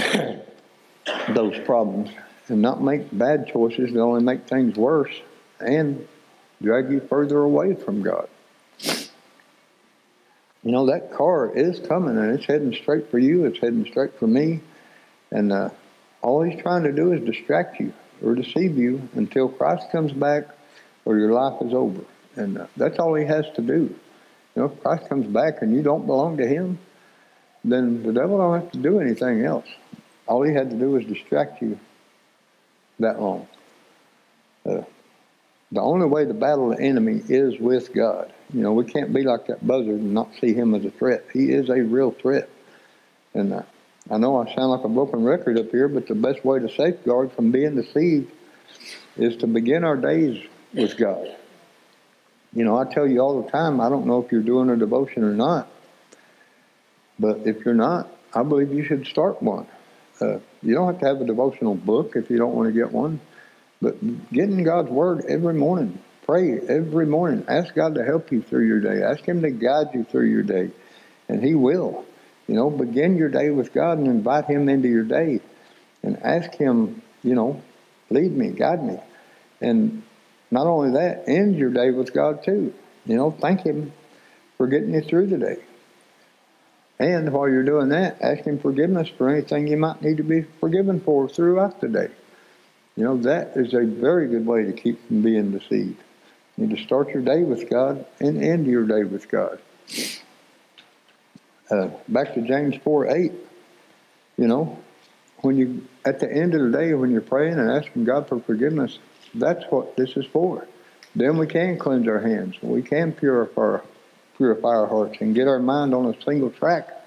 those 1.35 1.59
problems 1.64 2.11
and 2.48 2.61
not 2.61 2.83
make 2.83 3.16
bad 3.16 3.48
choices 3.48 3.92
that 3.92 4.00
only 4.00 4.22
make 4.22 4.48
things 4.48 4.76
worse 4.76 5.14
and 5.61 6.07
drag 6.61 6.90
you 6.90 7.00
further 7.00 7.38
away 7.38 7.74
from 7.74 8.02
God. 8.02 8.28
You 10.64 10.70
know, 10.70 10.87
that 10.87 11.12
car 11.12 11.52
is 11.57 11.81
coming 11.81 12.16
and 12.16 12.38
it's 12.38 12.46
heading 12.46 12.72
straight 12.74 13.11
for 13.11 13.18
you, 13.18 13.46
it's 13.46 13.59
heading 13.59 13.85
straight 13.87 14.18
for 14.18 14.26
me. 14.26 14.61
And 15.31 15.52
uh, 15.52 15.70
all 16.20 16.42
he's 16.42 16.61
trying 16.62 16.85
to 16.85 16.92
do 16.92 17.12
is 17.12 17.20
distract 17.24 17.81
you 17.81 17.92
or 18.24 18.35
deceive 18.35 18.76
you 18.76 19.09
until 19.14 19.48
Christ 19.48 19.90
comes 19.90 20.12
back 20.12 20.44
or 21.05 21.18
your 21.18 21.33
life 21.33 21.61
is 21.62 21.74
over. 21.74 22.02
And 22.37 22.59
uh, 22.59 22.66
that's 22.76 22.98
all 22.98 23.14
he 23.14 23.24
has 23.24 23.44
to 23.57 23.62
do. 23.62 23.94
You 24.55 24.62
know, 24.62 24.64
if 24.66 24.83
Christ 24.83 25.09
comes 25.09 25.26
back 25.26 25.62
and 25.62 25.74
you 25.74 25.83
don't 25.83 26.07
belong 26.07 26.37
to 26.37 26.46
him, 26.46 26.78
then 27.64 28.02
the 28.02 28.12
devil 28.12 28.38
don't 28.38 28.61
have 28.61 28.72
to 28.72 28.78
do 28.78 29.00
anything 29.00 29.44
else. 29.44 29.66
All 30.26 30.42
he 30.42 30.52
had 30.52 30.70
to 30.70 30.76
do 30.76 30.90
was 30.90 31.05
distract 31.05 31.61
you 31.61 31.78
that 33.00 33.20
long. 33.20 33.48
Uh, 34.64 34.83
the 35.72 35.81
only 35.81 36.07
way 36.07 36.24
to 36.24 36.35
battle 36.35 36.68
the 36.68 36.81
enemy 36.81 37.22
is 37.28 37.59
with 37.59 37.92
God. 37.94 38.33
You 38.52 38.61
know, 38.61 38.72
we 38.72 38.85
can't 38.85 39.12
be 39.12 39.22
like 39.22 39.46
that 39.46 39.66
buzzard 39.66 40.00
and 40.00 40.12
not 40.12 40.31
see 40.40 40.52
him 40.52 40.74
as 40.74 40.85
a 40.85 40.90
threat. 40.90 41.24
He 41.33 41.50
is 41.50 41.70
a 41.70 41.81
real 41.81 42.11
threat. 42.11 42.48
And 43.33 43.55
uh, 43.55 43.62
I 44.11 44.18
know 44.18 44.37
I 44.37 44.55
sound 44.55 44.70
like 44.70 44.85
a 44.85 44.88
broken 44.88 45.24
record 45.24 45.59
up 45.59 45.70
here, 45.70 45.88
but 45.88 46.07
the 46.07 46.14
best 46.14 46.44
way 46.44 46.59
to 46.59 46.68
safeguard 46.68 47.33
from 47.33 47.50
being 47.50 47.76
deceived 47.76 48.31
is 49.16 49.37
to 49.38 49.46
begin 49.46 49.85
our 49.85 49.96
days 49.96 50.44
with 50.74 50.96
God. 50.98 51.35
You 52.52 52.64
know, 52.64 52.76
I 52.76 52.85
tell 52.85 53.07
you 53.07 53.20
all 53.20 53.42
the 53.42 53.50
time, 53.50 53.81
I 53.81 53.88
don't 53.88 54.07
know 54.07 54.22
if 54.22 54.31
you're 54.31 54.42
doing 54.42 54.68
a 54.68 54.76
devotion 54.76 55.24
or 55.24 55.33
not, 55.33 55.68
but 57.18 57.46
if 57.46 57.64
you're 57.64 57.74
not, 57.74 58.09
I 58.35 58.42
believe 58.42 58.72
you 58.72 58.85
should 58.85 59.07
start 59.07 59.42
one. 59.42 59.66
Uh, 60.23 60.39
you 60.63 60.75
don't 60.75 60.87
have 60.87 61.01
to 61.01 61.07
have 61.07 61.21
a 61.21 61.25
devotional 61.25 61.75
book 61.75 62.15
if 62.15 62.31
you 62.31 62.39
don't 62.39 62.55
want 62.55 62.69
to 62.69 62.73
get 62.73 62.93
one, 62.93 63.21
but 63.81 64.01
get 64.33 64.45
in 64.45 64.63
God's 64.63 64.89
Word 64.89 65.25
every 65.29 65.55
morning. 65.55 65.99
Pray 66.25 66.61
every 66.61 67.07
morning. 67.07 67.45
Ask 67.49 67.75
God 67.75 67.97
to 67.97 68.05
help 68.05 68.31
you 68.31 68.41
through 68.41 68.67
your 68.67 68.81
day. 68.81 69.03
Ask 69.03 69.25
Him 69.25 69.43
to 69.43 69.51
guide 69.51 69.89
you 69.95 70.05
through 70.05 70.27
your 70.27 70.45
day, 70.45 70.71
and 71.29 71.43
He 71.43 71.55
will. 71.57 72.05
You 72.47 72.55
know, 72.55 72.71
begin 72.71 73.17
your 73.17 73.31
day 73.31 73.51
with 73.51 73.73
God 73.73 73.99
and 73.99 74.07
invite 74.07 74.45
Him 74.45 74.69
into 74.69 74.89
your 74.89 75.05
day 75.05 75.41
and 76.05 76.23
ask 76.23 76.55
Him, 76.55 77.03
you 77.25 77.35
know, 77.35 77.61
lead 78.11 78.31
me, 78.31 78.51
guide 78.51 78.85
me. 78.85 78.99
And 79.61 80.05
not 80.53 80.67
only 80.67 80.93
that, 80.93 81.29
end 81.29 81.57
your 81.57 81.71
day 81.71 81.91
with 81.91 82.13
God 82.13 82.45
too. 82.45 82.73
You 83.07 83.17
know, 83.17 83.33
thank 83.33 83.63
Him 83.63 83.93
for 84.57 84.69
getting 84.69 84.95
you 84.95 85.01
through 85.01 85.27
the 85.27 85.39
day. 85.39 85.57
And 87.03 87.33
while 87.33 87.49
you're 87.49 87.65
doing 87.65 87.88
that, 87.88 88.23
ask 88.23 88.45
Him 88.45 88.61
forgiveness 88.61 89.09
for 89.09 89.29
anything 89.29 89.67
you 89.67 89.77
might 89.77 90.01
need 90.03 90.19
to 90.19 90.23
be 90.23 90.43
forgiven 90.61 91.01
for 91.01 91.29
throughout 91.29 91.81
the 91.81 91.88
day. 91.88 92.09
You 92.95 93.05
know, 93.05 93.17
that 93.19 93.57
is 93.57 93.75
a 93.75 93.85
very 93.85 94.29
good 94.29 94.47
way 94.47 94.65
to 94.65 94.73
keep 94.73 95.05
from 95.09 95.23
being 95.23 95.51
deceived. 95.51 96.01
You 96.57 96.67
need 96.67 96.77
to 96.77 96.85
start 96.85 97.09
your 97.09 97.23
day 97.23 97.43
with 97.43 97.69
God 97.69 98.07
and 98.21 98.41
end 98.41 98.69
your 98.69 98.85
day 98.85 99.03
with 99.03 99.29
God. 99.29 99.59
Uh, 101.69 101.88
back 102.07 102.35
to 102.35 102.43
James 102.43 102.77
4 102.85 103.09
8, 103.09 103.33
you 104.37 104.47
know, 104.47 104.79
when 105.38 105.57
you, 105.57 105.85
at 106.05 106.21
the 106.21 106.31
end 106.31 106.55
of 106.55 106.61
the 106.61 106.79
day, 106.79 106.95
when 106.95 107.11
you're 107.11 107.21
praying 107.21 107.59
and 107.59 107.69
asking 107.69 108.05
God 108.05 108.29
for 108.29 108.38
forgiveness, 108.38 109.01
that's 109.35 109.65
what 109.71 109.97
this 109.97 110.17
is 110.17 110.27
for. 110.27 110.69
Then 111.17 111.37
we 111.37 111.49
can 111.49 111.79
cleanse 111.79 112.07
our 112.07 112.21
hands. 112.21 112.62
We 112.62 112.83
can 112.83 113.12
purify, 113.12 113.79
purify 114.37 114.68
our 114.68 114.87
hearts 114.87 115.16
and 115.20 115.35
get 115.35 115.49
our 115.49 115.59
mind 115.59 115.95
on 115.95 116.07
a 116.07 116.22
single 116.22 116.51
track 116.51 117.01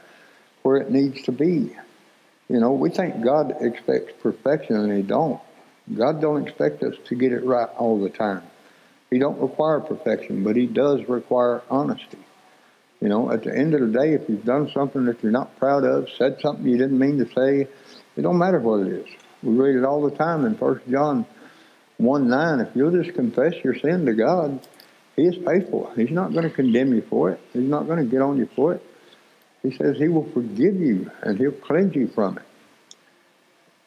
where 0.66 0.78
it 0.78 0.90
needs 0.90 1.22
to 1.22 1.32
be. 1.32 1.72
You 2.50 2.60
know, 2.60 2.72
we 2.72 2.90
think 2.90 3.24
God 3.24 3.56
expects 3.62 4.14
perfection 4.20 4.76
and 4.78 4.92
he 4.92 5.04
don't. 5.04 5.40
God 5.96 6.20
don't 6.20 6.48
expect 6.48 6.82
us 6.82 6.96
to 7.06 7.16
get 7.16 7.32
it 7.32 7.46
right 7.46 7.70
all 7.78 8.02
the 8.02 8.10
time. 8.10 8.42
He 9.12 9.20
don't 9.20 9.40
require 9.40 9.80
perfection, 9.80 10.44
but 10.44 10.56
he 10.56 10.66
does 10.66 11.08
require 11.08 11.62
honesty. 11.70 12.18
You 13.00 13.10
know, 13.10 13.32
at 13.32 13.44
the 13.44 13.56
end 13.56 13.76
of 13.76 13.82
the 13.82 14.00
day, 14.00 14.14
if 14.14 14.28
you've 14.28 14.44
done 14.44 14.72
something 14.72 15.06
that 15.06 15.22
you're 15.22 15.32
not 15.32 15.56
proud 15.60 15.84
of, 15.84 16.10
said 16.18 16.42
something 16.42 16.66
you 16.66 16.80
didn't 16.80 16.98
mean 16.98 17.20
to 17.20 17.32
say, 17.32 17.68
it 18.16 18.22
don't 18.24 18.40
matter 18.40 18.60
what 18.60 18.88
it 18.88 18.94
is. 18.94 19.08
We 19.44 19.54
read 19.54 19.76
it 19.76 19.86
all 19.86 20.02
the 20.02 20.16
time 20.16 20.46
in 20.46 20.56
First 20.56 20.90
John 20.90 21.28
1 21.98 22.28
9. 22.28 22.60
If 22.62 22.76
you'll 22.76 23.04
just 23.04 23.16
confess 23.16 23.54
your 23.64 23.76
sin 23.76 24.08
to 24.08 24.14
God, 24.14 24.68
He 25.16 25.26
is 25.26 25.36
faithful. 25.46 25.94
He's 25.96 26.10
not 26.10 26.34
going 26.34 26.50
to 26.50 26.50
condemn 26.50 26.92
you 26.92 27.04
for 27.04 27.30
it, 27.30 27.40
He's 27.54 27.70
not 27.70 27.86
going 27.86 28.00
to 28.00 28.10
get 28.10 28.24
on 28.24 28.38
you 28.38 28.50
for 28.56 28.74
it. 28.74 28.82
He 29.66 29.76
says 29.76 29.98
He 29.98 30.08
will 30.08 30.30
forgive 30.32 30.80
you 30.80 31.10
and 31.24 31.40
He'll 31.40 31.52
cleanse 31.52 31.96
you 31.96 32.08
from 32.08 32.38
it. 32.38 32.44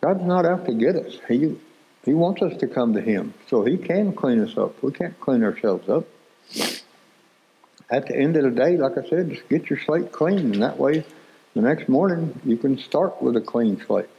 God's 0.02 0.24
not 0.24 0.44
out 0.44 0.66
to 0.66 0.74
get 0.74 0.96
us. 0.96 1.18
He 1.28 1.56
He 2.04 2.14
wants 2.14 2.42
us 2.42 2.58
to 2.58 2.66
come 2.66 2.94
to 2.94 3.00
Him 3.00 3.32
so 3.48 3.64
He 3.64 3.76
can 3.76 4.12
clean 4.12 4.40
us 4.40 4.56
up. 4.56 4.82
We 4.82 4.90
can't 4.90 5.18
clean 5.20 5.44
ourselves 5.44 5.88
up. 5.88 6.06
At 7.90 8.06
the 8.06 8.16
end 8.16 8.36
of 8.36 8.42
the 8.42 8.50
day, 8.50 8.76
like 8.76 8.98
I 8.98 9.08
said, 9.08 9.30
just 9.30 9.48
get 9.48 9.70
your 9.70 9.78
slate 9.78 10.10
clean, 10.10 10.38
and 10.38 10.62
that 10.62 10.78
way, 10.78 11.04
the 11.54 11.62
next 11.62 11.88
morning 11.88 12.38
you 12.44 12.56
can 12.56 12.76
start 12.78 13.22
with 13.22 13.36
a 13.36 13.40
clean 13.40 13.80
slate. 13.86 14.10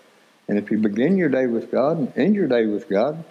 And 0.48 0.58
if 0.58 0.72
you 0.72 0.78
begin 0.78 1.18
your 1.18 1.30
day 1.30 1.46
with 1.46 1.72
God 1.72 1.98
and 1.98 2.18
end 2.18 2.36
your 2.36 2.48
day 2.48 2.68
with 2.68 2.88
God, 2.90 3.24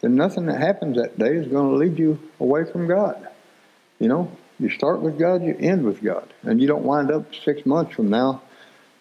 then 0.00 0.16
nothing 0.16 0.46
that 0.46 0.60
happens 0.60 0.96
that 0.96 1.18
day 1.18 1.36
is 1.36 1.46
going 1.46 1.70
to 1.70 1.76
lead 1.76 1.98
you 1.98 2.18
away 2.40 2.64
from 2.70 2.88
God. 2.88 3.28
You 3.98 4.08
know, 4.08 4.32
you 4.58 4.70
start 4.70 5.00
with 5.00 5.18
God, 5.18 5.42
you 5.42 5.56
end 5.58 5.84
with 5.84 6.02
God, 6.02 6.32
and 6.42 6.60
you 6.60 6.66
don't 6.66 6.84
wind 6.84 7.10
up 7.10 7.34
six 7.44 7.64
months 7.64 7.94
from 7.94 8.10
now 8.10 8.42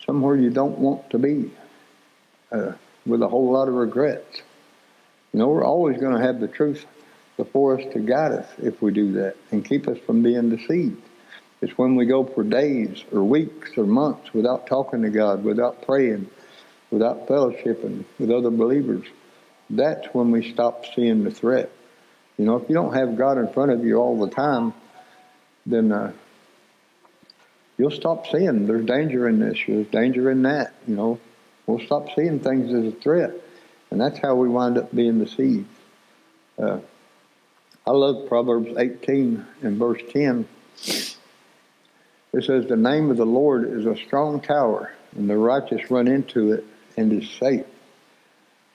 somewhere 0.08 0.38
you 0.38 0.50
don't 0.50 0.80
want 0.80 1.10
to 1.10 1.20
be 1.20 1.52
uh, 2.52 2.72
with 3.06 3.22
a 3.22 3.28
whole 3.28 3.52
lot 3.52 3.68
of 3.68 3.74
regrets. 3.74 4.42
You 5.34 5.40
know, 5.40 5.50
we're 5.50 5.66
always 5.66 6.00
going 6.00 6.16
to 6.16 6.26
have 6.26 6.40
the 6.40 6.48
truth 6.48 6.86
before 7.36 7.80
us 7.80 7.94
to 7.94 8.00
guide 8.00 8.32
us 8.32 8.48
if 8.58 8.82
we 8.82 8.92
do 8.92 9.14
that 9.14 9.36
and 9.52 9.64
keep 9.64 9.88
us 9.88 9.98
from 10.06 10.24
being 10.24 10.50
deceived. 10.50 11.02
It's 11.62 11.78
when 11.78 11.96
we 11.96 12.06
go 12.06 12.24
for 12.24 12.44
days 12.44 13.04
or 13.12 13.24
weeks 13.24 13.78
or 13.78 13.86
months 13.86 14.34
without 14.34 14.68
talking 14.68 15.02
to 15.02 15.10
God, 15.10 15.44
without 15.44 15.86
praying, 15.86 16.30
without 16.90 17.28
fellowshipping 17.28 18.06
with 18.18 18.32
other 18.32 18.50
believers. 18.50 19.06
That's 19.70 20.08
when 20.14 20.32
we 20.32 20.52
stop 20.54 20.86
seeing 20.96 21.24
the 21.24 21.32
threat. 21.32 21.70
You 22.38 22.46
know, 22.46 22.58
if 22.58 22.70
you 22.70 22.76
don't 22.76 22.94
have 22.94 23.18
God 23.18 23.38
in 23.38 23.52
front 23.52 23.72
of 23.72 23.84
you 23.84 23.98
all 23.98 24.20
the 24.20 24.30
time, 24.30 24.74
then 25.68 25.92
uh, 25.92 26.14
you'll 27.78 27.92
stop 27.92 28.26
seeing 28.28 28.66
there's 28.66 28.86
danger 28.86 29.28
in 29.28 29.40
this, 29.40 29.60
there's 29.68 29.88
danger 29.88 30.32
in 30.32 30.44
that. 30.44 30.74
You 30.88 30.96
know, 30.96 31.20
we'll 31.66 31.86
stop 31.86 32.08
seeing 32.16 32.40
things 32.40 32.74
as 32.74 32.94
a 32.94 32.96
threat, 32.96 33.32
and 33.92 34.00
that's 34.00 34.18
how 34.18 34.36
we 34.36 34.48
wind 34.48 34.78
up 34.78 34.96
being 34.96 35.24
deceived. 35.24 35.68
Uh, 36.58 36.80
I 37.86 37.92
love 37.92 38.28
Proverbs 38.28 38.74
18 38.78 39.46
and 39.62 39.78
verse 39.78 40.02
10. 40.12 40.48
It 42.34 42.44
says, 42.44 42.68
The 42.68 42.76
name 42.76 43.12
of 43.12 43.18
the 43.18 43.26
Lord 43.26 43.70
is 43.70 43.86
a 43.86 43.96
strong 43.96 44.42
tower, 44.42 44.92
and 45.16 45.30
the 45.30 45.38
righteous 45.38 45.92
run 45.92 46.08
into 46.08 46.54
it 46.54 46.66
and 46.96 47.12
is 47.14 47.30
safe. 47.40 47.66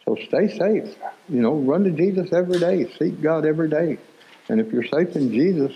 So 0.04 0.16
stay 0.16 0.48
safe. 0.48 0.96
You 1.28 1.40
know, 1.40 1.54
run 1.54 1.84
to 1.84 1.90
Jesus 1.90 2.32
every 2.32 2.58
day. 2.58 2.90
Seek 2.98 3.22
God 3.22 3.46
every 3.46 3.68
day. 3.68 3.98
And 4.48 4.60
if 4.60 4.72
you're 4.72 4.84
safe 4.84 5.14
in 5.16 5.32
Jesus, 5.32 5.72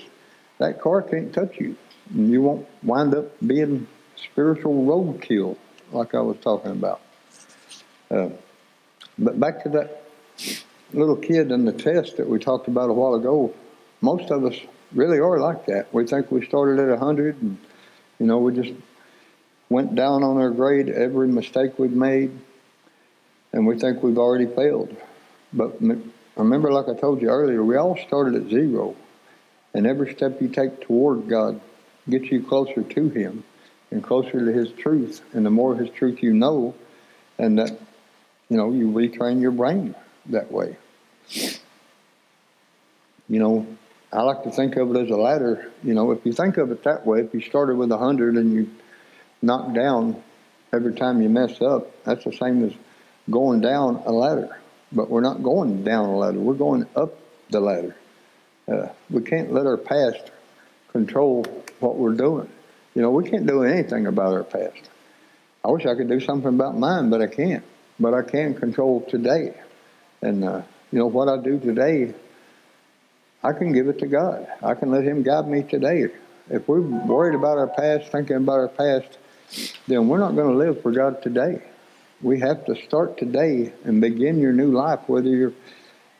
that 0.59 0.81
car 0.81 1.03
can't 1.03 1.33
touch 1.33 1.59
you. 1.59 1.77
And 2.11 2.31
you 2.31 2.43
won't 2.43 2.67
wind 2.83 3.15
up 3.15 3.33
being 3.47 3.87
spiritual 4.17 4.85
roadkill 4.85 5.57
like 5.93 6.15
I 6.15 6.21
was 6.21 6.37
talking 6.39 6.71
about. 6.71 7.01
Uh, 8.11 8.31
but 9.19 9.39
back 9.39 9.63
to 9.65 9.69
that 9.71 10.03
little 10.93 11.17
kid 11.17 11.51
in 11.51 11.65
the 11.65 11.73
test 11.73 12.17
that 12.17 12.29
we 12.29 12.39
talked 12.39 12.69
about 12.69 12.91
a 12.91 12.93
while 12.93 13.15
ago. 13.15 13.55
Most 14.01 14.31
of 14.31 14.45
us 14.45 14.57
really 14.93 15.19
are 15.19 15.39
like 15.39 15.67
that. 15.67 15.93
We 15.93 16.07
think 16.07 16.31
we 16.31 16.45
started 16.47 16.79
at 16.79 16.89
100 16.91 17.43
and, 17.43 17.59
you 18.19 18.27
know, 18.27 18.39
we 18.39 18.55
just 18.55 18.75
went 19.69 19.95
down 19.95 20.23
on 20.23 20.37
our 20.37 20.51
grade 20.51 20.89
every 20.89 21.29
mistake 21.29 21.79
we've 21.79 21.91
made 21.91 22.31
and 23.53 23.67
we 23.67 23.79
think 23.79 24.03
we've 24.03 24.19
already 24.19 24.47
failed. 24.47 24.95
But 25.53 25.81
remember, 26.37 26.73
like 26.73 26.89
I 26.89 26.99
told 26.99 27.23
you 27.23 27.29
earlier, 27.29 27.65
we 27.65 27.77
all 27.77 27.97
started 28.07 28.35
at 28.35 28.49
zero. 28.51 28.95
And 29.77 29.87
every 29.87 30.15
step 30.15 30.41
you 30.41 30.49
take 30.49 30.81
toward 30.81 31.29
God 31.29 31.61
gets 32.09 32.33
you 32.33 32.43
closer 32.43 32.83
to 32.83 33.09
Him 33.11 33.45
and 33.91 34.03
closer 34.03 34.47
to 34.47 34.51
His 34.51 34.73
truth. 34.73 35.21
And 35.35 35.45
the 35.45 35.51
more 35.51 35.77
His 35.77 35.91
truth 35.91 36.23
you 36.23 36.33
know, 36.33 36.75
and 37.39 37.59
that, 37.59 37.79
you 38.49 38.57
know, 38.57 38.73
you 38.73 38.87
retrain 38.87 39.39
your 39.39 39.51
brain 39.51 39.95
that 40.31 40.51
way. 40.51 40.79
You 43.29 43.39
know, 43.39 43.67
I 44.11 44.23
like 44.23 44.45
to 44.45 44.51
think 44.51 44.77
of 44.77 44.97
it 44.97 44.99
as 44.99 45.11
a 45.11 45.17
ladder. 45.17 45.71
You 45.85 45.93
know, 45.93 46.11
if 46.11 46.25
you 46.25 46.33
think 46.33 46.57
of 46.57 46.71
it 46.71 46.83
that 46.85 47.05
way, 47.05 47.21
if 47.21 47.35
you 47.35 47.43
started 47.43 47.77
with 47.77 47.93
a 47.93 47.99
100 47.99 48.37
and 48.37 48.55
you 48.55 48.71
knock 49.43 49.75
down 49.75 50.23
every 50.73 50.95
time 50.95 51.21
you 51.21 51.29
mess 51.29 51.61
up, 51.61 52.03
that's 52.05 52.25
the 52.25 52.33
same 52.33 52.65
as 52.65 52.73
going 53.29 53.61
down 53.61 54.03
a 54.07 54.13
ladder. 54.13 54.59
But 54.91 55.11
we're 55.11 55.21
not 55.21 55.43
going 55.43 55.85
down 55.85 56.09
a 56.09 56.17
ladder, 56.17 56.39
we're 56.39 56.55
going 56.55 56.87
up 56.97 57.19
the 57.51 57.61
ladder. 57.61 57.95
Uh, 58.69 58.89
we 59.11 59.23
can't 59.23 59.53
let 59.53 59.67
our 59.67 59.77
past 59.77 60.31
control 60.93 61.45
what 61.81 61.97
we're 61.97 62.15
doing. 62.15 62.49
You 62.95 63.03
know, 63.03 63.11
we 63.11 63.29
can't 63.29 63.47
do 63.47 63.63
anything 63.63 64.07
about 64.07 64.33
our 64.33 64.45
past. 64.45 64.91
I 65.65 65.71
wish 65.71 65.87
I 65.87 65.95
could 65.95 66.09
do 66.09 66.21
something 66.21 66.49
about 66.49 66.77
mine, 66.77 67.11
but 67.11 67.21
I 67.21 67.27
can't. 67.27 67.65
But 68.01 68.15
I 68.15 68.23
can 68.23 68.55
control 68.55 69.03
today. 69.03 69.55
And, 70.23 70.45
uh, 70.45 70.63
you 70.91 70.99
know, 70.99 71.07
what 71.07 71.29
I 71.29 71.37
do 71.43 71.59
today, 71.59 72.15
I 73.43 73.53
can 73.53 73.73
give 73.73 73.89
it 73.89 73.99
to 74.01 74.07
God. 74.07 74.49
I 74.63 74.75
can 74.75 74.91
let 74.91 75.05
Him 75.05 75.23
guide 75.23 75.47
me 75.47 75.63
today. 75.63 76.09
If 76.49 76.69
we're 76.69 76.81
worried 76.81 77.35
about 77.35 77.59
our 77.59 77.69
past, 77.69 78.11
thinking 78.11 78.37
about 78.37 78.61
our 78.61 78.69
past, 78.69 79.19
then 79.87 80.09
we're 80.09 80.19
not 80.19 80.35
going 80.35 80.51
to 80.51 80.57
live 80.57 80.83
for 80.83 80.91
God 80.91 81.23
today. 81.23 81.63
We 82.23 82.41
have 82.41 82.65
to 82.67 82.77
start 82.87 83.19
today 83.19 83.73
and 83.85 84.01
begin 84.01 84.39
your 84.41 84.53
new 84.53 84.73
life, 84.73 85.01
whether 85.07 85.29
you're 85.29 85.53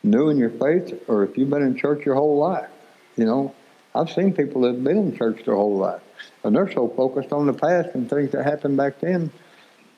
new 0.03 0.29
in 0.29 0.37
your 0.37 0.49
faith 0.49 1.03
or 1.07 1.23
if 1.23 1.37
you've 1.37 1.49
been 1.49 1.63
in 1.63 1.75
church 1.75 2.05
your 2.05 2.15
whole 2.15 2.37
life. 2.37 2.69
You 3.15 3.25
know, 3.25 3.55
I've 3.95 4.11
seen 4.11 4.33
people 4.33 4.61
that 4.61 4.75
have 4.75 4.83
been 4.83 4.97
in 4.97 5.17
church 5.17 5.43
their 5.45 5.55
whole 5.55 5.77
life, 5.77 6.01
and 6.43 6.55
they're 6.55 6.71
so 6.71 6.87
focused 6.89 7.31
on 7.31 7.47
the 7.47 7.53
past 7.53 7.89
and 7.95 8.09
things 8.09 8.31
that 8.31 8.43
happened 8.43 8.77
back 8.77 8.99
then, 8.99 9.31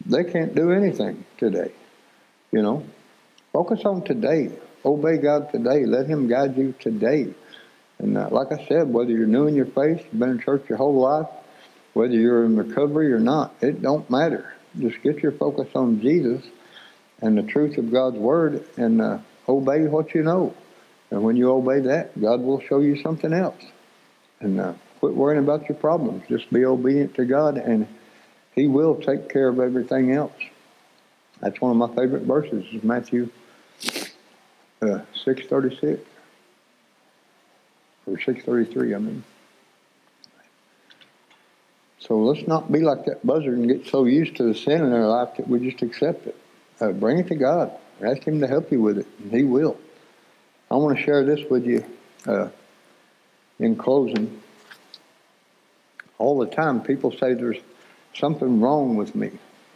they 0.06 0.24
can't 0.24 0.56
do 0.56 0.72
anything 0.72 1.26
today. 1.38 1.72
You 2.52 2.62
know, 2.62 2.86
focus 3.52 3.82
on 3.86 4.04
today. 4.04 4.52
Obey 4.86 5.18
God 5.18 5.52
today. 5.52 5.86
Let 5.86 6.08
Him 6.08 6.28
guide 6.28 6.58
you 6.58 6.74
today. 6.80 7.34
And 7.98 8.18
uh, 8.18 8.30
like 8.32 8.54
I 8.54 8.66
said, 8.68 8.88
whether 8.88 9.12
you're 9.12 9.28
new 9.28 9.48
in 9.48 9.56
your 9.56 9.66
faith, 9.66 10.06
you've 10.06 10.20
been 10.20 10.30
in 10.30 10.40
church 10.40 10.64
your 10.70 10.78
whole 10.78 10.98
life, 10.98 11.28
whether 11.94 12.14
you're 12.14 12.46
in 12.46 12.56
recovery 12.56 13.12
or 13.12 13.20
not, 13.20 13.54
it 13.60 13.82
don't 13.82 14.10
matter. 14.10 14.54
Just 14.80 15.02
get 15.04 15.22
your 15.22 15.34
focus 15.34 15.68
on 15.76 16.00
Jesus 16.00 16.42
and 17.22 17.38
the 17.38 17.44
truth 17.44 17.78
of 17.78 17.92
God's 17.92 18.18
word, 18.18 18.64
and 18.78 19.02
uh, 19.02 19.18
obey 19.50 19.82
what 19.88 20.14
you 20.14 20.24
know. 20.24 20.54
And 21.10 21.24
when 21.24 21.36
you 21.36 21.52
obey 21.52 21.80
that, 21.82 22.20
God 22.20 22.42
will 22.42 22.62
show 22.62 22.80
you 22.80 23.02
something 23.02 23.34
else. 23.34 23.62
And 24.40 24.62
uh, 24.62 24.74
quit 25.00 25.16
worrying 25.16 25.44
about 25.44 25.68
your 25.68 25.78
problems. 25.78 26.24
Just 26.30 26.52
be 26.54 26.64
obedient 26.64 27.16
to 27.16 27.26
God, 27.26 27.58
and 27.58 27.88
He 28.56 28.68
will 28.68 28.96
take 28.96 29.28
care 29.28 29.50
of 29.50 29.60
everything 29.60 30.14
else. 30.14 30.40
That's 31.42 31.60
one 31.60 31.72
of 31.72 31.78
my 31.78 31.96
favorite 31.96 32.24
verses, 32.24 32.66
is 32.72 32.84
Matthew 32.84 33.30
uh, 34.82 35.02
6.36. 35.26 36.00
Or 38.06 38.18
6.33, 38.18 38.96
I 38.96 39.00
mean. 39.00 39.24
So 42.00 42.18
let's 42.18 42.48
not 42.48 42.72
be 42.72 42.80
like 42.80 43.06
that 43.06 43.26
buzzard 43.26 43.58
and 43.58 43.68
get 43.68 43.88
so 43.88 44.06
used 44.06 44.36
to 44.38 44.44
the 44.44 44.56
sin 44.56 44.84
in 44.84 44.94
our 44.94 45.08
life 45.08 45.38
that 45.38 45.48
we 45.48 45.60
just 45.60 45.82
accept 45.84 46.28
it. 46.28 46.36
Uh, 46.80 46.92
bring 46.92 47.20
it 47.20 47.28
to 47.28 47.36
God. 47.36 47.72
Ask 48.02 48.24
Him 48.24 48.40
to 48.42 48.48
help 48.48 48.72
you 48.72 48.82
with 48.82 49.00
it, 49.00 49.08
and 49.20 49.32
He 49.32 49.44
will. 49.44 49.78
I 50.72 50.76
want 50.76 50.98
to 50.98 51.04
share 51.04 51.24
this 51.24 51.50
with 51.50 51.66
you 51.66 51.84
uh, 52.26 52.50
in 53.60 53.76
closing. 53.76 54.42
All 56.18 56.40
the 56.40 56.48
time, 56.48 56.82
people 56.82 57.12
say 57.12 57.34
there's 57.34 57.58
something 58.14 58.62
wrong 58.62 58.96
with 58.96 59.16
me. 59.16 59.32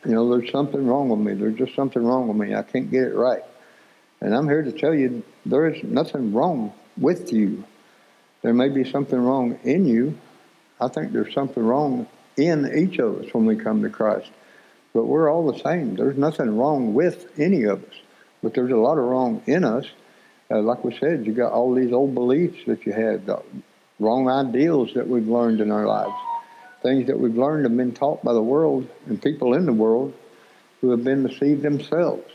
You 0.06 0.12
know, 0.12 0.38
there's 0.38 0.52
something 0.52 0.86
wrong 0.86 1.10
with 1.10 1.20
me. 1.20 1.34
There's 1.34 1.58
just 1.58 1.76
something 1.76 2.04
wrong 2.04 2.28
with 2.28 2.38
me. 2.38 2.54
I 2.54 2.64
can't 2.64 2.92
get 2.92 3.04
it 3.04 3.16
right. 3.16 3.44
And 4.22 4.36
I'm 4.36 4.48
here 4.48 4.62
to 4.62 4.72
tell 4.72 4.94
you 4.94 5.24
there 5.46 5.68
is 5.68 5.84
nothing 5.84 6.34
wrong 6.34 6.74
with 6.98 7.32
you. 7.34 7.64
There 8.42 8.54
may 8.54 8.70
be 8.70 8.90
something 8.90 9.20
wrong 9.20 9.60
in 9.64 9.86
you. 9.86 10.18
I 10.80 10.90
think 10.90 11.12
there's 11.12 11.34
something 11.34 11.64
wrong 11.64 12.08
in 12.38 12.72
each 12.76 13.00
of 13.00 13.22
us 13.22 13.34
when 13.34 13.46
we 13.46 13.56
come 13.56 13.82
to 13.84 13.90
Christ. 13.90 14.30
But 14.94 15.06
we're 15.06 15.32
all 15.32 15.52
the 15.52 15.60
same. 15.60 15.96
There's 15.96 16.18
nothing 16.18 16.58
wrong 16.58 16.94
with 16.94 17.40
any 17.40 17.64
of 17.64 17.84
us. 17.84 17.96
But 18.44 18.54
there's 18.54 18.72
a 18.72 18.78
lot 18.78 18.98
of 18.98 19.06
wrong 19.06 19.42
in 19.48 19.64
us. 19.64 19.86
Uh, 20.52 20.62
like 20.62 20.84
we 20.84 20.96
said, 21.00 21.26
you 21.26 21.34
got 21.34 21.54
all 21.54 21.74
these 21.74 21.94
old 21.94 22.14
beliefs 22.14 22.60
that 22.68 22.86
you 22.86 22.92
had, 22.92 23.28
wrong 24.00 24.30
ideals 24.30 24.94
that 24.96 25.08
we've 25.08 25.28
learned 25.28 25.62
in 25.62 25.72
our 25.72 25.88
lives, 25.88 26.14
things 26.84 27.08
that 27.08 27.18
we've 27.18 27.38
learned 27.38 27.66
and 27.66 27.78
been 27.78 27.94
taught 27.94 28.22
by 28.24 28.34
the 28.34 28.42
world 28.42 28.88
and 29.08 29.22
people 29.22 29.54
in 29.54 29.66
the 29.66 29.74
world 29.74 30.14
who 30.82 30.92
have 30.92 31.04
been 31.04 31.26
deceived 31.26 31.62
themselves. 31.62 32.30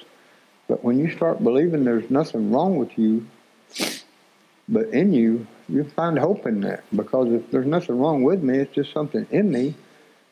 But 0.66 0.82
when 0.82 0.98
you 0.98 1.14
start 1.14 1.44
believing 1.44 1.84
there's 1.84 2.10
nothing 2.10 2.50
wrong 2.50 2.78
with 2.78 2.98
you, 2.98 3.26
but 4.66 4.88
in 4.88 5.12
you, 5.12 5.46
you 5.68 5.84
find 5.84 6.18
hope 6.18 6.46
in 6.46 6.62
that. 6.62 6.84
Because 6.94 7.30
if 7.30 7.50
there's 7.50 7.66
nothing 7.66 7.98
wrong 7.98 8.22
with 8.22 8.42
me, 8.42 8.58
it's 8.58 8.74
just 8.74 8.92
something 8.92 9.26
in 9.30 9.52
me, 9.52 9.74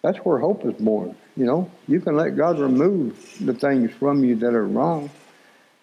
that's 0.01 0.19
where 0.19 0.39
hope 0.39 0.65
is 0.65 0.75
born. 0.75 1.15
You 1.37 1.45
know, 1.45 1.71
you 1.87 2.01
can 2.01 2.17
let 2.17 2.37
God 2.37 2.59
remove 2.59 3.37
the 3.41 3.53
things 3.53 3.91
from 3.93 4.25
you 4.25 4.37
that 4.37 4.55
are 4.55 4.67
wrong 4.67 5.11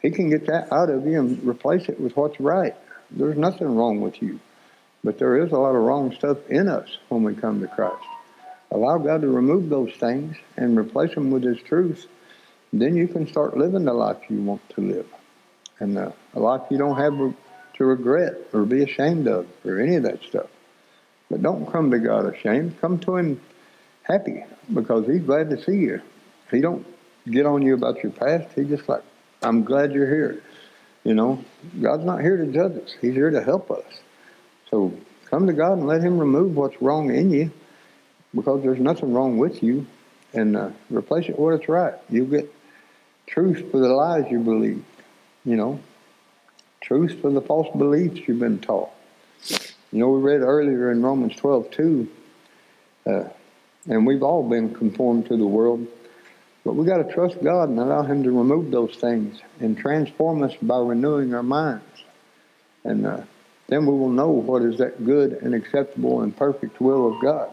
he 0.04 0.12
can 0.12 0.30
get 0.30 0.48
that 0.48 0.72
out 0.74 0.92
of 0.92 1.08
you 1.08 1.20
and 1.20 1.44
replace 1.48 1.90
it 1.90 2.00
with 2.02 2.18
what's 2.18 2.40
right. 2.42 2.76
There's 3.12 3.38
nothing 3.38 3.76
wrong 3.76 4.02
with 4.02 4.22
you. 4.22 4.40
But 5.04 5.20
there 5.20 5.38
is 5.46 5.52
a 5.54 5.58
lot 5.60 5.76
of 5.76 5.84
wrong 5.84 6.14
stuff 6.16 6.40
in 6.50 6.70
us 6.70 6.98
when 7.10 7.24
we 7.24 7.36
come 7.36 7.62
to 7.62 7.68
Christ. 7.68 8.04
Allow 8.72 9.00
God 9.00 9.22
to 9.22 9.30
remove 9.30 9.70
those 9.70 9.94
things 9.96 10.38
and 10.58 10.78
replace 10.78 11.16
them 11.16 11.32
with 11.32 11.44
His 11.44 11.62
truth. 11.64 12.08
Then 12.74 12.96
you 12.96 13.08
can 13.08 13.28
start 13.28 13.58
living 13.58 13.86
the 13.86 13.94
life 13.94 14.18
you 14.30 14.42
want 14.44 14.68
to 14.72 14.82
live. 14.82 15.08
and 15.80 15.98
uh, 15.98 16.12
a 16.36 16.40
life 16.40 16.64
you 16.72 16.78
don't 16.80 16.98
have 16.98 17.36
to 17.76 17.86
regret 17.86 18.36
or 18.54 18.64
be 18.66 18.84
ashamed 18.84 19.28
of 19.28 19.48
or 19.66 19.80
any 19.80 19.98
of 19.98 20.04
that 20.04 20.24
stuff. 20.24 20.48
But 21.30 21.42
don't 21.44 21.72
come 21.72 21.92
to 21.92 22.00
God 22.00 22.34
ashamed. 22.34 22.80
Come 22.82 23.00
to 23.02 23.18
Him 23.18 23.42
happy 24.04 24.44
because 24.74 25.08
He's 25.08 25.22
glad 25.24 25.50
to 25.52 25.64
see 25.64 25.78
you. 25.78 26.02
He 26.52 26.62
don't 26.62 26.86
get 27.30 27.46
on 27.46 27.62
you 27.64 27.76
about 27.76 28.04
your 28.04 28.12
past. 28.14 28.50
He 28.56 28.66
just 28.66 28.90
like, 28.90 29.04
I'm 29.44 29.64
glad 29.64 29.92
you're 29.92 30.08
here. 30.08 30.42
You 31.04 31.14
know, 31.14 31.44
God's 31.82 32.06
not 32.06 32.22
here 32.22 32.38
to 32.38 32.46
judge 32.48 32.78
us. 32.82 32.96
He's 33.02 33.14
here 33.14 33.30
to 33.30 33.44
help 33.44 33.70
us. 33.70 33.84
So 34.72 34.94
come 35.30 35.48
to 35.48 35.54
God 35.54 35.74
and 35.74 35.88
let 35.88 36.02
Him 36.02 36.18
remove 36.18 36.56
what's 36.56 36.82
wrong 36.82 37.14
in 37.14 37.30
you 37.30 37.52
because 38.34 38.64
there's 38.64 38.80
nothing 38.80 39.14
wrong 39.14 39.38
with 39.38 39.62
you 39.62 39.86
and 40.34 40.56
uh, 40.56 40.70
replace 40.90 41.26
it 41.26 41.38
with 41.38 41.60
what's 41.60 41.70
right. 41.70 41.94
You'll 42.10 42.28
get 42.28 42.54
truth 43.28 43.70
for 43.70 43.80
the 43.80 43.90
lies 43.90 44.26
you 44.32 44.40
believe, 44.40 44.84
you 45.46 45.56
know, 45.56 45.80
truth 46.82 47.22
for 47.22 47.30
the 47.30 47.42
false 47.42 47.68
beliefs 47.78 48.22
you've 48.28 48.40
been 48.40 48.60
taught. 48.60 48.90
You 49.92 50.00
know, 50.00 50.10
we 50.10 50.22
read 50.22 50.42
earlier 50.42 50.92
in 50.92 51.04
Romans 51.04 51.36
12, 51.36 51.70
2, 51.72 52.12
uh, 53.06 53.24
and 53.88 54.08
we've 54.08 54.24
all 54.24 54.48
been 54.48 54.74
conformed 54.74 55.28
to 55.28 55.38
the 55.38 55.46
world, 55.46 55.86
but 56.64 56.76
we 56.76 56.86
got 56.86 56.98
to 56.98 57.14
trust 57.14 57.44
God 57.44 57.70
and 57.70 57.80
allow 57.80 58.04
Him 58.04 58.24
to 58.24 58.32
remove 58.32 58.72
those 58.72 58.96
things 58.96 59.40
and 59.60 59.78
transform 59.78 60.44
us 60.44 60.54
by 60.62 60.80
renewing 60.80 61.34
our 61.34 61.44
minds. 61.44 61.84
And 62.84 63.06
uh, 63.06 63.22
then 63.68 63.86
we 63.86 63.94
will 63.94 64.10
know 64.10 64.30
what 64.30 64.62
is 64.62 64.78
that 64.78 65.04
good 65.06 65.34
and 65.34 65.54
acceptable 65.54 66.22
and 66.22 66.36
perfect 66.36 66.80
will 66.80 67.14
of 67.14 67.22
God. 67.22 67.52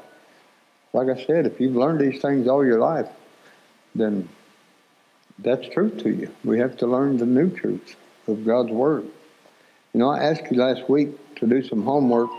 Like 0.93 1.09
I 1.09 1.25
said, 1.25 1.47
if 1.47 1.61
you've 1.61 1.77
learned 1.77 2.01
these 2.01 2.21
things 2.21 2.49
all 2.49 2.65
your 2.65 2.81
life, 2.81 3.09
then 3.95 4.29
that's 5.39 5.69
truth 5.69 6.03
to 6.03 6.11
you. 6.11 6.31
We 6.45 6.59
have 6.59 6.77
to 6.79 6.87
learn 6.87 7.17
the 7.17 7.27
new 7.27 7.51
truth 7.51 7.97
of 8.27 8.45
God's 8.45 8.71
Word. 8.71 9.05
You 9.93 10.01
know, 10.01 10.09
I 10.09 10.25
asked 10.25 10.51
you 10.51 10.59
last 10.59 10.89
week 10.89 11.37
to 11.37 11.47
do 11.47 11.63
some 11.67 11.83
homework. 11.83 12.31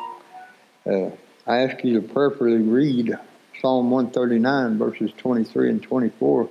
Uh, 0.85 1.09
I 1.47 1.63
asked 1.63 1.83
you 1.83 1.99
to 1.99 2.07
prayerfully 2.07 2.57
read 2.57 3.17
Psalm 3.61 3.91
139, 3.91 4.77
verses 4.77 5.11
23 5.17 5.69
and 5.69 5.83
24. 5.83 6.49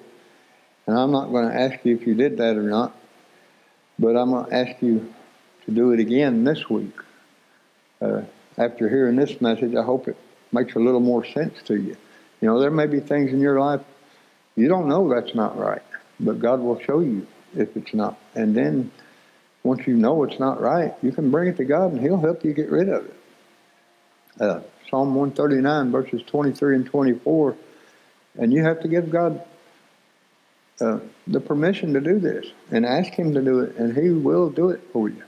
And 0.91 0.99
I'm 0.99 1.13
not 1.13 1.31
going 1.31 1.49
to 1.49 1.55
ask 1.55 1.85
you 1.85 1.95
if 1.95 2.05
you 2.05 2.17
did 2.17 2.39
that 2.39 2.57
or 2.57 2.65
not, 2.65 2.97
but 3.97 4.17
I'm 4.17 4.31
going 4.31 4.47
to 4.47 4.53
ask 4.53 4.83
you 4.83 5.15
to 5.67 5.71
do 5.71 5.93
it 5.93 6.01
again 6.01 6.43
this 6.43 6.69
week. 6.69 6.97
Uh, 8.03 8.23
after 8.59 8.89
hearing 8.89 9.15
this 9.15 9.41
message, 9.41 9.77
I 9.77 9.85
hope 9.85 10.09
it 10.09 10.17
makes 10.51 10.75
a 10.75 10.81
little 10.81 10.99
more 10.99 11.25
sense 11.25 11.63
to 11.67 11.77
you. 11.77 11.97
You 12.41 12.49
know, 12.49 12.59
there 12.59 12.73
may 12.73 12.87
be 12.87 12.99
things 12.99 13.33
in 13.33 13.39
your 13.39 13.61
life 13.61 13.83
you 14.57 14.67
don't 14.67 14.89
know 14.89 15.09
that's 15.09 15.33
not 15.33 15.57
right, 15.57 15.85
but 16.19 16.41
God 16.41 16.59
will 16.59 16.81
show 16.81 16.99
you 16.99 17.25
if 17.55 17.77
it's 17.77 17.95
not. 17.95 18.19
And 18.35 18.57
then 18.57 18.91
once 19.63 19.87
you 19.87 19.97
know 19.97 20.25
it's 20.25 20.41
not 20.41 20.61
right, 20.61 20.93
you 21.03 21.13
can 21.13 21.31
bring 21.31 21.51
it 21.51 21.57
to 21.59 21.65
God 21.65 21.93
and 21.93 22.01
He'll 22.01 22.21
help 22.21 22.45
you 22.45 22.53
get 22.53 22.69
rid 22.69 22.89
of 22.89 23.05
it. 23.05 23.15
Uh, 24.41 24.61
Psalm 24.91 25.15
139, 25.15 25.93
verses 25.93 26.21
23 26.27 26.75
and 26.75 26.87
24. 26.87 27.57
And 28.41 28.53
you 28.53 28.65
have 28.65 28.81
to 28.81 28.89
give 28.89 29.09
God 29.09 29.45
uh, 30.81 31.01
the 31.27 31.41
permission 31.41 31.93
to 31.95 32.01
do 32.01 32.19
this 32.19 32.47
and 32.71 32.87
ask 32.87 33.13
Him 33.13 33.35
to 33.35 33.43
do 33.43 33.61
it, 33.61 33.77
and 33.77 33.97
He 33.97 34.11
will 34.11 34.51
do 34.51 34.71
it 34.71 34.81
for 34.93 35.09
you. 35.09 35.23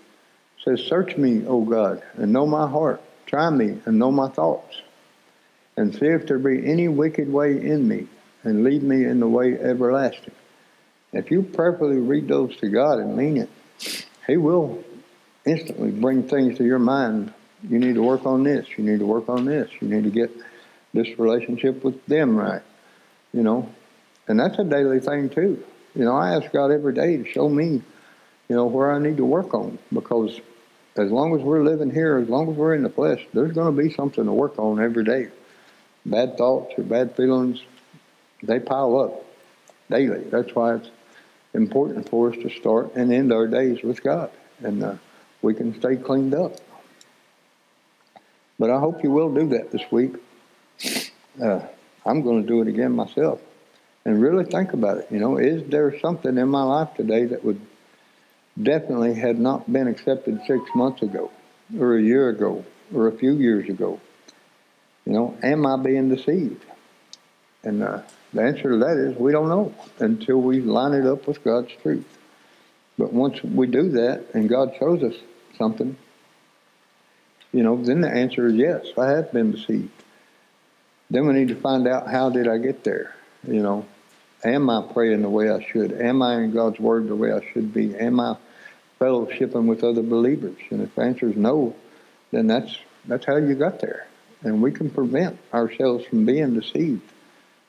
It 0.58 0.64
says, 0.64 0.86
Search 0.86 1.16
me, 1.16 1.44
O 1.46 1.62
God, 1.62 2.02
and 2.14 2.32
know 2.32 2.46
my 2.46 2.68
heart. 2.68 3.02
Try 3.26 3.50
me 3.50 3.78
and 3.84 3.98
know 3.98 4.10
my 4.10 4.28
thoughts 4.28 4.82
and 5.76 5.94
see 5.94 6.06
if 6.06 6.26
there 6.26 6.38
be 6.38 6.70
any 6.70 6.88
wicked 6.88 7.32
way 7.32 7.52
in 7.52 7.88
me, 7.88 8.06
and 8.42 8.64
lead 8.64 8.82
me 8.82 9.04
in 9.04 9.20
the 9.20 9.28
way 9.28 9.58
everlasting. 9.58 10.34
If 11.12 11.30
you 11.30 11.42
prayerfully 11.42 11.96
read 11.96 12.28
those 12.28 12.56
to 12.56 12.68
God 12.68 12.98
and 12.98 13.16
mean 13.16 13.36
it, 13.38 14.06
He 14.26 14.36
will 14.36 14.82
instantly 15.44 15.90
bring 15.90 16.28
things 16.28 16.58
to 16.58 16.64
your 16.64 16.78
mind. 16.78 17.32
You 17.68 17.78
need 17.78 17.94
to 17.94 18.02
work 18.02 18.26
on 18.26 18.42
this. 18.42 18.66
You 18.76 18.84
need 18.84 18.98
to 18.98 19.06
work 19.06 19.28
on 19.28 19.44
this. 19.44 19.70
You 19.80 19.88
need 19.88 20.04
to 20.04 20.10
get 20.10 20.30
this 20.92 21.18
relationship 21.18 21.84
with 21.84 22.04
them 22.06 22.36
right. 22.36 22.62
You 23.32 23.42
know, 23.42 23.70
and 24.28 24.38
that's 24.38 24.58
a 24.58 24.64
daily 24.64 25.00
thing 25.00 25.28
too. 25.28 25.64
You 25.94 26.04
know, 26.04 26.16
I 26.16 26.36
ask 26.36 26.50
God 26.52 26.70
every 26.70 26.94
day 26.94 27.16
to 27.18 27.24
show 27.24 27.48
me, 27.48 27.82
you 28.48 28.56
know, 28.56 28.66
where 28.66 28.92
I 28.92 28.98
need 28.98 29.18
to 29.18 29.24
work 29.24 29.54
on 29.54 29.78
because 29.92 30.40
as 30.96 31.10
long 31.10 31.34
as 31.34 31.42
we're 31.42 31.62
living 31.62 31.90
here, 31.90 32.18
as 32.18 32.28
long 32.28 32.50
as 32.50 32.56
we're 32.56 32.74
in 32.74 32.82
the 32.82 32.90
flesh, 32.90 33.26
there's 33.32 33.52
going 33.52 33.74
to 33.74 33.82
be 33.82 33.92
something 33.92 34.24
to 34.24 34.32
work 34.32 34.58
on 34.58 34.80
every 34.80 35.04
day 35.04 35.28
bad 36.04 36.36
thoughts 36.36 36.74
or 36.76 36.84
bad 36.84 37.16
feelings, 37.16 37.62
they 38.42 38.58
pile 38.58 38.98
up 38.98 39.24
daily. 39.90 40.24
That's 40.24 40.54
why 40.54 40.76
it's 40.76 40.90
important 41.54 42.08
for 42.08 42.32
us 42.32 42.36
to 42.42 42.50
start 42.50 42.94
and 42.94 43.12
end 43.12 43.32
our 43.32 43.46
days 43.46 43.82
with 43.82 44.02
God, 44.02 44.30
and 44.62 44.82
uh, 44.82 44.94
we 45.42 45.54
can 45.54 45.78
stay 45.78 45.96
cleaned 45.96 46.34
up. 46.34 46.56
But 48.58 48.70
I 48.70 48.78
hope 48.78 49.02
you 49.02 49.10
will 49.10 49.32
do 49.32 49.48
that 49.50 49.70
this 49.70 49.82
week. 49.90 50.14
Uh, 51.42 51.60
I'm 52.04 52.22
going 52.22 52.42
to 52.42 52.48
do 52.48 52.60
it 52.62 52.68
again 52.68 52.92
myself, 52.92 53.40
and 54.04 54.20
really 54.20 54.44
think 54.44 54.72
about 54.72 54.98
it. 54.98 55.08
You 55.10 55.18
know, 55.18 55.36
is 55.36 55.68
there 55.68 55.98
something 56.00 56.36
in 56.36 56.48
my 56.48 56.62
life 56.62 56.94
today 56.96 57.26
that 57.26 57.44
would 57.44 57.60
definitely 58.60 59.14
had 59.14 59.38
not 59.38 59.72
been 59.72 59.88
accepted 59.88 60.40
six 60.46 60.62
months 60.74 61.02
ago, 61.02 61.30
or 61.78 61.96
a 61.96 62.02
year 62.02 62.28
ago, 62.28 62.64
or 62.94 63.08
a 63.08 63.12
few 63.12 63.32
years 63.32 63.68
ago? 63.68 64.00
You 65.04 65.12
know, 65.12 65.36
am 65.42 65.66
I 65.66 65.76
being 65.82 66.08
deceived? 66.08 66.64
And 67.64 67.82
uh, 67.82 68.02
the 68.32 68.42
answer 68.42 68.70
to 68.70 68.78
that 68.78 68.96
is 68.96 69.16
we 69.16 69.32
don't 69.32 69.48
know 69.48 69.74
until 69.98 70.38
we 70.38 70.60
line 70.60 70.94
it 70.94 71.06
up 71.06 71.26
with 71.26 71.42
God's 71.44 71.72
truth. 71.82 72.06
But 72.98 73.12
once 73.12 73.42
we 73.42 73.66
do 73.66 73.90
that 73.90 74.26
and 74.34 74.48
God 74.48 74.74
shows 74.78 75.02
us 75.02 75.14
something, 75.56 75.96
you 77.52 77.62
know, 77.62 77.82
then 77.82 78.00
the 78.00 78.10
answer 78.10 78.46
is 78.46 78.54
yes, 78.54 78.86
I 78.98 79.10
have 79.10 79.32
been 79.32 79.52
deceived. 79.52 79.90
Then 81.10 81.26
we 81.26 81.34
need 81.34 81.48
to 81.48 81.56
find 81.56 81.86
out 81.86 82.08
how 82.08 82.30
did 82.30 82.48
I 82.48 82.58
get 82.58 82.84
there? 82.84 83.14
You 83.46 83.62
know, 83.62 83.86
am 84.44 84.70
I 84.70 84.86
praying 84.92 85.22
the 85.22 85.30
way 85.30 85.50
I 85.50 85.64
should? 85.72 85.92
Am 85.92 86.22
I 86.22 86.36
in 86.36 86.52
God's 86.52 86.78
Word 86.78 87.08
the 87.08 87.16
way 87.16 87.32
I 87.32 87.40
should 87.52 87.72
be? 87.72 87.94
Am 87.96 88.20
I 88.20 88.36
fellowshipping 89.00 89.66
with 89.66 89.84
other 89.84 90.02
believers? 90.02 90.58
And 90.70 90.82
if 90.82 90.94
the 90.94 91.02
answer 91.02 91.28
is 91.28 91.36
no, 91.36 91.74
then 92.30 92.46
that's 92.46 92.76
that's 93.04 93.26
how 93.26 93.36
you 93.36 93.54
got 93.54 93.80
there 93.80 94.06
and 94.44 94.62
we 94.62 94.72
can 94.72 94.90
prevent 94.90 95.38
ourselves 95.52 96.04
from 96.06 96.24
being 96.24 96.58
deceived. 96.58 97.02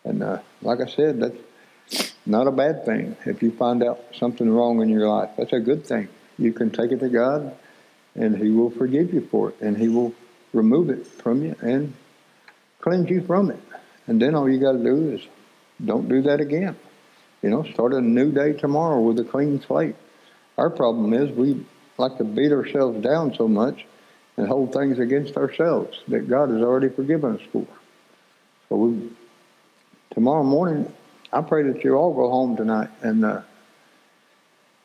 And 0.04 0.24
uh, 0.24 0.40
like 0.62 0.80
I 0.82 0.88
said, 0.88 1.20
that's 1.20 2.14
not 2.26 2.48
a 2.48 2.52
bad 2.52 2.86
thing. 2.86 3.16
If 3.26 3.44
you 3.44 3.52
find 3.52 3.84
out 3.84 4.02
something 4.18 4.50
wrong 4.50 4.82
in 4.82 4.90
your 4.90 5.08
life, 5.08 5.32
that's 5.38 5.54
a 5.54 5.60
good 5.60 5.86
thing. 5.86 6.10
You 6.38 6.52
can 6.52 6.72
take 6.72 6.92
it 6.92 7.00
to 7.00 7.10
God, 7.10 7.56
and 8.16 8.38
He 8.38 8.50
will 8.50 8.72
forgive 8.72 9.14
you 9.14 9.28
for 9.30 9.50
it, 9.50 9.62
and 9.62 9.78
He 9.78 9.88
will 9.88 10.14
remove 10.52 10.90
it 10.90 11.06
from 11.06 11.44
you 11.44 11.56
and 11.62 11.94
cleanse 12.80 13.10
you 13.10 13.22
from 13.22 13.52
it. 13.52 13.60
And 14.08 14.22
then 14.22 14.36
all 14.36 14.50
you 14.50 14.60
got 14.60 14.74
to 14.74 14.84
do 14.84 15.12
is 15.12 15.22
don't 15.84 16.08
do 16.08 16.24
that 16.24 16.42
again. 16.42 16.78
You 17.42 17.50
know, 17.50 17.64
start 17.64 17.94
a 17.94 18.02
new 18.02 18.32
day 18.32 18.54
tomorrow 18.54 19.02
with 19.02 19.20
a 19.20 19.24
clean 19.24 19.62
slate. 19.62 19.96
Our 20.58 20.70
problem 20.70 21.14
is 21.14 21.30
we 21.32 21.66
like 21.98 22.18
to 22.18 22.24
beat 22.24 22.52
ourselves 22.52 23.04
down 23.04 23.36
so 23.36 23.48
much 23.48 23.86
and 24.38 24.48
hold 24.48 24.74
things 24.74 25.00
against 25.00 25.38
ourselves 25.38 26.00
that 26.08 26.30
God 26.30 26.50
has 26.50 26.62
already 26.62 26.90
forgiven 26.90 27.36
us 27.36 27.42
for. 27.52 27.68
So 28.70 28.76
we, 28.76 29.12
tomorrow 30.12 30.44
morning, 30.44 30.92
I 31.32 31.42
pray 31.42 31.64
that 31.64 31.84
you 31.84 31.96
all 31.96 32.14
go 32.14 32.30
home 32.30 32.56
tonight 32.56 32.90
and, 33.02 33.26
uh, 33.26 33.42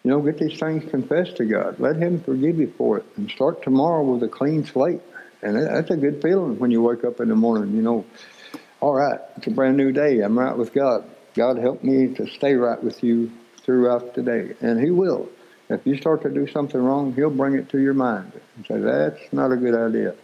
you 0.02 0.10
know, 0.10 0.20
get 0.20 0.38
these 0.38 0.58
things 0.58 0.88
confessed 0.90 1.36
to 1.36 1.44
God. 1.44 1.78
Let 1.78 1.96
Him 1.96 2.20
forgive 2.22 2.58
you 2.58 2.72
for 2.76 2.98
it 2.98 3.06
and 3.16 3.30
start 3.30 3.62
tomorrow 3.62 4.02
with 4.02 4.22
a 4.22 4.28
clean 4.28 4.64
slate. 4.64 5.00
And 5.42 5.56
that's 5.56 5.90
a 5.90 5.96
good 5.96 6.20
feeling 6.20 6.58
when 6.58 6.70
you 6.70 6.82
wake 6.82 7.04
up 7.04 7.20
in 7.20 7.28
the 7.28 7.36
morning, 7.36 7.76
you 7.76 7.82
know, 7.82 8.04
all 8.80 8.94
right, 8.94 9.20
it's 9.36 9.46
a 9.46 9.50
brand 9.50 9.76
new 9.76 9.92
day. 9.92 10.20
I'm 10.20 10.38
right 10.38 10.56
with 10.56 10.72
God. 10.72 11.04
God 11.34 11.58
help 11.58 11.82
me 11.82 12.14
to 12.14 12.26
stay 12.28 12.54
right 12.54 12.82
with 12.82 13.02
you 13.02 13.30
throughout 13.62 14.14
the 14.14 14.22
day. 14.22 14.54
And 14.60 14.80
He 14.80 14.90
will. 14.90 15.28
If 15.68 15.86
you 15.86 15.96
start 15.98 16.22
to 16.22 16.30
do 16.30 16.46
something 16.46 16.82
wrong, 16.82 17.12
he'll 17.12 17.28
bring 17.28 17.54
it 17.54 17.68
to 17.70 17.78
your 17.78 17.94
mind 17.94 18.32
and 18.56 18.66
say, 18.66 18.78
that's 18.78 19.20
not 19.32 19.52
a 19.52 19.56
good 19.56 19.74
idea. 19.74 20.14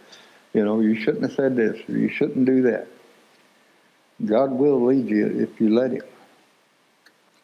You 0.53 0.65
know, 0.65 0.79
you 0.79 0.99
shouldn't 0.99 1.23
have 1.23 1.33
said 1.33 1.55
this, 1.55 1.77
or 1.87 1.97
you 1.97 2.09
shouldn't 2.09 2.45
do 2.45 2.63
that. 2.63 2.87
God 4.25 4.51
will 4.51 4.85
lead 4.85 5.07
you 5.07 5.27
if 5.41 5.59
you 5.61 5.75
let 5.75 5.91
him. 5.91 6.01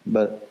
But 0.06 0.50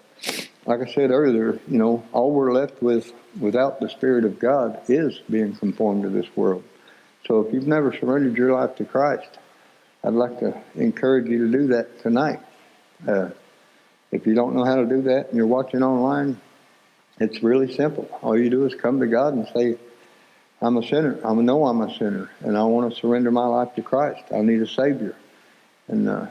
like 0.67 0.81
I 0.81 0.93
said 0.93 1.11
earlier, 1.11 1.59
you 1.67 1.79
know, 1.79 2.05
all 2.13 2.31
we're 2.31 2.53
left 2.53 2.83
with 2.83 3.13
without 3.41 3.81
the 3.81 3.89
Spirit 3.89 4.25
of 4.25 4.39
God 4.39 4.81
is 4.89 5.19
being 5.29 5.55
conformed 5.57 6.05
to 6.05 6.09
this 6.09 6.29
world. 6.37 6.63
So 7.27 7.41
if 7.41 7.53
you've 7.53 7.67
never 7.67 7.93
surrendered 7.93 8.37
your 8.37 8.53
life 8.53 8.77
to 8.77 8.85
Christ, 8.85 9.39
I'd 10.03 10.15
like 10.15 10.41
to 10.41 10.61
encourage 10.75 11.29
you 11.29 11.47
to 11.47 11.53
do 11.59 11.67
that 11.69 12.01
tonight. 12.01 12.41
Uh, 13.07 13.31
if 14.11 14.27
you 14.27 14.35
don't 14.35 14.55
know 14.55 14.65
how 14.65 14.77
to 14.77 14.87
do 14.87 15.03
that 15.03 15.29
and 15.29 15.37
you're 15.37 15.47
watching 15.47 15.83
online, 15.83 16.41
it's 17.19 17.43
really 17.43 17.75
simple. 17.75 18.09
All 18.23 18.39
you 18.39 18.51
do 18.51 18.65
is 18.65 18.75
come 18.75 19.01
to 19.01 19.07
God 19.07 19.35
and 19.35 19.47
say, 19.55 19.77
I'm 20.63 20.77
a 20.77 20.87
sinner. 20.87 21.19
I 21.25 21.33
know 21.35 21.67
I'm 21.67 21.81
a 21.81 21.95
sinner, 21.97 22.31
and 22.41 22.57
I 22.57 22.65
want 22.65 22.93
to 22.93 23.01
surrender 23.01 23.31
my 23.31 23.47
life 23.47 23.75
to 23.77 23.83
Christ. 23.83 24.25
I 24.33 24.41
need 24.41 24.61
a 24.61 24.67
Savior. 24.67 25.17
And 25.89 26.09
uh, 26.09 26.27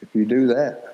if 0.00 0.14
you 0.14 0.26
do 0.26 0.48
that, 0.48 0.92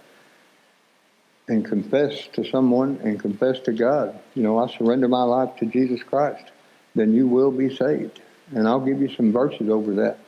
and 1.48 1.64
confess 1.64 2.28
to 2.34 2.44
someone 2.44 3.00
and 3.02 3.18
confess 3.18 3.58
to 3.60 3.72
God, 3.72 4.18
you 4.34 4.42
know, 4.42 4.58
I 4.58 4.68
surrender 4.68 5.08
my 5.08 5.22
life 5.22 5.56
to 5.56 5.66
Jesus 5.66 6.02
Christ, 6.02 6.44
then 6.94 7.14
you 7.14 7.26
will 7.26 7.50
be 7.50 7.74
saved. 7.74 8.20
And 8.54 8.68
I'll 8.68 8.84
give 8.84 9.00
you 9.00 9.14
some 9.14 9.32
verses 9.32 9.68
over 9.68 9.94
that. 9.94 10.18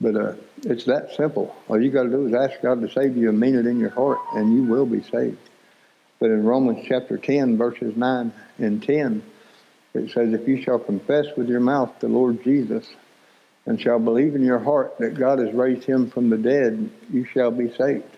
But 0.00 0.16
uh, 0.16 0.34
it's 0.62 0.84
that 0.84 1.14
simple. 1.16 1.54
All 1.68 1.80
you 1.80 1.90
got 1.90 2.04
to 2.04 2.10
do 2.10 2.26
is 2.26 2.34
ask 2.34 2.60
God 2.62 2.80
to 2.82 2.90
save 2.90 3.16
you 3.16 3.28
and 3.28 3.40
mean 3.40 3.56
it 3.56 3.66
in 3.66 3.80
your 3.80 3.90
heart, 3.90 4.18
and 4.34 4.54
you 4.54 4.62
will 4.64 4.86
be 4.86 5.02
saved. 5.02 5.38
But 6.20 6.30
in 6.30 6.44
Romans 6.44 6.84
chapter 6.88 7.18
10, 7.18 7.56
verses 7.56 7.96
9 7.96 8.32
and 8.58 8.82
10, 8.82 9.22
it 9.94 10.10
says, 10.10 10.32
If 10.32 10.46
you 10.46 10.62
shall 10.62 10.78
confess 10.78 11.26
with 11.36 11.48
your 11.48 11.60
mouth 11.60 11.98
the 12.00 12.08
Lord 12.08 12.42
Jesus, 12.44 12.88
and 13.66 13.80
shall 13.80 13.98
believe 13.98 14.34
in 14.34 14.42
your 14.42 14.58
heart 14.58 14.96
that 14.98 15.18
God 15.18 15.40
has 15.40 15.52
raised 15.52 15.84
him 15.84 16.10
from 16.10 16.30
the 16.30 16.38
dead, 16.38 16.90
you 17.12 17.26
shall 17.26 17.50
be 17.50 17.70
saved. 17.74 18.16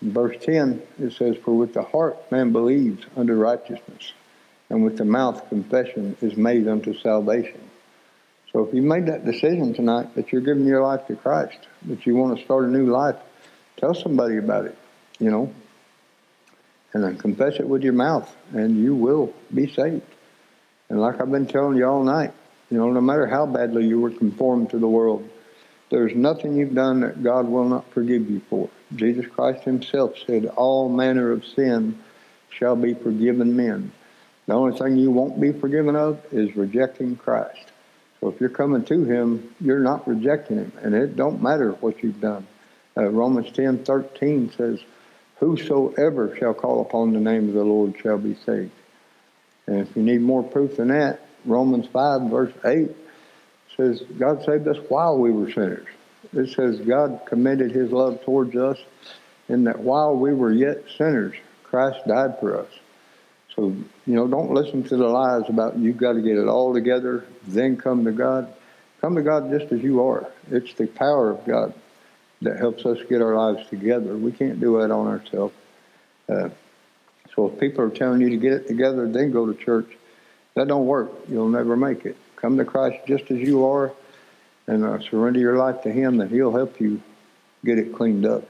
In 0.00 0.12
verse 0.12 0.36
10, 0.40 0.80
it 1.00 1.12
says, 1.12 1.36
For 1.44 1.56
with 1.56 1.74
the 1.74 1.82
heart 1.82 2.30
man 2.30 2.52
believes 2.52 3.04
unto 3.16 3.34
righteousness, 3.34 4.12
and 4.70 4.84
with 4.84 4.96
the 4.96 5.04
mouth 5.04 5.48
confession 5.48 6.16
is 6.20 6.36
made 6.36 6.68
unto 6.68 6.94
salvation. 6.94 7.60
So 8.54 8.62
if 8.62 8.72
you 8.72 8.82
made 8.82 9.06
that 9.06 9.24
decision 9.24 9.74
tonight 9.74 10.14
that 10.14 10.30
you're 10.30 10.40
giving 10.40 10.64
your 10.64 10.80
life 10.80 11.08
to 11.08 11.16
Christ, 11.16 11.58
that 11.86 12.06
you 12.06 12.14
want 12.14 12.38
to 12.38 12.44
start 12.44 12.64
a 12.64 12.68
new 12.68 12.86
life, 12.86 13.16
tell 13.78 13.94
somebody 13.94 14.36
about 14.36 14.66
it, 14.66 14.78
you 15.18 15.28
know, 15.28 15.52
and 16.92 17.02
then 17.02 17.18
confess 17.18 17.54
it 17.58 17.68
with 17.68 17.82
your 17.82 17.94
mouth, 17.94 18.32
and 18.52 18.80
you 18.80 18.94
will 18.94 19.34
be 19.52 19.66
saved. 19.66 20.06
And 20.88 21.00
like 21.00 21.20
I've 21.20 21.32
been 21.32 21.48
telling 21.48 21.76
you 21.76 21.84
all 21.84 22.04
night, 22.04 22.32
you 22.70 22.78
know, 22.78 22.92
no 22.92 23.00
matter 23.00 23.26
how 23.26 23.44
badly 23.44 23.88
you 23.88 24.00
were 24.00 24.12
conformed 24.12 24.70
to 24.70 24.78
the 24.78 24.86
world, 24.86 25.28
there's 25.90 26.14
nothing 26.14 26.54
you've 26.54 26.76
done 26.76 27.00
that 27.00 27.24
God 27.24 27.48
will 27.48 27.68
not 27.68 27.90
forgive 27.90 28.30
you 28.30 28.40
for. 28.48 28.70
Jesus 28.94 29.26
Christ 29.26 29.64
himself 29.64 30.14
said, 30.28 30.46
all 30.46 30.88
manner 30.88 31.32
of 31.32 31.44
sin 31.44 31.98
shall 32.50 32.76
be 32.76 32.94
forgiven 32.94 33.56
men. 33.56 33.90
The 34.46 34.54
only 34.54 34.78
thing 34.78 34.96
you 34.96 35.10
won't 35.10 35.40
be 35.40 35.50
forgiven 35.50 35.96
of 35.96 36.20
is 36.32 36.54
rejecting 36.54 37.16
Christ. 37.16 37.72
If 38.28 38.40
you're 38.40 38.50
coming 38.50 38.84
to 38.84 39.04
him, 39.04 39.54
you're 39.60 39.80
not 39.80 40.06
rejecting 40.08 40.56
him. 40.58 40.72
And 40.82 40.94
it 40.94 41.16
don't 41.16 41.42
matter 41.42 41.72
what 41.72 42.02
you've 42.02 42.20
done. 42.20 42.46
Uh, 42.96 43.08
Romans 43.08 43.50
10, 43.52 43.84
13 43.84 44.52
says, 44.56 44.80
Whosoever 45.40 46.36
shall 46.36 46.54
call 46.54 46.80
upon 46.80 47.12
the 47.12 47.20
name 47.20 47.48
of 47.48 47.54
the 47.54 47.64
Lord 47.64 47.94
shall 48.00 48.18
be 48.18 48.36
saved. 48.46 48.70
And 49.66 49.80
if 49.80 49.96
you 49.96 50.02
need 50.02 50.20
more 50.20 50.42
proof 50.42 50.76
than 50.76 50.88
that, 50.88 51.20
Romans 51.44 51.86
5, 51.92 52.30
verse 52.30 52.52
8 52.64 52.90
says, 53.76 54.02
God 54.18 54.44
saved 54.44 54.68
us 54.68 54.76
while 54.88 55.18
we 55.18 55.30
were 55.30 55.50
sinners. 55.50 55.86
It 56.32 56.50
says, 56.50 56.80
God 56.80 57.22
commended 57.26 57.72
his 57.72 57.90
love 57.90 58.22
towards 58.24 58.56
us 58.56 58.78
in 59.48 59.64
that 59.64 59.80
while 59.80 60.16
we 60.16 60.32
were 60.32 60.52
yet 60.52 60.84
sinners, 60.96 61.34
Christ 61.64 62.06
died 62.06 62.38
for 62.40 62.58
us. 62.60 62.68
So, 63.56 63.68
you 64.06 64.14
know, 64.14 64.26
don't 64.26 64.52
listen 64.52 64.82
to 64.84 64.96
the 64.96 65.06
lies 65.06 65.48
about 65.48 65.76
you've 65.78 65.96
got 65.96 66.14
to 66.14 66.22
get 66.22 66.36
it 66.36 66.48
all 66.48 66.74
together, 66.74 67.24
then 67.46 67.76
come 67.76 68.04
to 68.04 68.12
God. 68.12 68.52
Come 69.00 69.14
to 69.14 69.22
God 69.22 69.50
just 69.50 69.72
as 69.72 69.82
you 69.82 70.02
are. 70.02 70.26
It's 70.50 70.74
the 70.74 70.86
power 70.86 71.30
of 71.30 71.44
God 71.46 71.74
that 72.42 72.58
helps 72.58 72.84
us 72.84 72.98
get 73.08 73.22
our 73.22 73.34
lives 73.34 73.68
together. 73.68 74.16
We 74.16 74.32
can't 74.32 74.60
do 74.60 74.80
that 74.80 74.90
on 74.90 75.06
ourselves. 75.06 75.54
Uh, 76.28 76.48
so 77.34 77.48
if 77.48 77.60
people 77.60 77.84
are 77.84 77.90
telling 77.90 78.20
you 78.20 78.30
to 78.30 78.36
get 78.36 78.52
it 78.52 78.68
together, 78.68 79.08
then 79.08 79.30
go 79.30 79.50
to 79.50 79.54
church, 79.54 79.88
that 80.54 80.68
don't 80.68 80.86
work. 80.86 81.10
You'll 81.28 81.48
never 81.48 81.76
make 81.76 82.04
it. 82.06 82.16
Come 82.36 82.56
to 82.58 82.64
Christ 82.64 83.06
just 83.06 83.30
as 83.30 83.38
you 83.38 83.66
are 83.66 83.92
and 84.66 84.84
uh, 84.84 85.00
surrender 85.00 85.40
your 85.40 85.56
life 85.56 85.82
to 85.82 85.92
Him, 85.92 86.20
and 86.20 86.30
He'll 86.30 86.54
help 86.54 86.80
you 86.80 87.02
get 87.64 87.78
it 87.78 87.94
cleaned 87.94 88.24
up. 88.24 88.44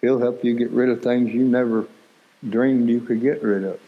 He'll 0.00 0.18
help 0.18 0.44
you 0.44 0.54
get 0.54 0.70
rid 0.70 0.88
of 0.88 1.02
things 1.02 1.32
you 1.32 1.44
never 1.44 1.86
dreamed 2.48 2.88
you 2.88 3.00
could 3.00 3.20
get 3.22 3.42
rid 3.42 3.64
of. 3.64 3.80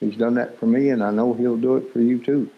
He's 0.00 0.16
done 0.16 0.34
that 0.34 0.58
for 0.58 0.66
me, 0.66 0.88
and 0.88 1.02
I 1.02 1.10
know 1.10 1.34
He'll 1.34 1.56
do 1.56 1.76
it 1.76 1.92
for 1.92 2.00
you 2.00 2.18
too. 2.18 2.50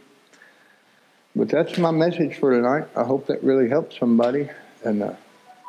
But 1.35 1.49
that's 1.49 1.77
my 1.79 1.91
message 1.91 2.39
for 2.39 2.53
tonight. 2.53 2.89
I 2.97 3.05
hope 3.05 3.27
that 3.27 3.43
really 3.43 3.69
helps 3.69 3.99
somebody. 3.99 4.49
And 4.85 5.03
uh, 5.03 5.15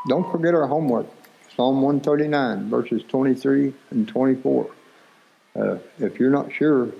don't 0.08 0.30
forget 0.32 0.54
our 0.54 0.68
homework 0.68 1.08
Psalm 1.56 1.82
139, 1.82 2.70
verses 2.70 3.04
23 3.08 3.74
and 3.92 4.08
24. 4.08 4.72
Uh, 5.56 5.78
if 6.00 6.20
you're 6.20 6.32
not 6.32 6.52
sure 6.52 6.92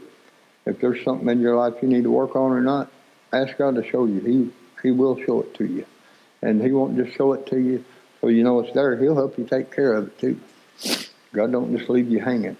if 0.66 0.80
there's 0.80 1.04
something 1.04 1.28
in 1.28 1.42
your 1.42 1.56
life 1.56 1.74
you 1.82 1.88
need 1.88 2.04
to 2.04 2.12
work 2.12 2.36
on 2.36 2.52
or 2.52 2.62
not, 2.62 2.92
ask 3.32 3.58
God 3.58 3.76
to 3.76 3.88
show 3.88 4.06
you. 4.06 4.20
He 4.22 4.52
He 4.82 4.92
will 4.92 5.18
show 5.18 5.42
it 5.42 5.54
to 5.56 5.66
you, 5.66 5.86
and 6.42 6.62
He 6.62 6.72
won't 6.72 6.96
just 6.96 7.18
show 7.18 7.34
it 7.34 7.46
to 7.48 7.60
you 7.60 7.84
so 8.22 8.28
you 8.28 8.44
know 8.44 8.60
it's 8.60 8.74
there. 8.74 8.96
He'll 8.98 9.16
help 9.16 9.38
you 9.38 9.46
take 9.46 9.72
care 9.72 9.94
of 9.94 10.08
it 10.08 10.20
too. 10.20 10.40
God 11.34 11.52
don't 11.52 11.76
just 11.76 11.90
leave 11.90 12.10
you 12.10 12.20
hanging. 12.20 12.58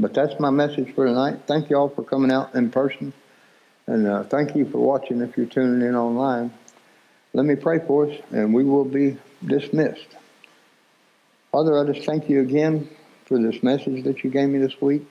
But 0.00 0.14
that's 0.14 0.38
my 0.38 0.50
message 0.50 0.94
for 0.94 1.06
tonight. 1.06 1.40
Thank 1.48 1.70
you 1.70 1.76
all 1.76 1.88
for 1.88 2.04
coming 2.04 2.30
out 2.30 2.54
in 2.54 2.70
person, 2.70 3.12
and 3.88 4.06
uh, 4.06 4.22
thank 4.22 4.54
you 4.54 4.64
for 4.70 4.78
watching 4.78 5.20
if 5.22 5.36
you're 5.36 5.46
tuning 5.46 5.86
in 5.86 5.96
online. 5.96 6.52
Let 7.32 7.44
me 7.44 7.56
pray 7.56 7.80
for 7.84 8.08
us, 8.08 8.16
and 8.30 8.54
we 8.54 8.62
will 8.62 8.84
be 8.84 9.16
dismissed. 9.44 10.06
Father, 11.50 11.76
I 11.76 11.92
just 11.92 12.06
thank 12.06 12.30
you 12.30 12.42
again 12.42 12.88
for 13.24 13.42
this 13.42 13.60
message 13.64 14.04
that 14.04 14.22
you 14.22 14.30
gave 14.30 14.48
me 14.48 14.60
this 14.60 14.80
week. 14.80 15.02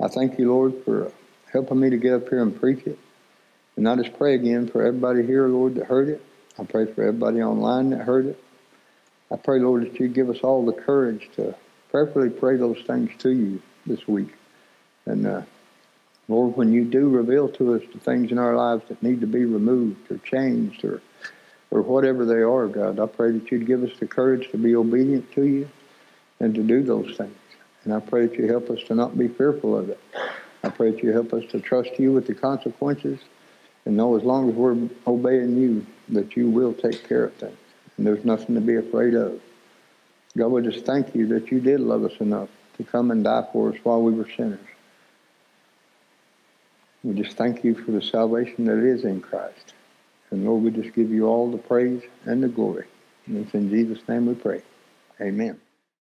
I 0.00 0.08
thank 0.08 0.38
you, 0.38 0.50
Lord, 0.50 0.82
for 0.86 1.12
helping 1.52 1.78
me 1.78 1.90
to 1.90 1.98
get 1.98 2.14
up 2.14 2.30
here 2.30 2.40
and 2.40 2.58
preach 2.58 2.86
it. 2.86 2.98
And 3.76 3.86
I 3.86 3.94
just 3.96 4.16
pray 4.16 4.34
again 4.36 4.68
for 4.68 4.86
everybody 4.86 5.22
here, 5.26 5.48
Lord, 5.48 5.74
that 5.74 5.84
heard 5.84 6.08
it. 6.08 6.24
I 6.58 6.64
pray 6.64 6.86
for 6.86 7.02
everybody 7.02 7.42
online 7.42 7.90
that 7.90 8.06
heard 8.06 8.24
it. 8.24 8.42
I 9.30 9.36
pray, 9.36 9.60
Lord, 9.60 9.82
that 9.82 10.00
you 10.00 10.08
give 10.08 10.30
us 10.30 10.38
all 10.38 10.64
the 10.64 10.72
courage 10.72 11.28
to 11.36 11.54
prayerfully 11.90 12.30
pray 12.30 12.56
those 12.56 12.80
things 12.86 13.10
to 13.18 13.28
you 13.28 13.60
this 13.88 14.06
week. 14.06 14.34
And 15.06 15.26
uh, 15.26 15.42
Lord, 16.28 16.56
when 16.56 16.72
you 16.72 16.84
do 16.84 17.08
reveal 17.08 17.48
to 17.48 17.74
us 17.74 17.82
the 17.92 17.98
things 17.98 18.30
in 18.30 18.38
our 18.38 18.54
lives 18.54 18.84
that 18.88 19.02
need 19.02 19.20
to 19.22 19.26
be 19.26 19.44
removed 19.44 20.10
or 20.10 20.18
changed 20.18 20.84
or 20.84 21.00
or 21.70 21.82
whatever 21.82 22.24
they 22.24 22.40
are, 22.40 22.66
God, 22.66 22.98
I 22.98 23.04
pray 23.04 23.30
that 23.32 23.50
you'd 23.50 23.66
give 23.66 23.82
us 23.82 23.90
the 23.98 24.06
courage 24.06 24.50
to 24.52 24.56
be 24.56 24.74
obedient 24.74 25.30
to 25.32 25.44
you 25.44 25.68
and 26.40 26.54
to 26.54 26.62
do 26.62 26.82
those 26.82 27.14
things. 27.14 27.36
And 27.84 27.92
I 27.92 28.00
pray 28.00 28.26
that 28.26 28.38
you 28.38 28.46
help 28.46 28.70
us 28.70 28.82
to 28.84 28.94
not 28.94 29.18
be 29.18 29.28
fearful 29.28 29.76
of 29.76 29.90
it. 29.90 30.00
I 30.64 30.70
pray 30.70 30.92
that 30.92 31.02
you 31.02 31.12
help 31.12 31.34
us 31.34 31.44
to 31.50 31.60
trust 31.60 31.98
you 31.98 32.12
with 32.12 32.26
the 32.26 32.34
consequences 32.34 33.20
and 33.84 33.96
know 33.96 34.16
as 34.16 34.22
long 34.22 34.48
as 34.48 34.54
we're 34.54 34.88
obeying 35.06 35.56
you 35.58 35.86
that 36.08 36.36
you 36.36 36.48
will 36.48 36.72
take 36.72 37.06
care 37.06 37.24
of 37.24 37.34
things. 37.34 37.56
And 37.96 38.06
there's 38.06 38.24
nothing 38.24 38.54
to 38.54 38.60
be 38.60 38.76
afraid 38.76 39.14
of. 39.14 39.40
God, 40.36 40.48
we 40.48 40.62
just 40.62 40.86
thank 40.86 41.14
you 41.14 41.26
that 41.28 41.50
you 41.50 41.60
did 41.60 41.80
love 41.80 42.04
us 42.04 42.18
enough 42.20 42.48
to 42.78 42.84
come 42.84 43.10
and 43.10 43.24
die 43.24 43.46
for 43.52 43.72
us 43.72 43.78
while 43.82 44.02
we 44.02 44.12
were 44.12 44.28
sinners. 44.36 44.60
We 47.04 47.14
just 47.14 47.36
thank 47.36 47.62
you 47.62 47.74
for 47.74 47.92
the 47.92 48.02
salvation 48.02 48.64
that 48.64 48.78
is 48.78 49.04
in 49.04 49.20
Christ. 49.20 49.74
And 50.30 50.44
Lord, 50.44 50.62
we 50.64 50.70
just 50.70 50.94
give 50.94 51.10
you 51.10 51.26
all 51.26 51.50
the 51.50 51.58
praise 51.58 52.02
and 52.24 52.42
the 52.42 52.48
glory. 52.48 52.86
And 53.26 53.36
it's 53.38 53.54
in 53.54 53.70
Jesus' 53.70 54.06
name 54.08 54.26
we 54.26 54.34
pray. 54.34 54.62
Amen. 55.20 55.60